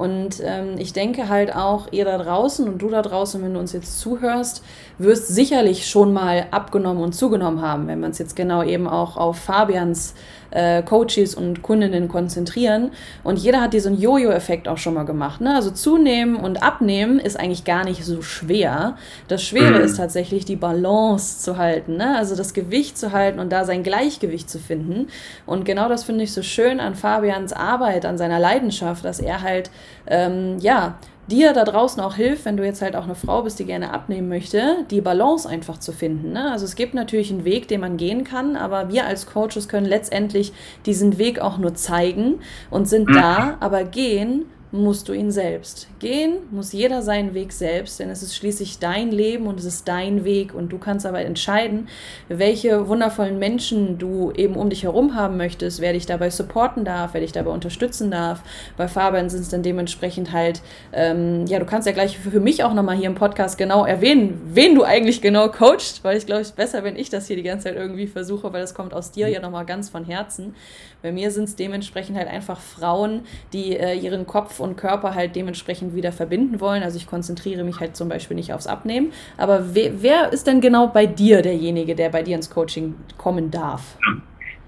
Und 0.00 0.40
ähm, 0.42 0.76
ich 0.78 0.94
denke 0.94 1.28
halt 1.28 1.54
auch, 1.54 1.88
ihr 1.90 2.06
da 2.06 2.16
draußen 2.16 2.66
und 2.66 2.78
du 2.78 2.88
da 2.88 3.02
draußen, 3.02 3.42
wenn 3.42 3.52
du 3.52 3.60
uns 3.60 3.74
jetzt 3.74 4.00
zuhörst, 4.00 4.64
wirst 4.96 5.28
sicherlich 5.28 5.90
schon 5.90 6.14
mal 6.14 6.46
abgenommen 6.52 7.02
und 7.02 7.12
zugenommen 7.12 7.60
haben, 7.60 7.86
wenn 7.86 8.00
man 8.00 8.12
es 8.12 8.18
jetzt 8.18 8.34
genau 8.34 8.62
eben 8.62 8.88
auch 8.88 9.18
auf 9.18 9.36
Fabians 9.36 10.14
äh, 10.50 10.82
Coaches 10.82 11.34
und 11.34 11.62
Kundinnen 11.62 12.08
konzentrieren. 12.08 12.90
Und 13.22 13.38
jeder 13.38 13.60
hat 13.60 13.72
diesen 13.72 14.00
Jojo-Effekt 14.00 14.68
auch 14.68 14.78
schon 14.78 14.94
mal 14.94 15.04
gemacht. 15.04 15.40
Ne? 15.40 15.54
Also 15.54 15.70
zunehmen 15.70 16.36
und 16.36 16.62
abnehmen 16.62 17.18
ist 17.18 17.38
eigentlich 17.38 17.64
gar 17.64 17.84
nicht 17.84 18.04
so 18.04 18.22
schwer. 18.22 18.96
Das 19.28 19.42
Schwere 19.42 19.78
mhm. 19.78 19.84
ist 19.84 19.96
tatsächlich 19.96 20.44
die 20.44 20.56
Balance 20.56 21.40
zu 21.40 21.56
halten, 21.56 21.96
ne? 21.96 22.16
also 22.16 22.36
das 22.36 22.54
Gewicht 22.54 22.98
zu 22.98 23.12
halten 23.12 23.38
und 23.38 23.50
da 23.50 23.64
sein 23.64 23.82
Gleichgewicht 23.82 24.50
zu 24.50 24.58
finden. 24.58 25.08
Und 25.46 25.64
genau 25.64 25.88
das 25.88 26.04
finde 26.04 26.24
ich 26.24 26.32
so 26.32 26.42
schön 26.42 26.80
an 26.80 26.94
Fabians 26.94 27.52
Arbeit, 27.52 28.04
an 28.04 28.18
seiner 28.18 28.38
Leidenschaft, 28.38 29.04
dass 29.04 29.20
er 29.20 29.42
halt, 29.42 29.70
ähm, 30.06 30.58
ja, 30.60 30.98
dir 31.30 31.52
da 31.52 31.64
draußen 31.64 32.02
auch 32.02 32.14
hilft, 32.14 32.44
wenn 32.44 32.56
du 32.56 32.64
jetzt 32.64 32.82
halt 32.82 32.96
auch 32.96 33.04
eine 33.04 33.14
Frau 33.14 33.42
bist, 33.42 33.58
die 33.58 33.64
gerne 33.64 33.92
abnehmen 33.92 34.28
möchte, 34.28 34.84
die 34.90 35.00
Balance 35.00 35.48
einfach 35.48 35.78
zu 35.78 35.92
finden. 35.92 36.32
Ne? 36.32 36.50
Also 36.50 36.64
es 36.64 36.74
gibt 36.74 36.94
natürlich 36.94 37.30
einen 37.30 37.44
Weg, 37.44 37.68
den 37.68 37.80
man 37.80 37.96
gehen 37.96 38.24
kann, 38.24 38.56
aber 38.56 38.90
wir 38.90 39.06
als 39.06 39.26
Coaches 39.26 39.68
können 39.68 39.86
letztendlich 39.86 40.52
diesen 40.86 41.18
Weg 41.18 41.40
auch 41.40 41.58
nur 41.58 41.74
zeigen 41.74 42.40
und 42.70 42.88
sind 42.88 43.08
mhm. 43.08 43.14
da, 43.14 43.56
aber 43.60 43.84
gehen 43.84 44.46
musst 44.72 45.08
du 45.08 45.12
ihn 45.12 45.32
selbst. 45.32 45.88
Gehen 45.98 46.34
muss 46.50 46.72
jeder 46.72 47.02
seinen 47.02 47.34
Weg 47.34 47.52
selbst, 47.52 47.98
denn 47.98 48.08
es 48.08 48.22
ist 48.22 48.36
schließlich 48.36 48.78
dein 48.78 49.10
Leben 49.10 49.46
und 49.46 49.58
es 49.58 49.64
ist 49.64 49.88
dein 49.88 50.24
Weg 50.24 50.54
und 50.54 50.70
du 50.70 50.78
kannst 50.78 51.06
aber 51.06 51.20
entscheiden, 51.20 51.88
welche 52.28 52.86
wundervollen 52.86 53.38
Menschen 53.38 53.98
du 53.98 54.30
eben 54.32 54.54
um 54.54 54.70
dich 54.70 54.84
herum 54.84 55.16
haben 55.16 55.36
möchtest, 55.36 55.80
wer 55.80 55.92
dich 55.92 56.06
dabei 56.06 56.30
supporten 56.30 56.84
darf, 56.84 57.14
wer 57.14 57.20
dich 57.20 57.32
dabei 57.32 57.50
unterstützen 57.50 58.10
darf. 58.10 58.42
Bei 58.76 58.86
Fabian 58.86 59.28
sind 59.28 59.40
es 59.40 59.48
dann 59.48 59.62
dementsprechend 59.62 60.32
halt, 60.32 60.62
ähm, 60.92 61.46
ja, 61.46 61.58
du 61.58 61.66
kannst 61.66 61.86
ja 61.86 61.92
gleich 61.92 62.18
für 62.18 62.40
mich 62.40 62.62
auch 62.62 62.74
nochmal 62.74 62.96
hier 62.96 63.08
im 63.08 63.16
Podcast 63.16 63.58
genau 63.58 63.84
erwähnen, 63.84 64.40
wen 64.52 64.76
du 64.76 64.84
eigentlich 64.84 65.20
genau 65.20 65.48
coachst, 65.48 66.04
weil 66.04 66.16
ich 66.16 66.26
glaube, 66.26 66.42
es 66.42 66.50
ist 66.50 66.56
besser, 66.56 66.84
wenn 66.84 66.96
ich 66.96 67.10
das 67.10 67.26
hier 67.26 67.36
die 67.36 67.42
ganze 67.42 67.64
Zeit 67.64 67.76
irgendwie 67.76 68.06
versuche, 68.06 68.52
weil 68.52 68.60
das 68.60 68.74
kommt 68.74 68.94
aus 68.94 69.10
dir 69.10 69.28
ja 69.28 69.40
nochmal 69.40 69.66
ganz 69.66 69.88
von 69.88 70.04
Herzen. 70.04 70.54
Bei 71.02 71.10
mir 71.12 71.30
sind 71.30 71.44
es 71.44 71.56
dementsprechend 71.56 72.16
halt 72.16 72.28
einfach 72.28 72.60
Frauen, 72.60 73.22
die 73.52 73.76
äh, 73.76 73.94
ihren 73.94 74.26
Kopf 74.26 74.59
und 74.60 74.76
Körper 74.76 75.14
halt 75.14 75.36
dementsprechend 75.36 75.94
wieder 75.94 76.12
verbinden 76.12 76.60
wollen. 76.60 76.82
Also 76.82 76.96
ich 76.96 77.06
konzentriere 77.06 77.64
mich 77.64 77.80
halt 77.80 77.96
zum 77.96 78.08
Beispiel 78.08 78.36
nicht 78.36 78.52
aufs 78.52 78.66
Abnehmen. 78.66 79.12
Aber 79.36 79.74
we 79.74 79.92
wer 80.00 80.32
ist 80.32 80.46
denn 80.46 80.60
genau 80.60 80.88
bei 80.88 81.06
dir 81.06 81.42
derjenige, 81.42 81.94
der 81.94 82.10
bei 82.10 82.22
dir 82.22 82.36
ins 82.36 82.50
Coaching 82.50 82.94
kommen 83.18 83.50
darf? 83.50 83.96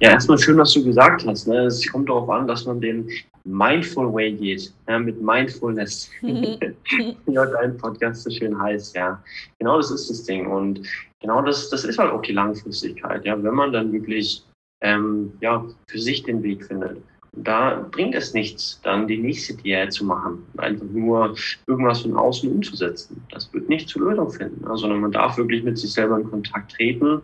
Ja, 0.00 0.11
erstmal 0.11 0.38
schön, 0.38 0.59
was 0.59 0.72
du 0.72 0.85
gesagt 0.85 1.24
hast. 1.26 1.46
Ne? 1.46 1.66
Es 1.66 1.87
kommt 1.90 2.09
darauf 2.09 2.28
an, 2.28 2.46
dass 2.48 2.66
man 2.66 2.81
den 2.81 3.09
Mindful 3.44 4.12
Way 4.12 4.33
geht, 4.33 4.72
ja, 4.88 4.98
mit 4.98 5.20
Mindfulness, 5.20 6.11
wie 6.22 6.59
dein 7.26 7.76
Podcast 7.76 8.22
so 8.22 8.31
schön 8.31 8.61
heißt, 8.61 8.96
ja. 8.96 9.22
Genau 9.59 9.76
das 9.76 9.90
ist 9.90 10.11
das 10.11 10.24
Ding. 10.24 10.46
Und 10.46 10.81
genau 11.20 11.42
das, 11.42 11.68
das 11.70 11.85
ist 11.85 11.98
halt 11.98 12.11
auch 12.11 12.22
die 12.22 12.33
Langfristigkeit, 12.33 13.24
ja. 13.24 13.40
Wenn 13.42 13.55
man 13.55 13.72
dann 13.72 13.92
wirklich 13.92 14.44
ähm, 14.83 15.33
ja, 15.40 15.64
für 15.87 15.98
sich 15.98 16.22
den 16.24 16.42
Weg 16.42 16.64
findet. 16.64 16.98
Da 17.34 17.86
bringt 17.90 18.14
es 18.14 18.34
nichts, 18.34 18.78
dann 18.82 19.06
die 19.08 19.16
nächste 19.16 19.56
Diät 19.56 19.92
zu 19.92 20.04
machen, 20.04 20.44
einfach 20.58 20.84
nur 20.92 21.34
irgendwas 21.66 22.02
von 22.02 22.14
außen 22.14 22.50
umzusetzen. 22.52 23.24
Das 23.30 23.52
wird 23.54 23.70
nicht 23.70 23.88
zur 23.88 24.02
Lösung 24.02 24.30
finden, 24.30 24.64
sondern 24.76 25.00
man 25.00 25.12
darf 25.12 25.38
wirklich 25.38 25.62
mit 25.62 25.78
sich 25.78 25.92
selber 25.92 26.18
in 26.18 26.28
Kontakt 26.28 26.72
treten. 26.72 27.22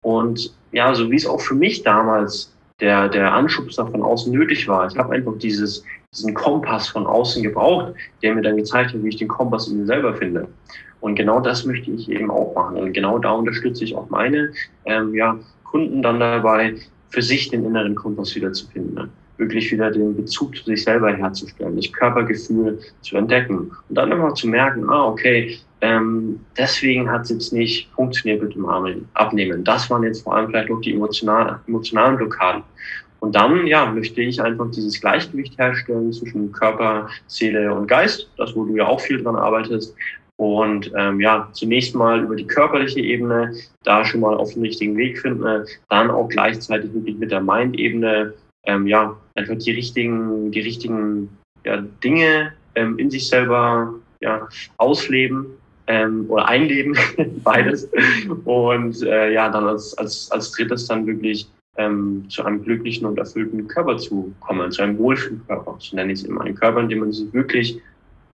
Und 0.00 0.54
ja, 0.72 0.94
so 0.94 1.10
wie 1.10 1.16
es 1.16 1.26
auch 1.26 1.42
für 1.42 1.54
mich 1.54 1.82
damals 1.82 2.54
der, 2.80 3.08
der 3.10 3.32
Anschubser 3.32 3.86
von 3.86 4.02
außen 4.02 4.32
nötig 4.32 4.66
war. 4.66 4.90
Ich 4.90 4.96
habe 4.96 5.14
einfach 5.14 5.36
dieses, 5.36 5.84
diesen 6.14 6.32
Kompass 6.32 6.88
von 6.88 7.06
außen 7.06 7.42
gebraucht, 7.42 7.92
der 8.22 8.34
mir 8.34 8.42
dann 8.42 8.56
gezeigt 8.56 8.94
hat, 8.94 9.02
wie 9.02 9.08
ich 9.08 9.16
den 9.16 9.28
Kompass 9.28 9.68
in 9.68 9.78
mir 9.78 9.86
selber 9.86 10.14
finde. 10.14 10.48
Und 11.00 11.14
genau 11.14 11.40
das 11.40 11.64
möchte 11.64 11.90
ich 11.90 12.10
eben 12.10 12.30
auch 12.30 12.54
machen. 12.54 12.76
Und 12.76 12.92
genau 12.92 13.18
da 13.18 13.32
unterstütze 13.32 13.84
ich 13.84 13.94
auch 13.94 14.08
meine 14.10 14.52
ähm, 14.86 15.14
ja, 15.14 15.38
Kunden 15.64 16.02
dann 16.02 16.20
dabei, 16.20 16.76
für 17.10 17.22
sich 17.22 17.48
den 17.48 17.64
inneren 17.64 17.94
Kompass 17.94 18.34
wieder 18.34 18.52
zu 18.52 18.66
finden. 18.68 18.94
Ne? 18.94 19.08
Wirklich 19.40 19.72
wieder 19.72 19.90
den 19.90 20.14
Bezug 20.14 20.54
zu 20.54 20.64
sich 20.64 20.84
selber 20.84 21.12
herzustellen, 21.12 21.74
das 21.74 21.90
Körpergefühl 21.90 22.78
zu 23.00 23.16
entdecken 23.16 23.72
und 23.88 23.94
dann 23.96 24.12
einfach 24.12 24.34
zu 24.34 24.46
merken, 24.46 24.88
ah, 24.90 25.06
okay, 25.06 25.58
ähm, 25.80 26.38
deswegen 26.58 27.10
hat 27.10 27.22
es 27.22 27.30
jetzt 27.30 27.52
nicht 27.54 27.88
funktioniert 27.94 28.42
mit 28.42 28.54
dem 28.54 28.66
Abnehmen. 29.14 29.64
Das 29.64 29.88
waren 29.88 30.02
jetzt 30.02 30.24
vor 30.24 30.36
allem 30.36 30.48
vielleicht 30.48 30.70
auch 30.70 30.80
die 30.82 30.92
emotionalen, 30.92 31.56
emotionalen 31.66 32.18
Blockaden. 32.18 32.62
Und 33.20 33.34
dann, 33.34 33.66
ja, 33.66 33.86
möchte 33.86 34.20
ich 34.20 34.42
einfach 34.42 34.70
dieses 34.70 35.00
Gleichgewicht 35.00 35.58
herstellen 35.58 36.12
zwischen 36.12 36.52
Körper, 36.52 37.08
Seele 37.26 37.72
und 37.74 37.86
Geist, 37.86 38.28
das, 38.36 38.54
wo 38.54 38.64
du 38.64 38.76
ja 38.76 38.86
auch 38.86 39.00
viel 39.00 39.22
dran 39.22 39.36
arbeitest, 39.36 39.94
und 40.40 40.90
ähm, 40.96 41.20
ja, 41.20 41.50
zunächst 41.52 41.94
mal 41.94 42.22
über 42.22 42.34
die 42.34 42.46
körperliche 42.46 43.00
Ebene 43.00 43.52
da 43.84 44.06
schon 44.06 44.22
mal 44.22 44.34
auf 44.34 44.54
den 44.54 44.62
richtigen 44.62 44.96
Weg 44.96 45.20
finden, 45.20 45.66
dann 45.90 46.10
auch 46.10 46.30
gleichzeitig 46.30 46.90
mit 46.94 47.30
der 47.30 47.42
Mind-Ebene 47.42 48.32
ähm, 48.64 48.86
ja, 48.86 49.16
einfach 49.34 49.56
die 49.56 49.72
richtigen, 49.72 50.50
die 50.50 50.60
richtigen 50.60 51.28
ja, 51.64 51.78
Dinge 52.02 52.52
ähm, 52.74 52.98
in 52.98 53.10
sich 53.10 53.28
selber 53.28 53.94
ja, 54.20 54.48
ausleben 54.76 55.46
ähm, 55.86 56.26
oder 56.28 56.48
einleben, 56.48 56.96
beides. 57.44 57.88
Und 58.44 59.02
äh, 59.02 59.32
ja, 59.32 59.48
dann 59.48 59.66
als, 59.66 59.96
als, 59.98 60.30
als 60.30 60.52
drittes 60.52 60.86
dann 60.86 61.06
wirklich 61.06 61.48
ähm, 61.76 62.24
zu 62.28 62.44
einem 62.44 62.62
glücklichen 62.62 63.06
und 63.06 63.18
erfüllten 63.18 63.66
Körper 63.68 63.96
zu 63.96 64.32
kommen, 64.40 64.70
zu 64.70 64.82
einem 64.82 64.98
Wohlfühlkörper. 64.98 65.76
So 65.78 65.96
nenne 65.96 66.12
ich 66.12 66.20
es 66.20 66.24
immer. 66.24 66.42
Ein 66.42 66.54
Körper, 66.54 66.80
in 66.80 66.88
dem 66.88 67.00
man 67.00 67.12
sich 67.12 67.32
wirklich 67.32 67.80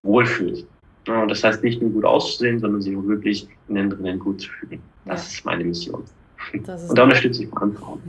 wohlfühlt. 0.03 0.65
Und 1.07 1.29
das 1.29 1.43
heißt 1.43 1.63
nicht 1.63 1.81
nur 1.81 1.91
gut 1.91 2.03
auszusehen, 2.03 2.59
sondern 2.59 2.81
sich 2.81 2.95
auch 2.95 3.07
wirklich 3.07 3.47
innen 3.69 3.89
drinnen 3.89 4.19
gut 4.19 4.41
zu 4.41 4.49
fühlen. 4.49 4.81
Das 5.05 5.31
ja. 5.31 5.37
ist 5.37 5.45
meine 5.45 5.63
Mission. 5.63 6.03
Und 6.53 6.97
da 6.97 7.03
unterstütze 7.03 7.43
ich 7.43 7.49
Frauen. 7.49 8.01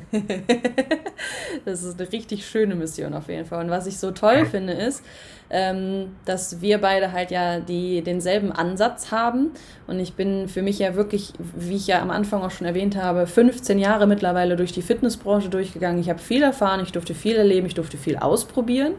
das 1.64 1.82
ist 1.82 2.00
eine 2.00 2.12
richtig 2.12 2.46
schöne 2.46 2.74
Mission 2.74 3.14
auf 3.14 3.28
jeden 3.28 3.44
Fall. 3.44 3.64
Und 3.64 3.70
was 3.70 3.86
ich 3.86 3.98
so 3.98 4.10
toll 4.10 4.46
finde, 4.46 4.72
ist, 4.72 5.02
ähm, 5.50 6.16
dass 6.24 6.60
wir 6.60 6.78
beide 6.78 7.12
halt 7.12 7.30
ja 7.30 7.60
die, 7.60 8.02
denselben 8.02 8.52
Ansatz 8.52 9.10
haben. 9.10 9.50
Und 9.86 9.98
ich 9.98 10.14
bin 10.14 10.48
für 10.48 10.62
mich 10.62 10.78
ja 10.78 10.94
wirklich, 10.94 11.32
wie 11.38 11.76
ich 11.76 11.86
ja 11.86 12.00
am 12.00 12.10
Anfang 12.10 12.42
auch 12.42 12.50
schon 12.50 12.66
erwähnt 12.66 12.96
habe, 12.96 13.26
15 13.26 13.78
Jahre 13.78 14.06
mittlerweile 14.06 14.56
durch 14.56 14.72
die 14.72 14.82
Fitnessbranche 14.82 15.48
durchgegangen. 15.48 16.00
Ich 16.00 16.08
habe 16.08 16.18
viel 16.18 16.42
erfahren, 16.42 16.80
ich 16.82 16.92
durfte 16.92 17.14
viel 17.14 17.36
erleben, 17.36 17.66
ich 17.66 17.74
durfte 17.74 17.96
viel 17.96 18.16
ausprobieren. 18.16 18.94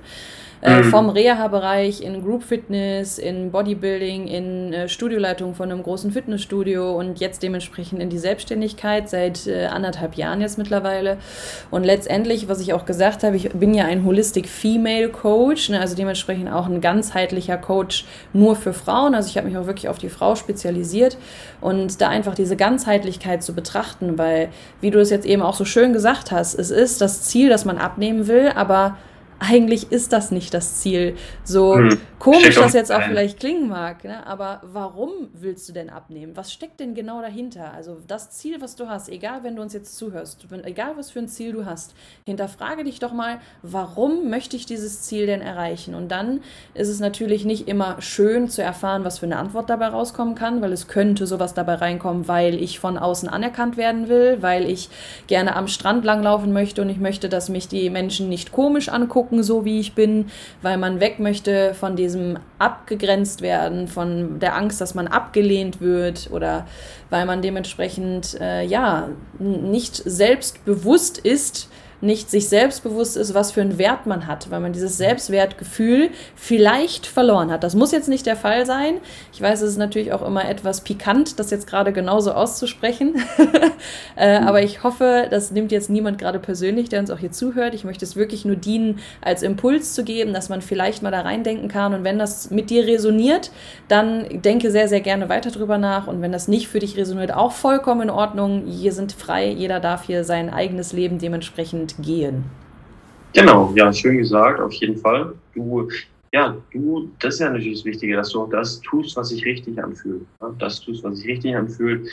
Äh, 0.62 0.82
mhm. 0.82 0.84
vom 0.90 1.10
Reha-Bereich 1.10 2.02
in 2.02 2.22
Group 2.22 2.44
Fitness, 2.44 3.18
in 3.18 3.50
Bodybuilding, 3.50 4.28
in 4.28 4.74
äh, 4.74 4.90
Studioleitung 4.90 5.56
von 5.56 5.72
einem 5.72 5.82
großen 5.82 6.12
Fitnessstudio 6.12 6.98
und 6.98 7.22
jetzt 7.22 7.44
dementsprechend 7.44 8.02
in 8.02 8.10
die 8.10 8.18
Selbstständigkeit 8.18 9.10
seit 9.10 9.48
äh, 9.48 9.68
anderthalb 9.68 10.16
Jahren 10.16 10.42
jetzt 10.42 10.58
mittlerweile. 10.58 11.18
Und 11.72 11.86
letztendlich, 11.86 12.50
was 12.50 12.60
ich 12.60 12.74
auch 12.74 12.84
gesagt 12.84 13.24
habe, 13.24 13.38
ich 13.38 13.50
bin 13.52 13.74
ja 13.74 13.86
ein 13.86 14.04
Holistic 14.04 14.50
Female 14.50 15.08
Coach, 15.08 15.70
ne, 15.70 15.80
also 15.80 15.96
dementsprechend 15.96 16.52
auch 16.52 16.66
ein 16.66 16.82
ganzheitlicher 16.82 17.58
Coach 17.58 18.06
nur 18.34 18.58
für 18.58 18.74
Frauen. 18.74 19.16
Also 19.16 19.30
ich 19.30 19.38
habe 19.38 19.48
mich 19.48 19.58
auch 19.58 19.66
wirklich 19.66 19.88
auf 19.88 19.98
die 19.98 20.10
Frau 20.10 20.36
spezialisiert 20.36 21.18
und 21.62 22.02
da 22.02 22.10
einfach 22.10 22.36
diese 22.36 22.58
Ganzheitlichkeit 22.58 23.44
zu 23.44 23.54
betrachten, 23.54 24.18
weil, 24.18 24.50
wie 24.82 24.92
du 24.92 25.00
es 25.00 25.10
jetzt 25.10 25.26
eben 25.26 25.42
auch 25.42 25.56
so 25.56 25.64
schön 25.64 25.94
gesagt 25.94 26.32
hast, 26.32 26.54
es 26.56 26.70
ist 26.70 27.00
das 27.00 27.22
Ziel, 27.22 27.48
dass 27.48 27.64
man 27.64 27.78
abnehmen 27.78 28.28
will, 28.28 28.52
aber 28.54 28.98
eigentlich 29.40 29.92
ist 29.92 30.14
das 30.14 30.32
nicht 30.32 30.54
das 30.54 30.82
Ziel. 30.82 31.16
So 31.44 31.76
hm. 31.76 31.98
komisch 32.20 32.56
das 32.56 32.74
jetzt 32.74 32.92
auch 32.92 33.02
vielleicht 33.02 33.40
klingen 33.40 33.70
mag, 33.70 34.04
ne? 34.04 34.26
aber 34.28 34.62
warum 34.64 35.12
willst 35.34 35.68
du 35.70 35.74
denn 35.74 35.90
abnehmen? 35.90 36.36
Was 36.36 36.52
steckt 36.52 36.80
denn 36.80 36.94
genau 36.94 37.22
dahinter? 37.22 37.74
Also 37.74 37.98
das 38.08 38.32
Ziel, 38.32 38.62
was 38.62 38.76
du 38.76 38.88
hast, 38.88 39.10
egal 39.10 39.44
wenn 39.44 39.56
du 39.56 39.62
uns 39.62 39.74
jetzt 39.74 39.98
zuhörst, 39.98 40.46
egal 40.64 40.94
was 40.98 41.12
für 41.12 41.20
ein 41.20 41.30
Ziel 41.30 41.54
du 41.54 41.66
hast, 41.66 41.96
hinterfrage 42.26 42.84
dich 42.84 43.00
doch 43.00 43.14
mal, 43.14 43.40
warum 43.62 44.30
möchte 44.30 44.58
ich 44.58 44.66
dieses 44.66 45.04
Ziel 45.04 45.26
denn 45.26 45.42
erreichen? 45.42 45.96
Und 45.96 46.10
dann 46.10 46.42
ist 46.74 46.90
es 46.90 47.00
natürlich 47.00 47.46
nicht 47.46 47.68
immer 47.68 48.02
schön 48.02 48.50
zu 48.50 48.62
erfahren, 48.62 49.06
was 49.06 49.20
für 49.20 49.26
eine 49.26 49.38
Antwort 49.38 49.70
dabei 49.70 49.88
rauskommen 49.88 50.36
kann, 50.36 50.62
weil 50.62 50.74
es 50.74 50.88
könnte 50.88 51.26
sowas 51.26 51.54
dabei 51.54 51.76
reinkommen, 51.76 52.28
weil 52.28 52.62
ich 52.62 52.80
von 52.80 52.98
außen 52.98 53.30
anerkannt 53.30 53.78
werden 53.78 54.10
will, 54.10 54.42
weil 54.42 54.70
ich 54.70 54.90
gerne 55.28 55.56
am 55.56 55.68
Strand 55.68 56.04
langlaufen 56.04 56.52
möchte 56.52 56.82
und 56.82 56.90
ich 56.90 57.00
möchte, 57.00 57.30
dass 57.30 57.48
mich 57.48 57.70
die 57.70 57.90
Menschen 57.90 58.28
nicht 58.28 58.52
komisch 58.52 58.90
angucken 58.90 59.29
gucken, 59.30 59.44
so 59.44 59.64
wie 59.64 59.80
ich 59.80 59.94
bin, 59.94 60.26
weil 60.62 60.78
man 60.78 61.00
weg 61.00 61.20
möchte 61.20 61.74
von 61.74 61.96
diesem 61.96 62.40
abgegrenzt 62.58 63.42
werden, 63.42 63.88
von 63.88 64.40
der 64.40 64.56
Angst, 64.56 64.82
dass 64.82 64.96
man 64.96 65.08
abgelehnt 65.08 65.82
wird 65.82 66.30
oder 66.32 66.66
weil 67.10 67.26
man 67.26 67.42
dementsprechend 67.42 68.40
äh, 68.42 68.64
ja 68.64 69.10
nicht 69.40 69.96
selbstbewusst 69.96 71.20
ist, 71.20 71.70
nicht 72.02 72.30
sich 72.30 72.48
selbstbewusst 72.50 73.18
ist, 73.18 73.34
was 73.34 73.52
für 73.52 73.62
einen 73.62 73.78
Wert 73.78 74.06
man 74.06 74.28
hat, 74.28 74.50
weil 74.52 74.60
man 74.60 74.74
dieses 74.74 74.98
Selbstwertgefühl 74.98 76.10
vielleicht 76.36 77.06
verloren 77.06 77.52
hat. 77.52 77.64
Das 77.64 77.76
muss 77.76 77.92
jetzt 77.92 78.08
nicht 78.08 78.26
der 78.26 78.36
Fall 78.36 78.66
sein. 78.66 79.00
Ich 79.34 79.42
weiß, 79.42 79.62
es 79.62 79.72
ist 79.72 79.78
natürlich 79.78 80.14
auch 80.14 80.26
immer 80.26 80.48
etwas 80.48 80.82
pikant, 80.82 81.40
das 81.40 81.52
jetzt 81.52 81.68
gerade 81.68 81.92
genauso 81.92 82.32
auszusprechen. 82.32 83.16
äh, 84.16 84.38
aber 84.38 84.64
ich 84.64 84.84
hoffe, 84.84 85.28
das 85.30 85.52
nimmt 85.52 85.72
jetzt 85.72 85.90
niemand 85.90 86.18
gerade 86.18 86.40
persönlich, 86.40 86.90
der 86.90 87.02
uns 87.02 87.12
auch 87.12 87.20
hier 87.20 87.32
zuhört. 87.32 87.74
Ich 87.74 87.84
möchte 87.84 88.06
es 88.06 88.16
wirklich 88.16 88.46
nur 88.46 88.56
dienen, 88.56 89.00
als 89.22 89.44
Impuls 89.44 89.94
zu 89.94 90.04
geben, 90.04 90.34
dass 90.34 90.50
man 90.50 90.62
vielleicht 90.62 91.04
mal 91.04 91.12
da 91.12 91.22
reindenken 91.22 91.68
kann. 91.68 91.94
Und 91.94 92.04
wenn 92.04 92.18
das 92.18 92.50
mit 92.52 92.70
dir 92.70 92.86
resoniert, 92.86 93.52
dann 93.88 94.42
denke 94.42 94.72
sehr, 94.72 94.88
sehr 94.88 95.02
gerne 95.02 95.30
weiter 95.30 95.52
drüber 95.52 95.78
nach. 95.78 96.08
Und 96.08 96.22
wenn 96.22 96.32
das 96.32 96.48
nicht 96.48 96.68
für 96.68 96.80
dich 96.80 96.98
resoniert, 96.98 97.34
auch 97.34 97.52
vollkommen 97.52 98.02
in 98.02 98.10
Ordnung. 98.10 98.64
Wir 98.66 98.94
sind 98.94 99.12
frei, 99.12 99.50
jeder 99.50 99.80
darf 99.80 100.04
hier 100.04 100.24
sein 100.24 100.50
eigenes 100.50 100.94
Leben 100.94 101.20
dementsprechend 101.20 101.89
gehen. 101.98 102.44
Genau, 103.34 103.72
ja, 103.76 103.94
schön 103.94 104.18
gesagt, 104.18 104.60
auf 104.60 104.74
jeden 104.74 104.98
Fall. 104.98 105.34
Du, 105.54 105.88
ja, 106.34 106.56
du, 106.72 107.10
das 107.20 107.36
ist 107.36 107.40
ja 107.42 107.50
natürlich 107.50 107.80
das 107.80 107.86
Wichtige, 107.86 108.16
dass 108.16 108.32
du 108.32 108.42
auch 108.42 108.50
das 108.50 108.82
tust, 108.82 109.16
was 109.16 109.30
sich 109.30 109.46
richtig 109.46 109.82
anfühlt. 109.82 110.26
Ja? 110.42 110.54
Das 110.60 110.80
tust, 110.80 111.04
was 111.04 111.18
sich 111.18 111.28
richtig 111.28 111.56
anfühlt. 111.56 112.10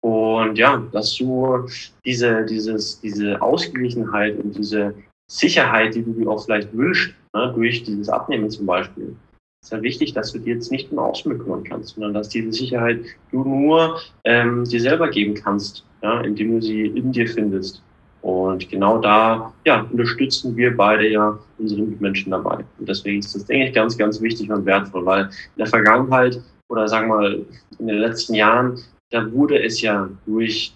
Und 0.00 0.56
ja, 0.56 0.82
dass 0.92 1.16
du 1.16 1.66
diese, 2.04 2.44
dieses, 2.44 3.00
diese 3.00 3.40
Ausgeglichenheit 3.40 4.38
und 4.38 4.56
diese 4.56 4.94
Sicherheit, 5.28 5.94
die 5.94 6.04
du 6.04 6.12
dir 6.12 6.28
auch 6.28 6.44
vielleicht 6.44 6.72
wünschst, 6.76 7.14
ne, 7.34 7.52
durch 7.54 7.82
dieses 7.82 8.08
Abnehmen 8.08 8.50
zum 8.50 8.66
Beispiel, 8.66 9.16
ist 9.62 9.72
ja 9.72 9.82
wichtig, 9.82 10.12
dass 10.12 10.32
du 10.32 10.38
dir 10.38 10.54
jetzt 10.54 10.70
nicht 10.70 10.92
nur 10.92 11.04
außen 11.04 11.36
bekümmern 11.36 11.64
kannst, 11.64 11.94
sondern 11.94 12.14
dass 12.14 12.28
diese 12.28 12.52
Sicherheit 12.52 13.00
du 13.32 13.42
nur 13.42 14.00
ähm, 14.22 14.64
dir 14.64 14.80
selber 14.80 15.08
geben 15.08 15.34
kannst, 15.34 15.84
ja, 16.02 16.20
indem 16.20 16.52
du 16.52 16.62
sie 16.62 16.86
in 16.86 17.10
dir 17.10 17.26
findest. 17.26 17.82
Und 18.26 18.68
genau 18.68 18.98
da 18.98 19.52
ja, 19.64 19.86
unterstützen 19.92 20.56
wir 20.56 20.76
beide 20.76 21.08
ja 21.08 21.38
unsere 21.58 21.82
Mitmenschen 21.82 22.32
dabei. 22.32 22.56
Und 22.76 22.88
deswegen 22.88 23.20
ist 23.20 23.32
das, 23.36 23.44
denke 23.44 23.68
ich, 23.68 23.72
ganz, 23.72 23.96
ganz 23.96 24.20
wichtig 24.20 24.50
und 24.50 24.66
wertvoll, 24.66 25.06
weil 25.06 25.26
in 25.26 25.58
der 25.58 25.68
Vergangenheit 25.68 26.40
oder 26.68 26.88
sagen 26.88 27.08
wir 27.08 27.14
mal 27.14 27.46
in 27.78 27.86
den 27.86 27.98
letzten 27.98 28.34
Jahren, 28.34 28.80
da 29.10 29.30
wurde 29.30 29.62
es 29.62 29.80
ja 29.80 30.08
durch 30.26 30.74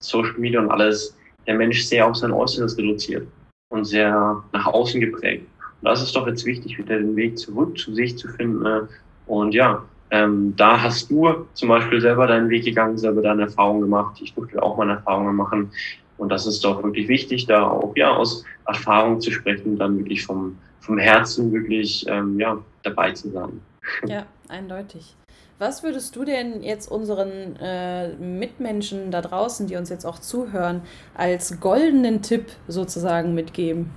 Social 0.00 0.38
Media 0.38 0.60
und 0.60 0.70
alles 0.70 1.16
der 1.48 1.56
Mensch 1.56 1.82
sehr 1.82 2.06
auf 2.06 2.14
sein 2.14 2.30
Äußeres 2.30 2.78
reduziert 2.78 3.26
und 3.70 3.84
sehr 3.84 4.40
nach 4.52 4.66
außen 4.66 5.00
geprägt. 5.00 5.44
Und 5.80 5.88
das 5.88 6.00
ist 6.04 6.14
doch 6.14 6.28
jetzt 6.28 6.44
wichtig, 6.44 6.78
wieder 6.78 6.98
den 6.98 7.16
Weg 7.16 7.36
zurück 7.36 7.76
zu 7.78 7.92
sich 7.96 8.16
zu 8.16 8.28
finden. 8.28 8.62
Ne? 8.62 8.88
Und 9.26 9.54
ja, 9.54 9.82
ähm, 10.12 10.54
da 10.56 10.80
hast 10.80 11.10
du 11.10 11.46
zum 11.54 11.68
Beispiel 11.68 12.00
selber 12.00 12.28
deinen 12.28 12.48
Weg 12.48 12.64
gegangen, 12.64 12.96
selber 12.96 13.22
deine 13.22 13.42
Erfahrungen 13.42 13.80
gemacht. 13.80 14.20
Ich 14.22 14.34
durfte 14.34 14.62
auch 14.62 14.76
meine 14.76 14.92
Erfahrungen 14.92 15.34
machen. 15.34 15.72
Und 16.18 16.28
das 16.28 16.46
ist 16.46 16.64
doch 16.64 16.82
wirklich 16.82 17.08
wichtig, 17.08 17.46
da 17.46 17.66
auch 17.66 17.94
ja 17.96 18.10
aus 18.10 18.44
Erfahrung 18.66 19.20
zu 19.20 19.30
sprechen, 19.30 19.78
dann 19.78 19.98
wirklich 19.98 20.24
vom, 20.24 20.58
vom 20.80 20.98
Herzen 20.98 21.52
wirklich 21.52 22.06
ähm, 22.08 22.38
ja, 22.38 22.58
dabei 22.82 23.12
zu 23.12 23.30
sein. 23.30 23.60
Ja, 24.06 24.26
eindeutig. 24.48 25.16
Was 25.58 25.82
würdest 25.82 26.16
du 26.16 26.24
denn 26.24 26.62
jetzt 26.62 26.88
unseren 26.88 27.56
äh, 27.56 28.14
Mitmenschen 28.14 29.10
da 29.10 29.20
draußen, 29.20 29.66
die 29.66 29.76
uns 29.76 29.90
jetzt 29.90 30.04
auch 30.04 30.18
zuhören, 30.18 30.82
als 31.14 31.60
goldenen 31.60 32.22
Tipp 32.22 32.46
sozusagen 32.68 33.34
mitgeben? 33.34 33.90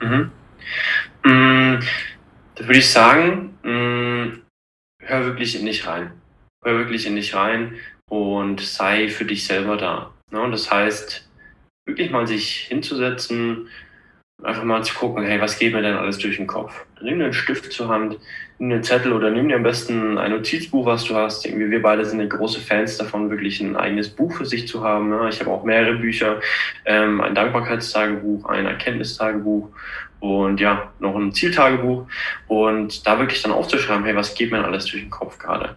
Mhm. 0.00 0.30
Mhm. 1.22 1.80
Da 2.54 2.66
würde 2.66 2.78
ich 2.78 2.90
sagen, 2.90 3.56
mh, 3.62 4.24
mm, 4.24 4.42
hör 5.02 5.24
wirklich 5.26 5.58
in 5.58 5.66
dich 5.66 5.86
rein. 5.86 6.12
Hör 6.64 6.78
wirklich 6.78 7.06
in 7.06 7.14
dich 7.14 7.34
rein 7.34 7.74
und 8.10 8.60
sei 8.60 9.08
für 9.08 9.24
dich 9.24 9.46
selber 9.46 9.76
da. 9.76 10.12
Ne? 10.32 10.50
Das 10.50 10.70
heißt, 10.70 11.27
wirklich 11.88 12.10
mal 12.10 12.26
sich 12.26 12.66
hinzusetzen, 12.68 13.68
einfach 14.42 14.62
mal 14.62 14.84
zu 14.84 14.94
gucken, 14.94 15.24
hey, 15.24 15.40
was 15.40 15.58
geht 15.58 15.72
mir 15.72 15.82
denn 15.82 15.96
alles 15.96 16.18
durch 16.18 16.36
den 16.36 16.46
Kopf? 16.46 16.86
Nimm 17.00 17.18
dir 17.18 17.24
einen 17.24 17.32
Stift 17.32 17.72
zur 17.72 17.88
Hand, 17.88 18.18
nimm 18.58 18.68
dir 18.68 18.76
einen 18.76 18.84
Zettel 18.84 19.12
oder 19.12 19.30
nimm 19.30 19.48
dir 19.48 19.56
am 19.56 19.64
besten 19.64 20.16
ein 20.16 20.30
Notizbuch, 20.30 20.86
was 20.86 21.04
du 21.04 21.16
hast. 21.16 21.44
Irgendwie 21.44 21.70
wir 21.70 21.82
beide 21.82 22.04
sind 22.04 22.28
große 22.28 22.60
Fans 22.60 22.96
davon, 22.98 23.30
wirklich 23.30 23.60
ein 23.60 23.74
eigenes 23.74 24.08
Buch 24.08 24.32
für 24.32 24.46
sich 24.46 24.68
zu 24.68 24.84
haben. 24.84 25.08
Ne? 25.08 25.28
Ich 25.28 25.40
habe 25.40 25.50
auch 25.50 25.64
mehrere 25.64 25.96
Bücher, 25.96 26.40
ähm, 26.84 27.20
ein 27.20 27.34
Dankbarkeitstagebuch, 27.34 28.44
ein 28.48 28.66
Erkenntnistagebuch 28.66 29.70
und 30.20 30.60
ja, 30.60 30.92
noch 31.00 31.16
ein 31.16 31.32
Zieltagebuch. 31.32 32.06
Und 32.46 33.06
da 33.06 33.18
wirklich 33.18 33.42
dann 33.42 33.52
aufzuschreiben, 33.52 34.04
hey, 34.04 34.14
was 34.14 34.34
geht 34.34 34.52
mir 34.52 34.64
alles 34.64 34.84
durch 34.86 35.02
den 35.02 35.10
Kopf 35.10 35.38
gerade? 35.38 35.74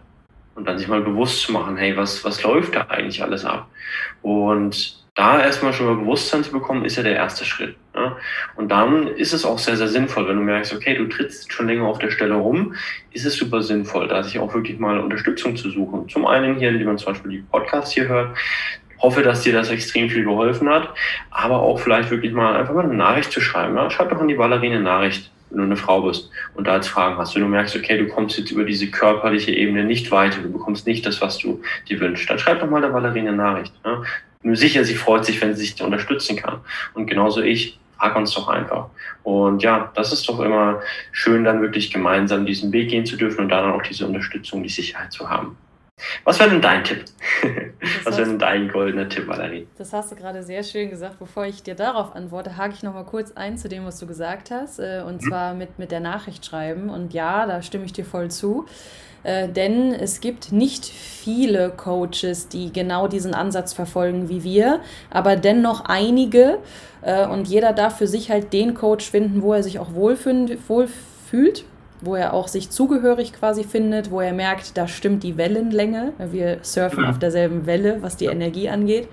Und 0.54 0.68
dann 0.68 0.78
sich 0.78 0.86
mal 0.86 1.00
bewusst 1.00 1.42
zu 1.42 1.52
machen, 1.52 1.76
hey, 1.76 1.96
was, 1.96 2.24
was 2.24 2.42
läuft 2.44 2.76
da 2.76 2.82
eigentlich 2.82 3.22
alles 3.22 3.44
ab? 3.44 3.68
Und 4.20 5.01
da 5.14 5.42
erstmal 5.42 5.74
schon 5.74 5.86
mal 5.86 5.96
Bewusstsein 5.96 6.42
zu 6.42 6.52
bekommen, 6.52 6.84
ist 6.84 6.96
ja 6.96 7.02
der 7.02 7.16
erste 7.16 7.44
Schritt. 7.44 7.76
Ne? 7.94 8.16
Und 8.56 8.70
dann 8.70 9.08
ist 9.08 9.34
es 9.34 9.44
auch 9.44 9.58
sehr, 9.58 9.76
sehr 9.76 9.88
sinnvoll, 9.88 10.26
wenn 10.26 10.36
du 10.36 10.42
merkst, 10.42 10.74
okay, 10.74 10.96
du 10.96 11.06
trittst 11.06 11.52
schon 11.52 11.66
länger 11.66 11.84
auf 11.84 11.98
der 11.98 12.10
Stelle 12.10 12.34
rum, 12.34 12.74
ist 13.12 13.26
es 13.26 13.36
super 13.36 13.62
sinnvoll, 13.62 14.08
da 14.08 14.22
sich 14.22 14.38
auch 14.38 14.54
wirklich 14.54 14.78
mal 14.78 14.98
Unterstützung 15.00 15.56
zu 15.56 15.70
suchen. 15.70 16.08
Zum 16.08 16.26
einen 16.26 16.56
hier, 16.56 16.70
indem 16.70 16.86
man 16.86 16.98
zum 16.98 17.12
Beispiel 17.12 17.30
die 17.30 17.44
Podcasts 17.50 17.92
hier 17.92 18.08
hört, 18.08 18.36
hoffe, 19.00 19.22
dass 19.22 19.42
dir 19.42 19.52
das 19.52 19.68
extrem 19.68 20.08
viel 20.08 20.24
geholfen 20.24 20.68
hat, 20.70 20.88
aber 21.30 21.60
auch 21.60 21.78
vielleicht 21.78 22.10
wirklich 22.10 22.32
mal 22.32 22.56
einfach 22.56 22.72
mal 22.72 22.84
eine 22.84 22.94
Nachricht 22.94 23.32
zu 23.32 23.40
schreiben. 23.40 23.74
Ne? 23.74 23.90
Schreib 23.90 24.10
doch 24.10 24.20
an 24.20 24.28
die 24.28 24.38
Valerie 24.38 24.68
eine 24.68 24.80
Nachricht 24.80 25.30
wenn 25.52 25.58
du 25.58 25.64
eine 25.64 25.76
Frau 25.76 26.02
bist 26.02 26.30
und 26.54 26.66
da 26.66 26.72
als 26.72 26.88
Fragen 26.88 27.16
hast, 27.18 27.34
wenn 27.34 27.42
du 27.42 27.48
merkst, 27.48 27.76
okay, 27.76 27.98
du 27.98 28.08
kommst 28.08 28.38
jetzt 28.38 28.50
über 28.50 28.64
diese 28.64 28.88
körperliche 28.90 29.52
Ebene 29.52 29.84
nicht 29.84 30.10
weiter, 30.10 30.40
du 30.40 30.50
bekommst 30.50 30.86
nicht 30.86 31.04
das, 31.06 31.20
was 31.20 31.38
du 31.38 31.60
dir 31.88 32.00
wünschst, 32.00 32.28
dann 32.28 32.38
schreib 32.38 32.60
doch 32.60 32.70
mal 32.70 32.80
der 32.80 32.92
Valerie 32.92 33.20
eine 33.20 33.32
Nachricht. 33.32 33.72
Ne? 33.84 34.02
sicher, 34.56 34.84
sie 34.84 34.96
freut 34.96 35.24
sich, 35.24 35.40
wenn 35.40 35.54
sie 35.54 35.64
sich 35.64 35.80
unterstützen 35.82 36.36
kann. 36.36 36.60
Und 36.94 37.06
genauso 37.06 37.42
ich, 37.42 37.78
frag 37.96 38.16
uns 38.16 38.34
doch 38.34 38.48
einfach. 38.48 38.88
Und 39.22 39.62
ja, 39.62 39.92
das 39.94 40.12
ist 40.12 40.28
doch 40.28 40.40
immer 40.40 40.80
schön, 41.12 41.44
dann 41.44 41.62
wirklich 41.62 41.92
gemeinsam 41.92 42.44
diesen 42.44 42.72
Weg 42.72 42.90
gehen 42.90 43.06
zu 43.06 43.16
dürfen 43.16 43.42
und 43.42 43.48
dann 43.50 43.70
auch 43.70 43.82
diese 43.82 44.06
Unterstützung, 44.06 44.62
die 44.62 44.68
Sicherheit 44.68 45.12
zu 45.12 45.30
haben. 45.30 45.56
Was 46.24 46.40
wäre 46.40 46.50
denn 46.50 46.60
dein 46.60 46.82
Tipp? 46.82 47.04
Was 48.04 48.16
wäre 48.16 48.28
denn 48.28 48.38
dein 48.38 48.68
goldener 48.68 49.08
Tipp, 49.08 49.26
Valerie? 49.26 49.66
Das 49.76 49.92
hast 49.92 50.12
du 50.12 50.16
gerade 50.16 50.42
sehr 50.42 50.62
schön 50.62 50.90
gesagt. 50.90 51.18
Bevor 51.18 51.46
ich 51.46 51.62
dir 51.62 51.74
darauf 51.74 52.14
antworte, 52.14 52.56
hake 52.56 52.74
ich 52.74 52.82
noch 52.82 52.94
mal 52.94 53.04
kurz 53.04 53.32
ein 53.32 53.58
zu 53.58 53.68
dem, 53.68 53.84
was 53.84 53.98
du 53.98 54.06
gesagt 54.06 54.50
hast. 54.50 54.78
Äh, 54.78 55.02
und 55.06 55.22
mhm. 55.22 55.28
zwar 55.28 55.54
mit, 55.54 55.78
mit 55.78 55.90
der 55.90 56.00
Nachricht 56.00 56.44
schreiben. 56.46 56.90
Und 56.90 57.12
ja, 57.12 57.46
da 57.46 57.62
stimme 57.62 57.84
ich 57.84 57.92
dir 57.92 58.04
voll 58.04 58.30
zu. 58.30 58.66
Äh, 59.24 59.48
denn 59.48 59.92
es 59.92 60.20
gibt 60.20 60.52
nicht 60.52 60.84
viele 60.84 61.70
Coaches, 61.70 62.48
die 62.48 62.72
genau 62.72 63.08
diesen 63.08 63.34
Ansatz 63.34 63.72
verfolgen 63.72 64.28
wie 64.28 64.42
wir, 64.42 64.80
aber 65.10 65.36
dennoch 65.36 65.84
einige. 65.84 66.58
Äh, 67.02 67.26
und 67.26 67.48
jeder 67.48 67.72
darf 67.72 67.98
für 67.98 68.06
sich 68.06 68.30
halt 68.30 68.52
den 68.52 68.74
Coach 68.74 69.10
finden, 69.10 69.42
wo 69.42 69.52
er 69.52 69.62
sich 69.62 69.78
auch 69.78 69.94
wohlfühlt 69.94 71.64
wo 72.02 72.14
er 72.14 72.34
auch 72.34 72.48
sich 72.48 72.70
zugehörig 72.70 73.32
quasi 73.32 73.64
findet, 73.64 74.10
wo 74.10 74.20
er 74.20 74.32
merkt, 74.32 74.76
da 74.76 74.86
stimmt 74.88 75.22
die 75.22 75.36
Wellenlänge. 75.36 76.12
Wir 76.18 76.58
surfen 76.62 77.04
auf 77.04 77.18
derselben 77.18 77.66
Welle, 77.66 77.98
was 78.02 78.16
die 78.16 78.26
Energie 78.26 78.68
angeht. 78.68 79.08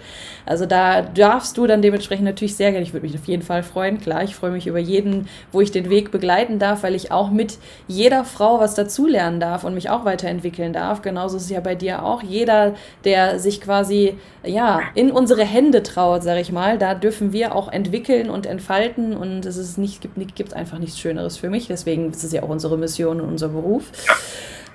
Also 0.46 0.66
da 0.66 1.02
darfst 1.02 1.58
du 1.58 1.68
dann 1.68 1.82
dementsprechend 1.82 2.26
natürlich 2.26 2.56
sehr 2.56 2.72
gerne, 2.72 2.84
ich 2.84 2.94
würde 2.94 3.06
mich 3.06 3.16
auf 3.16 3.26
jeden 3.26 3.44
Fall 3.44 3.64
freuen, 3.64 4.00
klar, 4.00 4.24
ich 4.24 4.36
freue 4.36 4.52
mich 4.52 4.68
über 4.68 4.80
jeden, 4.80 5.28
wo 5.52 5.62
ich 5.62 5.72
den 5.72 5.90
Weg 5.90 6.12
begleiten 6.12 6.60
darf, 6.60 6.84
weil 6.84 6.96
ich 6.96 7.12
auch 7.12 7.30
mit 7.30 7.60
jeder 7.88 8.26
Frau 8.26 8.60
was 8.60 8.74
dazulernen 8.76 9.40
darf 9.40 9.64
und 9.64 9.76
mich 9.76 9.90
auch 9.90 10.06
weiterentwickeln 10.06 10.74
darf. 10.74 11.02
Genauso 11.02 11.38
ist 11.38 11.44
es 11.44 11.50
ja 11.50 11.60
bei 11.60 11.76
dir 11.76 12.04
auch. 12.04 12.24
Jeder, 12.24 12.74
der 13.06 13.40
sich 13.40 13.62
quasi 13.62 14.18
ja, 14.44 14.82
in 14.96 15.12
unsere 15.12 15.44
Hände 15.44 15.84
traut, 15.84 16.24
sage 16.24 16.40
ich 16.40 16.52
mal, 16.52 16.78
da 16.78 16.96
dürfen 16.96 17.34
wir 17.34 17.56
auch 17.56 17.72
entwickeln 17.72 18.30
und 18.30 18.46
entfalten 18.46 19.16
und 19.16 19.46
es 19.46 19.58
ist 19.58 19.78
nicht, 19.78 20.02
gibt, 20.02 20.36
gibt 20.36 20.54
einfach 20.54 20.80
nichts 20.80 20.98
Schöneres 20.98 21.38
für 21.38 21.50
mich. 21.50 21.68
Deswegen 21.68 22.10
ist 22.10 22.24
es 22.24 22.32
ja 22.32 22.44
auch 22.44 22.50
unsere 22.50 22.78
Mission 22.80 23.22
und 23.22 23.28
unser 23.30 23.50
Beruf. 23.50 23.92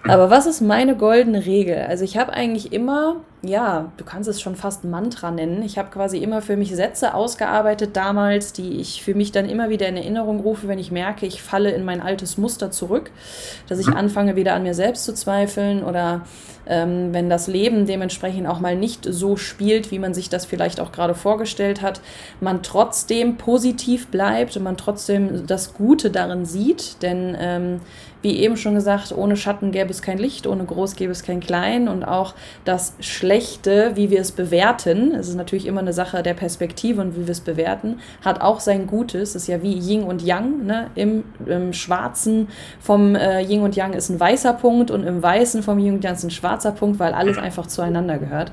Aber 0.07 0.31
was 0.31 0.47
ist 0.47 0.61
meine 0.61 0.97
goldene 0.97 1.47
Regel? 1.47 1.87
Also 1.89 2.05
ich 2.05 2.17
habe 2.17 2.33
eigentlich 2.33 2.73
immer, 2.73 3.17
ja, 3.45 3.93
du 3.97 4.05
kannst 4.05 4.29
es 4.29 4.41
schon 4.41 4.57
fast 4.57 4.85
Mantra 4.85 5.31
nennen. 5.31 5.63
Ich 5.63 5.79
habe 5.79 5.91
quasi 5.91 6.19
immer 6.19 6.43
für 6.43 6.57
mich 6.57 6.75
Sätze 6.75 7.15
ausgearbeitet 7.15 7.97
damals, 7.97 8.53
die 8.53 8.81
ich 8.81 9.03
für 9.03 9.15
mich 9.15 9.33
dann 9.33 9.49
immer 9.49 9.69
wieder 9.69 9.87
in 9.89 9.97
Erinnerung 9.97 10.41
rufe, 10.41 10.69
wenn 10.69 10.79
ich 10.79 10.91
merke, 10.91 11.27
ich 11.27 11.43
falle 11.43 11.71
in 11.71 11.85
mein 11.85 12.01
altes 12.01 12.39
Muster 12.39 12.71
zurück, 12.71 13.11
dass 13.69 13.79
ich 13.79 13.89
mhm. 13.89 13.97
anfange 13.97 14.37
wieder 14.37 14.55
an 14.55 14.63
mir 14.63 14.75
selbst 14.75 15.05
zu 15.05 15.15
zweifeln 15.15 15.85
oder 15.85 16.23
ähm, 16.67 17.13
wenn 17.13 17.29
das 17.29 17.47
Leben 17.47 17.87
dementsprechend 17.87 18.47
auch 18.47 18.61
mal 18.61 18.77
nicht 18.77 19.07
so 19.09 19.37
spielt, 19.37 19.91
wie 19.91 19.99
man 19.99 20.15
sich 20.15 20.29
das 20.29 20.47
vielleicht 20.47 20.81
auch 20.81 20.93
gerade 20.93 21.15
vorgestellt 21.15 21.83
hat, 21.83 22.01
man 22.41 22.63
trotzdem 22.63 23.37
positiv 23.37 24.09
bleibt 24.09 24.57
und 24.57 24.63
man 24.63 24.77
trotzdem 24.77 25.47
das 25.47 25.75
Gute 25.75 26.11
darin 26.11 26.45
sieht. 26.45 27.03
Denn 27.03 27.37
ähm, 27.39 27.81
wie 28.25 28.39
eben 28.39 28.57
schon 28.57 28.75
gesagt, 28.75 29.13
ohne 29.13 29.37
Schatten 29.37 29.71
gäbe 29.71 29.91
es 29.91 30.01
kein 30.01 30.17
Licht, 30.17 30.47
ohne 30.47 30.65
Groß 30.65 30.97
gäbe 30.97 31.13
es 31.13 31.23
kein 31.23 31.41
Klein 31.41 31.89
und 31.89 32.05
auch 32.05 32.35
das 32.65 32.95
Schlechte 33.01 33.34
Schlechte, 33.35 33.93
wie 33.97 34.11
wir 34.11 34.21
es 34.21 34.31
bewerten, 34.31 35.13
es 35.13 35.29
ist 35.29 35.35
natürlich 35.35 35.67
immer 35.67 35.81
eine 35.81 35.93
Sache 35.93 36.23
der 36.23 36.35
Perspektive 36.35 37.01
und 37.01 37.17
wie 37.17 37.27
wir 37.27 37.33
es 37.33 37.41
bewerten, 37.41 37.99
hat 38.25 38.41
auch 38.41 38.61
sein 38.61 38.87
Gutes. 38.87 39.31
Es 39.31 39.43
ist 39.43 39.47
ja 39.49 39.61
wie 39.61 39.77
Yin 39.77 40.05
und 40.05 40.23
Yang. 40.23 40.65
Ne? 40.65 40.87
Im, 40.95 41.25
Im, 41.45 41.73
Schwarzen 41.73 42.47
vom 42.79 43.17
äh, 43.17 43.41
Yin 43.41 43.63
und 43.63 43.75
Yang 43.75 43.95
ist 43.95 44.09
ein 44.09 44.21
weißer 44.21 44.53
Punkt 44.53 44.93
und 44.93 45.03
im 45.03 45.21
Weißen 45.21 45.65
vom 45.65 45.81
Yin 45.81 45.95
und 45.95 46.05
Yang 46.05 46.15
ist 46.15 46.25
ein 46.25 46.31
schwarzer 46.31 46.71
Punkt, 46.71 47.01
weil 47.01 47.13
alles 47.13 47.37
einfach 47.37 47.67
zueinander 47.67 48.19
gehört. 48.19 48.53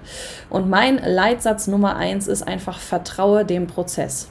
Und 0.50 0.68
mein 0.68 0.98
Leitsatz 0.98 1.68
Nummer 1.68 1.96
eins 1.96 2.28
ist 2.28 2.42
einfach, 2.42 2.80
vertraue 2.80 3.46
dem 3.46 3.68
Prozess. 3.68 4.31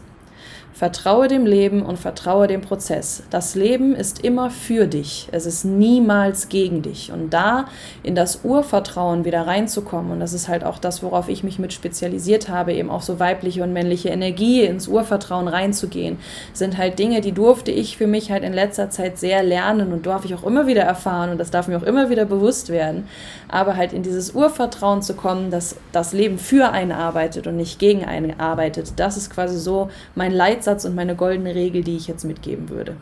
Vertraue 0.81 1.29
dem 1.29 1.45
Leben 1.45 1.83
und 1.83 1.99
vertraue 1.99 2.47
dem 2.47 2.63
Prozess. 2.63 3.23
Das 3.29 3.55
Leben 3.55 3.95
ist 3.95 4.25
immer 4.25 4.49
für 4.49 4.87
dich. 4.87 5.29
Es 5.31 5.45
ist 5.45 5.63
niemals 5.63 6.49
gegen 6.49 6.81
dich. 6.81 7.13
Und 7.13 7.35
da 7.35 7.67
in 8.03 8.15
das 8.15 8.45
Urvertrauen 8.45 9.27
wieder 9.27 9.47
reinzukommen, 9.47 10.11
und 10.11 10.21
das 10.21 10.33
ist 10.33 10.49
halt 10.49 10.65
auch 10.65 10.79
das, 10.79 11.03
worauf 11.03 11.29
ich 11.29 11.45
mich 11.45 11.59
mit 11.59 11.75
spezialisiert 11.75 12.49
habe, 12.49 12.73
eben 12.73 12.89
auch 12.89 13.03
so 13.03 13.21
weibliche 13.21 13.63
und 13.63 13.75
männliche 13.75 14.09
Energie 14.09 14.63
ins 14.63 14.89
Urvertrauen 14.89 15.49
reinzugehen, 15.49 16.17
sind 16.55 16.79
halt 16.79 16.99
Dinge, 16.99 17.21
die 17.21 17.33
durfte 17.33 17.71
ich 17.71 17.99
für 17.99 18.07
mich 18.07 18.31
halt 18.31 18.43
in 18.43 18.55
letzter 18.55 18.89
Zeit 18.89 19.19
sehr 19.19 19.43
lernen 19.43 19.93
und 19.93 20.07
darf 20.07 20.25
ich 20.25 20.35
auch 20.35 20.45
immer 20.45 20.67
wieder 20.67 20.85
erfahren 20.85 21.29
und 21.29 21.37
das 21.37 21.51
darf 21.51 21.69
mir 21.69 21.77
auch 21.77 21.83
immer 21.83 22.09
wieder 22.09 22.25
bewusst 22.25 22.71
werden. 22.71 23.07
Aber 23.51 23.77
halt 23.77 23.93
in 23.93 24.03
dieses 24.03 24.33
Urvertrauen 24.33 25.03
zu 25.03 25.15
kommen, 25.15 25.51
dass 25.51 25.77
das 25.93 26.13
Leben 26.13 26.39
für 26.39 26.71
einen 26.71 26.93
arbeitet 26.93 27.47
und 27.47 27.57
nicht 27.57 27.79
gegen 27.79 28.05
einen 28.05 28.39
arbeitet, 28.39 28.99
das 28.99 29.17
ist 29.17 29.31
quasi 29.31 29.59
so 29.59 29.91
mein 30.15 30.33
Leitsatz 30.33 30.85
und 30.85 30.95
meine 30.95 31.17
goldene 31.17 31.55
Regel, 31.55 31.83
die 31.83 31.97
ich 31.97 32.07
jetzt 32.07 32.25
mitgeben 32.25 32.69
würde. 32.69 32.97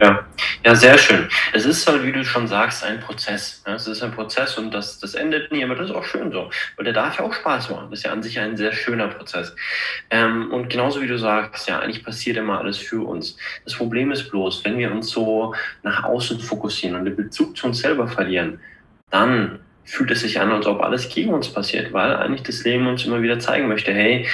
Ja, 0.00 0.26
ja, 0.64 0.74
sehr 0.74 0.98
schön. 0.98 1.28
Es 1.52 1.64
ist 1.66 1.86
halt, 1.86 2.02
wie 2.04 2.10
du 2.10 2.24
schon 2.24 2.48
sagst, 2.48 2.82
ein 2.82 2.98
Prozess. 2.98 3.62
Ja, 3.64 3.74
es 3.74 3.86
ist 3.86 4.02
ein 4.02 4.10
Prozess 4.10 4.58
und 4.58 4.72
das, 4.74 4.98
das 4.98 5.14
endet 5.14 5.52
nie, 5.52 5.62
aber 5.62 5.76
das 5.76 5.90
ist 5.90 5.94
auch 5.94 6.04
schön 6.04 6.32
so. 6.32 6.50
Weil 6.76 6.84
der 6.84 6.94
darf 6.94 7.18
ja 7.18 7.24
auch 7.24 7.32
Spaß 7.32 7.70
machen. 7.70 7.86
Das 7.90 8.00
ist 8.00 8.04
ja 8.04 8.12
an 8.12 8.22
sich 8.22 8.38
ein 8.40 8.56
sehr 8.56 8.72
schöner 8.72 9.06
Prozess. 9.06 9.54
Ähm, 10.10 10.50
und 10.52 10.68
genauso 10.68 11.00
wie 11.00 11.06
du 11.06 11.16
sagst, 11.16 11.68
ja, 11.68 11.78
eigentlich 11.78 12.04
passiert 12.04 12.36
immer 12.38 12.58
alles 12.58 12.76
für 12.76 13.06
uns. 13.06 13.36
Das 13.64 13.74
Problem 13.74 14.10
ist 14.10 14.30
bloß, 14.30 14.64
wenn 14.64 14.78
wir 14.78 14.90
uns 14.90 15.10
so 15.10 15.54
nach 15.84 16.02
außen 16.02 16.40
fokussieren 16.40 16.96
und 16.96 17.04
den 17.04 17.16
Bezug 17.16 17.56
zu 17.56 17.68
uns 17.68 17.78
selber 17.78 18.08
verlieren, 18.08 18.58
dann 19.10 19.60
fühlt 19.84 20.10
es 20.10 20.20
sich 20.20 20.40
an, 20.40 20.50
als 20.50 20.66
ob 20.66 20.80
alles 20.80 21.08
gegen 21.08 21.32
uns 21.32 21.48
passiert, 21.48 21.92
weil 21.92 22.16
eigentlich 22.16 22.42
das 22.42 22.64
Leben 22.64 22.86
uns 22.86 23.04
immer 23.04 23.22
wieder 23.22 23.38
zeigen 23.38 23.68
möchte, 23.68 23.92
hey, 23.92 24.26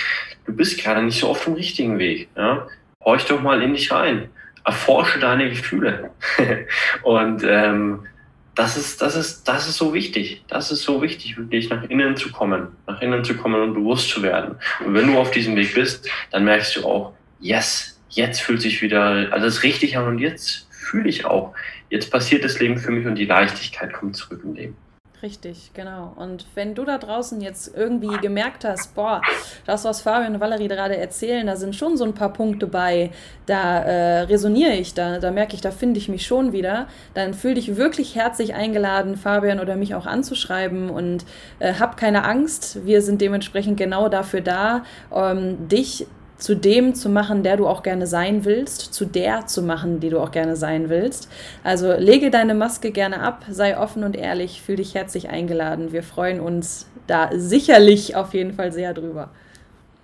du 0.46 0.54
bist 0.54 0.82
gerade 0.82 1.02
nicht 1.02 1.18
so 1.18 1.28
auf 1.28 1.44
dem 1.44 1.54
richtigen 1.54 1.98
Weg. 1.98 2.28
Ja? 2.36 2.68
Horch 3.04 3.24
doch 3.26 3.40
mal 3.40 3.62
in 3.62 3.74
dich 3.74 3.90
rein. 3.90 4.28
Erforsche 4.64 5.18
deine 5.18 5.48
Gefühle. 5.48 6.10
und 7.02 7.42
ähm, 7.44 8.06
das 8.54 8.76
ist, 8.76 9.00
das 9.00 9.16
ist, 9.16 9.44
das 9.44 9.68
ist 9.68 9.76
so 9.76 9.94
wichtig. 9.94 10.44
Das 10.48 10.70
ist 10.70 10.82
so 10.82 11.02
wichtig, 11.02 11.36
wirklich 11.38 11.70
nach 11.70 11.84
innen 11.84 12.16
zu 12.16 12.30
kommen, 12.30 12.68
nach 12.86 13.00
innen 13.00 13.24
zu 13.24 13.34
kommen 13.36 13.60
und 13.60 13.74
bewusst 13.74 14.10
zu 14.10 14.22
werden. 14.22 14.56
Und 14.84 14.94
wenn 14.94 15.06
du 15.06 15.18
auf 15.18 15.30
diesem 15.30 15.56
Weg 15.56 15.74
bist, 15.74 16.08
dann 16.30 16.44
merkst 16.44 16.76
du 16.76 16.84
auch, 16.84 17.14
yes, 17.40 18.00
jetzt 18.10 18.42
fühlt 18.42 18.60
sich 18.60 18.82
wieder 18.82 19.28
alles 19.32 19.62
richtig 19.62 19.96
an 19.96 20.06
und 20.06 20.18
jetzt 20.18 20.66
fühle 20.70 21.08
ich 21.08 21.24
auch, 21.24 21.54
jetzt 21.90 22.10
passiert 22.10 22.44
das 22.44 22.58
Leben 22.58 22.78
für 22.78 22.90
mich 22.90 23.06
und 23.06 23.16
die 23.16 23.26
Leichtigkeit 23.26 23.92
kommt 23.92 24.16
zurück 24.16 24.40
im 24.44 24.54
Leben. 24.54 24.76
Richtig, 25.22 25.72
genau. 25.74 26.14
Und 26.16 26.46
wenn 26.54 26.74
du 26.74 26.82
da 26.86 26.96
draußen 26.96 27.42
jetzt 27.42 27.76
irgendwie 27.76 28.16
gemerkt 28.22 28.64
hast, 28.64 28.94
boah, 28.94 29.20
das, 29.66 29.84
was 29.84 30.00
Fabian 30.00 30.34
und 30.34 30.40
Valerie 30.40 30.68
gerade 30.68 30.96
erzählen, 30.96 31.46
da 31.46 31.56
sind 31.56 31.76
schon 31.76 31.98
so 31.98 32.04
ein 32.04 32.14
paar 32.14 32.32
Punkte 32.32 32.66
bei, 32.66 33.10
da 33.44 33.80
äh, 33.80 34.20
resoniere 34.22 34.72
ich, 34.72 34.94
da, 34.94 35.18
da 35.18 35.30
merke 35.30 35.54
ich, 35.54 35.60
da 35.60 35.72
finde 35.72 35.98
ich 35.98 36.08
mich 36.08 36.26
schon 36.26 36.54
wieder, 36.54 36.88
dann 37.12 37.34
fühl 37.34 37.52
dich 37.52 37.76
wirklich 37.76 38.14
herzlich 38.14 38.54
eingeladen, 38.54 39.16
Fabian 39.16 39.60
oder 39.60 39.76
mich 39.76 39.94
auch 39.94 40.06
anzuschreiben 40.06 40.88
und 40.88 41.26
äh, 41.58 41.74
hab 41.74 41.98
keine 41.98 42.24
Angst. 42.24 42.86
Wir 42.86 43.02
sind 43.02 43.20
dementsprechend 43.20 43.76
genau 43.76 44.08
dafür 44.08 44.40
da, 44.40 44.84
ähm, 45.14 45.68
dich 45.68 46.06
zu 46.40 46.56
dem 46.56 46.94
zu 46.94 47.08
machen, 47.08 47.42
der 47.42 47.56
du 47.56 47.66
auch 47.66 47.82
gerne 47.82 48.06
sein 48.06 48.44
willst, 48.44 48.92
zu 48.92 49.04
der 49.04 49.46
zu 49.46 49.62
machen, 49.62 50.00
die 50.00 50.08
du 50.08 50.18
auch 50.18 50.32
gerne 50.32 50.56
sein 50.56 50.88
willst. 50.88 51.30
Also 51.62 51.92
lege 51.92 52.30
deine 52.30 52.54
Maske 52.54 52.90
gerne 52.90 53.20
ab, 53.20 53.44
sei 53.48 53.78
offen 53.78 54.02
und 54.02 54.16
ehrlich, 54.16 54.62
fühl 54.62 54.76
dich 54.76 54.94
herzlich 54.94 55.28
eingeladen. 55.28 55.92
Wir 55.92 56.02
freuen 56.02 56.40
uns 56.40 56.90
da 57.06 57.30
sicherlich 57.32 58.16
auf 58.16 58.34
jeden 58.34 58.54
Fall 58.54 58.72
sehr 58.72 58.94
drüber. 58.94 59.30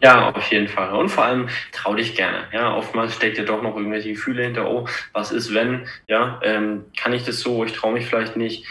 Ja, 0.03 0.31
auf 0.31 0.53
jeden 0.53 0.69
Fall. 0.69 0.93
Und 0.93 1.09
vor 1.09 1.25
allem 1.25 1.49
trau 1.73 1.95
dich 1.95 2.15
gerne. 2.15 2.45
Ja, 2.53 2.77
oftmals 2.77 3.15
steckt 3.15 3.39
ja 3.39 3.45
doch 3.45 3.63
noch 3.63 3.77
irgendwelche 3.77 4.11
Gefühle 4.11 4.45
hinter. 4.45 4.71
Oh, 4.71 4.87
was 5.15 5.33
ist 5.33 5.55
wenn? 5.55 5.89
Ja, 6.07 6.39
ähm, 6.43 6.85
kann 6.97 7.15
ich 7.15 7.25
das 7.25 7.41
so? 7.41 7.65
Ich 7.65 7.73
traue 7.73 7.95
mich 7.95 8.07
vielleicht 8.07 8.37
nicht. 8.37 8.67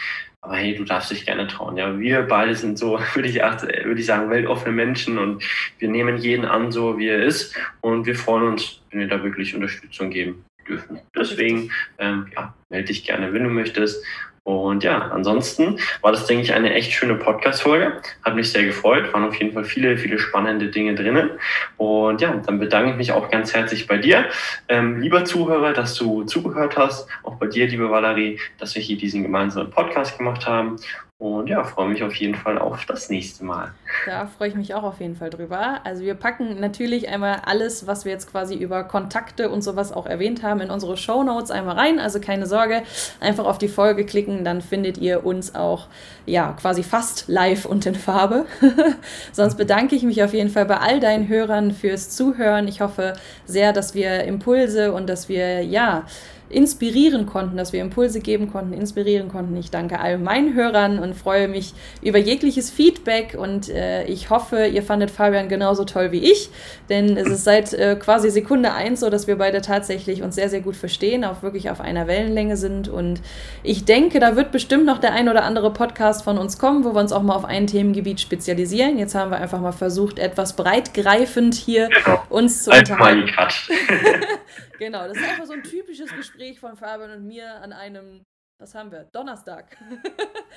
Aber 0.46 0.58
hey, 0.58 0.76
du 0.76 0.84
darfst 0.84 1.10
dich 1.10 1.26
gerne 1.26 1.48
trauen. 1.48 1.76
Ja, 1.76 1.98
wir 1.98 2.22
beide 2.22 2.54
sind 2.54 2.78
so, 2.78 3.00
würde 3.14 3.28
ich, 3.28 3.34
würde 3.36 4.00
ich 4.00 4.06
sagen, 4.06 4.30
weltoffene 4.30 4.72
Menschen 4.72 5.18
und 5.18 5.42
wir 5.80 5.88
nehmen 5.88 6.18
jeden 6.18 6.44
an, 6.44 6.70
so 6.70 6.98
wie 6.98 7.08
er 7.08 7.24
ist. 7.24 7.56
Und 7.80 8.06
wir 8.06 8.14
freuen 8.14 8.52
uns, 8.52 8.80
wenn 8.90 9.00
wir 9.00 9.08
da 9.08 9.24
wirklich 9.24 9.56
Unterstützung 9.56 10.10
geben 10.10 10.44
dürfen. 10.68 11.00
Deswegen, 11.16 11.72
ähm, 11.98 12.28
ja, 12.32 12.54
melde 12.70 12.86
dich 12.86 13.04
gerne, 13.04 13.32
wenn 13.32 13.42
du 13.42 13.50
möchtest. 13.50 14.04
Und 14.46 14.84
ja, 14.84 15.10
ansonsten 15.12 15.80
war 16.02 16.12
das, 16.12 16.26
denke 16.26 16.44
ich, 16.44 16.54
eine 16.54 16.72
echt 16.72 16.92
schöne 16.92 17.16
Podcast-Folge. 17.16 18.00
Hat 18.24 18.36
mich 18.36 18.52
sehr 18.52 18.64
gefreut. 18.64 19.12
Waren 19.12 19.24
auf 19.24 19.34
jeden 19.34 19.52
Fall 19.52 19.64
viele, 19.64 19.98
viele 19.98 20.20
spannende 20.20 20.68
Dinge 20.68 20.94
drinnen. 20.94 21.30
Und 21.78 22.20
ja, 22.20 22.32
dann 22.46 22.60
bedanke 22.60 22.92
ich 22.92 22.96
mich 22.96 23.10
auch 23.10 23.28
ganz 23.28 23.52
herzlich 23.54 23.88
bei 23.88 23.98
dir, 23.98 24.26
ähm, 24.68 25.00
lieber 25.00 25.24
Zuhörer, 25.24 25.72
dass 25.72 25.94
du 25.94 26.22
zugehört 26.22 26.76
hast. 26.76 27.08
Auch 27.24 27.34
bei 27.34 27.48
dir, 27.48 27.66
liebe 27.66 27.90
Valerie, 27.90 28.38
dass 28.60 28.76
wir 28.76 28.82
hier 28.82 28.96
diesen 28.96 29.24
gemeinsamen 29.24 29.70
Podcast 29.70 30.16
gemacht 30.16 30.46
haben. 30.46 30.76
Und 31.18 31.48
ja, 31.48 31.64
freue 31.64 31.88
mich 31.88 32.02
auf 32.02 32.14
jeden 32.16 32.34
Fall 32.34 32.58
auf 32.58 32.84
das 32.84 33.08
nächste 33.08 33.42
Mal. 33.42 33.72
Da 34.04 34.26
freue 34.26 34.50
ich 34.50 34.54
mich 34.54 34.74
auch 34.74 34.82
auf 34.82 35.00
jeden 35.00 35.16
Fall 35.16 35.30
drüber. 35.30 35.80
Also 35.82 36.04
wir 36.04 36.14
packen 36.14 36.60
natürlich 36.60 37.08
einmal 37.08 37.40
alles, 37.46 37.86
was 37.86 38.04
wir 38.04 38.12
jetzt 38.12 38.30
quasi 38.30 38.54
über 38.54 38.84
Kontakte 38.84 39.48
und 39.48 39.62
sowas 39.62 39.92
auch 39.92 40.04
erwähnt 40.04 40.42
haben, 40.42 40.60
in 40.60 40.70
unsere 40.70 40.98
Show 40.98 41.22
Notes 41.22 41.50
einmal 41.50 41.76
rein. 41.76 41.98
Also 42.00 42.20
keine 42.20 42.44
Sorge, 42.44 42.82
einfach 43.18 43.46
auf 43.46 43.56
die 43.56 43.68
Folge 43.68 44.04
klicken, 44.04 44.44
dann 44.44 44.60
findet 44.60 44.98
ihr 44.98 45.24
uns 45.24 45.54
auch 45.54 45.86
ja 46.26 46.52
quasi 46.52 46.82
fast 46.82 47.28
live 47.28 47.64
und 47.64 47.86
in 47.86 47.94
Farbe. 47.94 48.44
Sonst 49.32 49.56
bedanke 49.56 49.96
ich 49.96 50.02
mich 50.02 50.22
auf 50.22 50.34
jeden 50.34 50.50
Fall 50.50 50.66
bei 50.66 50.76
all 50.76 51.00
deinen 51.00 51.28
Hörern 51.28 51.70
fürs 51.70 52.10
Zuhören. 52.10 52.68
Ich 52.68 52.82
hoffe 52.82 53.14
sehr, 53.46 53.72
dass 53.72 53.94
wir 53.94 54.24
Impulse 54.24 54.92
und 54.92 55.08
dass 55.08 55.30
wir 55.30 55.62
ja 55.62 56.04
inspirieren 56.48 57.26
konnten, 57.26 57.56
dass 57.56 57.72
wir 57.72 57.80
Impulse 57.80 58.20
geben 58.20 58.50
konnten, 58.50 58.72
inspirieren 58.72 59.28
konnten. 59.28 59.56
Ich 59.56 59.70
danke 59.70 60.00
all 60.00 60.18
meinen 60.18 60.54
Hörern 60.54 60.98
und 60.98 61.14
freue 61.14 61.48
mich 61.48 61.74
über 62.02 62.18
jegliches 62.18 62.70
Feedback 62.70 63.36
und 63.38 63.68
äh, 63.68 64.04
ich 64.04 64.30
hoffe, 64.30 64.66
ihr 64.66 64.82
fandet 64.82 65.10
Fabian 65.10 65.48
genauso 65.48 65.84
toll 65.84 66.12
wie 66.12 66.30
ich, 66.30 66.50
denn 66.88 67.16
es 67.16 67.28
ist 67.28 67.44
seit 67.44 67.72
äh, 67.72 67.96
quasi 67.96 68.30
Sekunde 68.30 68.72
eins 68.72 69.00
so, 69.00 69.10
dass 69.10 69.26
wir 69.26 69.36
beide 69.36 69.60
tatsächlich 69.60 70.22
uns 70.22 70.34
sehr, 70.34 70.48
sehr 70.48 70.60
gut 70.60 70.76
verstehen, 70.76 71.24
auch 71.24 71.42
wirklich 71.42 71.70
auf 71.70 71.80
einer 71.80 72.06
Wellenlänge 72.06 72.56
sind 72.56 72.88
und 72.88 73.20
ich 73.62 73.84
denke, 73.84 74.20
da 74.20 74.36
wird 74.36 74.52
bestimmt 74.52 74.86
noch 74.86 74.98
der 74.98 75.12
ein 75.12 75.28
oder 75.28 75.44
andere 75.44 75.72
Podcast 75.72 76.22
von 76.22 76.38
uns 76.38 76.58
kommen, 76.58 76.84
wo 76.84 76.94
wir 76.94 77.00
uns 77.00 77.12
auch 77.12 77.22
mal 77.22 77.34
auf 77.34 77.44
ein 77.44 77.66
Themengebiet 77.66 78.20
spezialisieren. 78.20 78.98
Jetzt 78.98 79.14
haben 79.14 79.30
wir 79.30 79.38
einfach 79.38 79.60
mal 79.60 79.72
versucht, 79.72 80.18
etwas 80.18 80.54
breitgreifend 80.54 81.54
hier 81.54 81.88
genau. 81.88 82.22
uns 82.28 82.64
zu 82.64 82.70
unterhalten. 82.70 83.30
Genau, 84.78 85.08
das 85.08 85.16
ist 85.16 85.24
einfach 85.24 85.46
so 85.46 85.52
ein 85.52 85.62
typisches 85.62 86.14
Gespräch 86.14 86.60
von 86.60 86.76
Fabian 86.76 87.10
und 87.10 87.26
mir 87.26 87.50
an 87.62 87.72
einem, 87.72 88.22
was 88.60 88.74
haben 88.74 88.90
wir? 88.90 89.08
Donnerstag. 89.12 89.76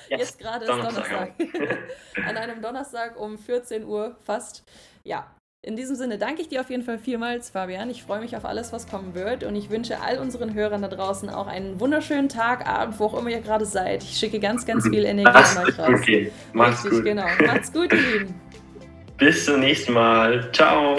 Yes, 0.08 0.20
Jetzt 0.20 0.38
gerade 0.38 0.64
ist 0.64 0.70
Donnerstag. 0.70 1.34
an 2.24 2.36
einem 2.36 2.62
Donnerstag 2.62 3.20
um 3.20 3.38
14 3.38 3.84
Uhr 3.84 4.16
fast. 4.24 4.64
Ja, 5.04 5.34
in 5.62 5.76
diesem 5.76 5.94
Sinne 5.94 6.16
danke 6.16 6.40
ich 6.40 6.48
dir 6.48 6.62
auf 6.62 6.70
jeden 6.70 6.82
Fall 6.82 6.98
vielmals, 6.98 7.50
Fabian. 7.50 7.90
Ich 7.90 8.02
freue 8.02 8.20
mich 8.20 8.34
auf 8.34 8.46
alles, 8.46 8.72
was 8.72 8.88
kommen 8.88 9.14
wird. 9.14 9.44
Und 9.44 9.54
ich 9.56 9.68
wünsche 9.68 10.00
all 10.00 10.18
unseren 10.18 10.54
Hörern 10.54 10.80
da 10.80 10.88
draußen 10.88 11.28
auch 11.28 11.46
einen 11.46 11.78
wunderschönen 11.78 12.30
Tag, 12.30 12.66
Abend, 12.66 12.98
wo 12.98 13.04
auch 13.06 13.18
immer 13.18 13.28
ihr 13.28 13.42
gerade 13.42 13.66
seid. 13.66 14.02
Ich 14.02 14.16
schicke 14.16 14.40
ganz, 14.40 14.64
ganz 14.64 14.88
viel 14.88 15.04
Energie 15.04 15.28
an 15.28 15.66
euch 15.66 15.78
raus. 15.78 15.88
Okay. 16.00 16.32
Macht's 16.54 16.84
Richtig, 16.84 17.00
gut. 17.00 17.04
genau. 17.04 17.26
Macht's 17.46 17.72
gut, 17.72 17.92
ihr 17.92 17.98
Lieben. 18.00 18.40
Bis 19.18 19.44
zum 19.44 19.60
nächsten 19.60 19.92
Mal. 19.92 20.50
Ciao. 20.52 20.96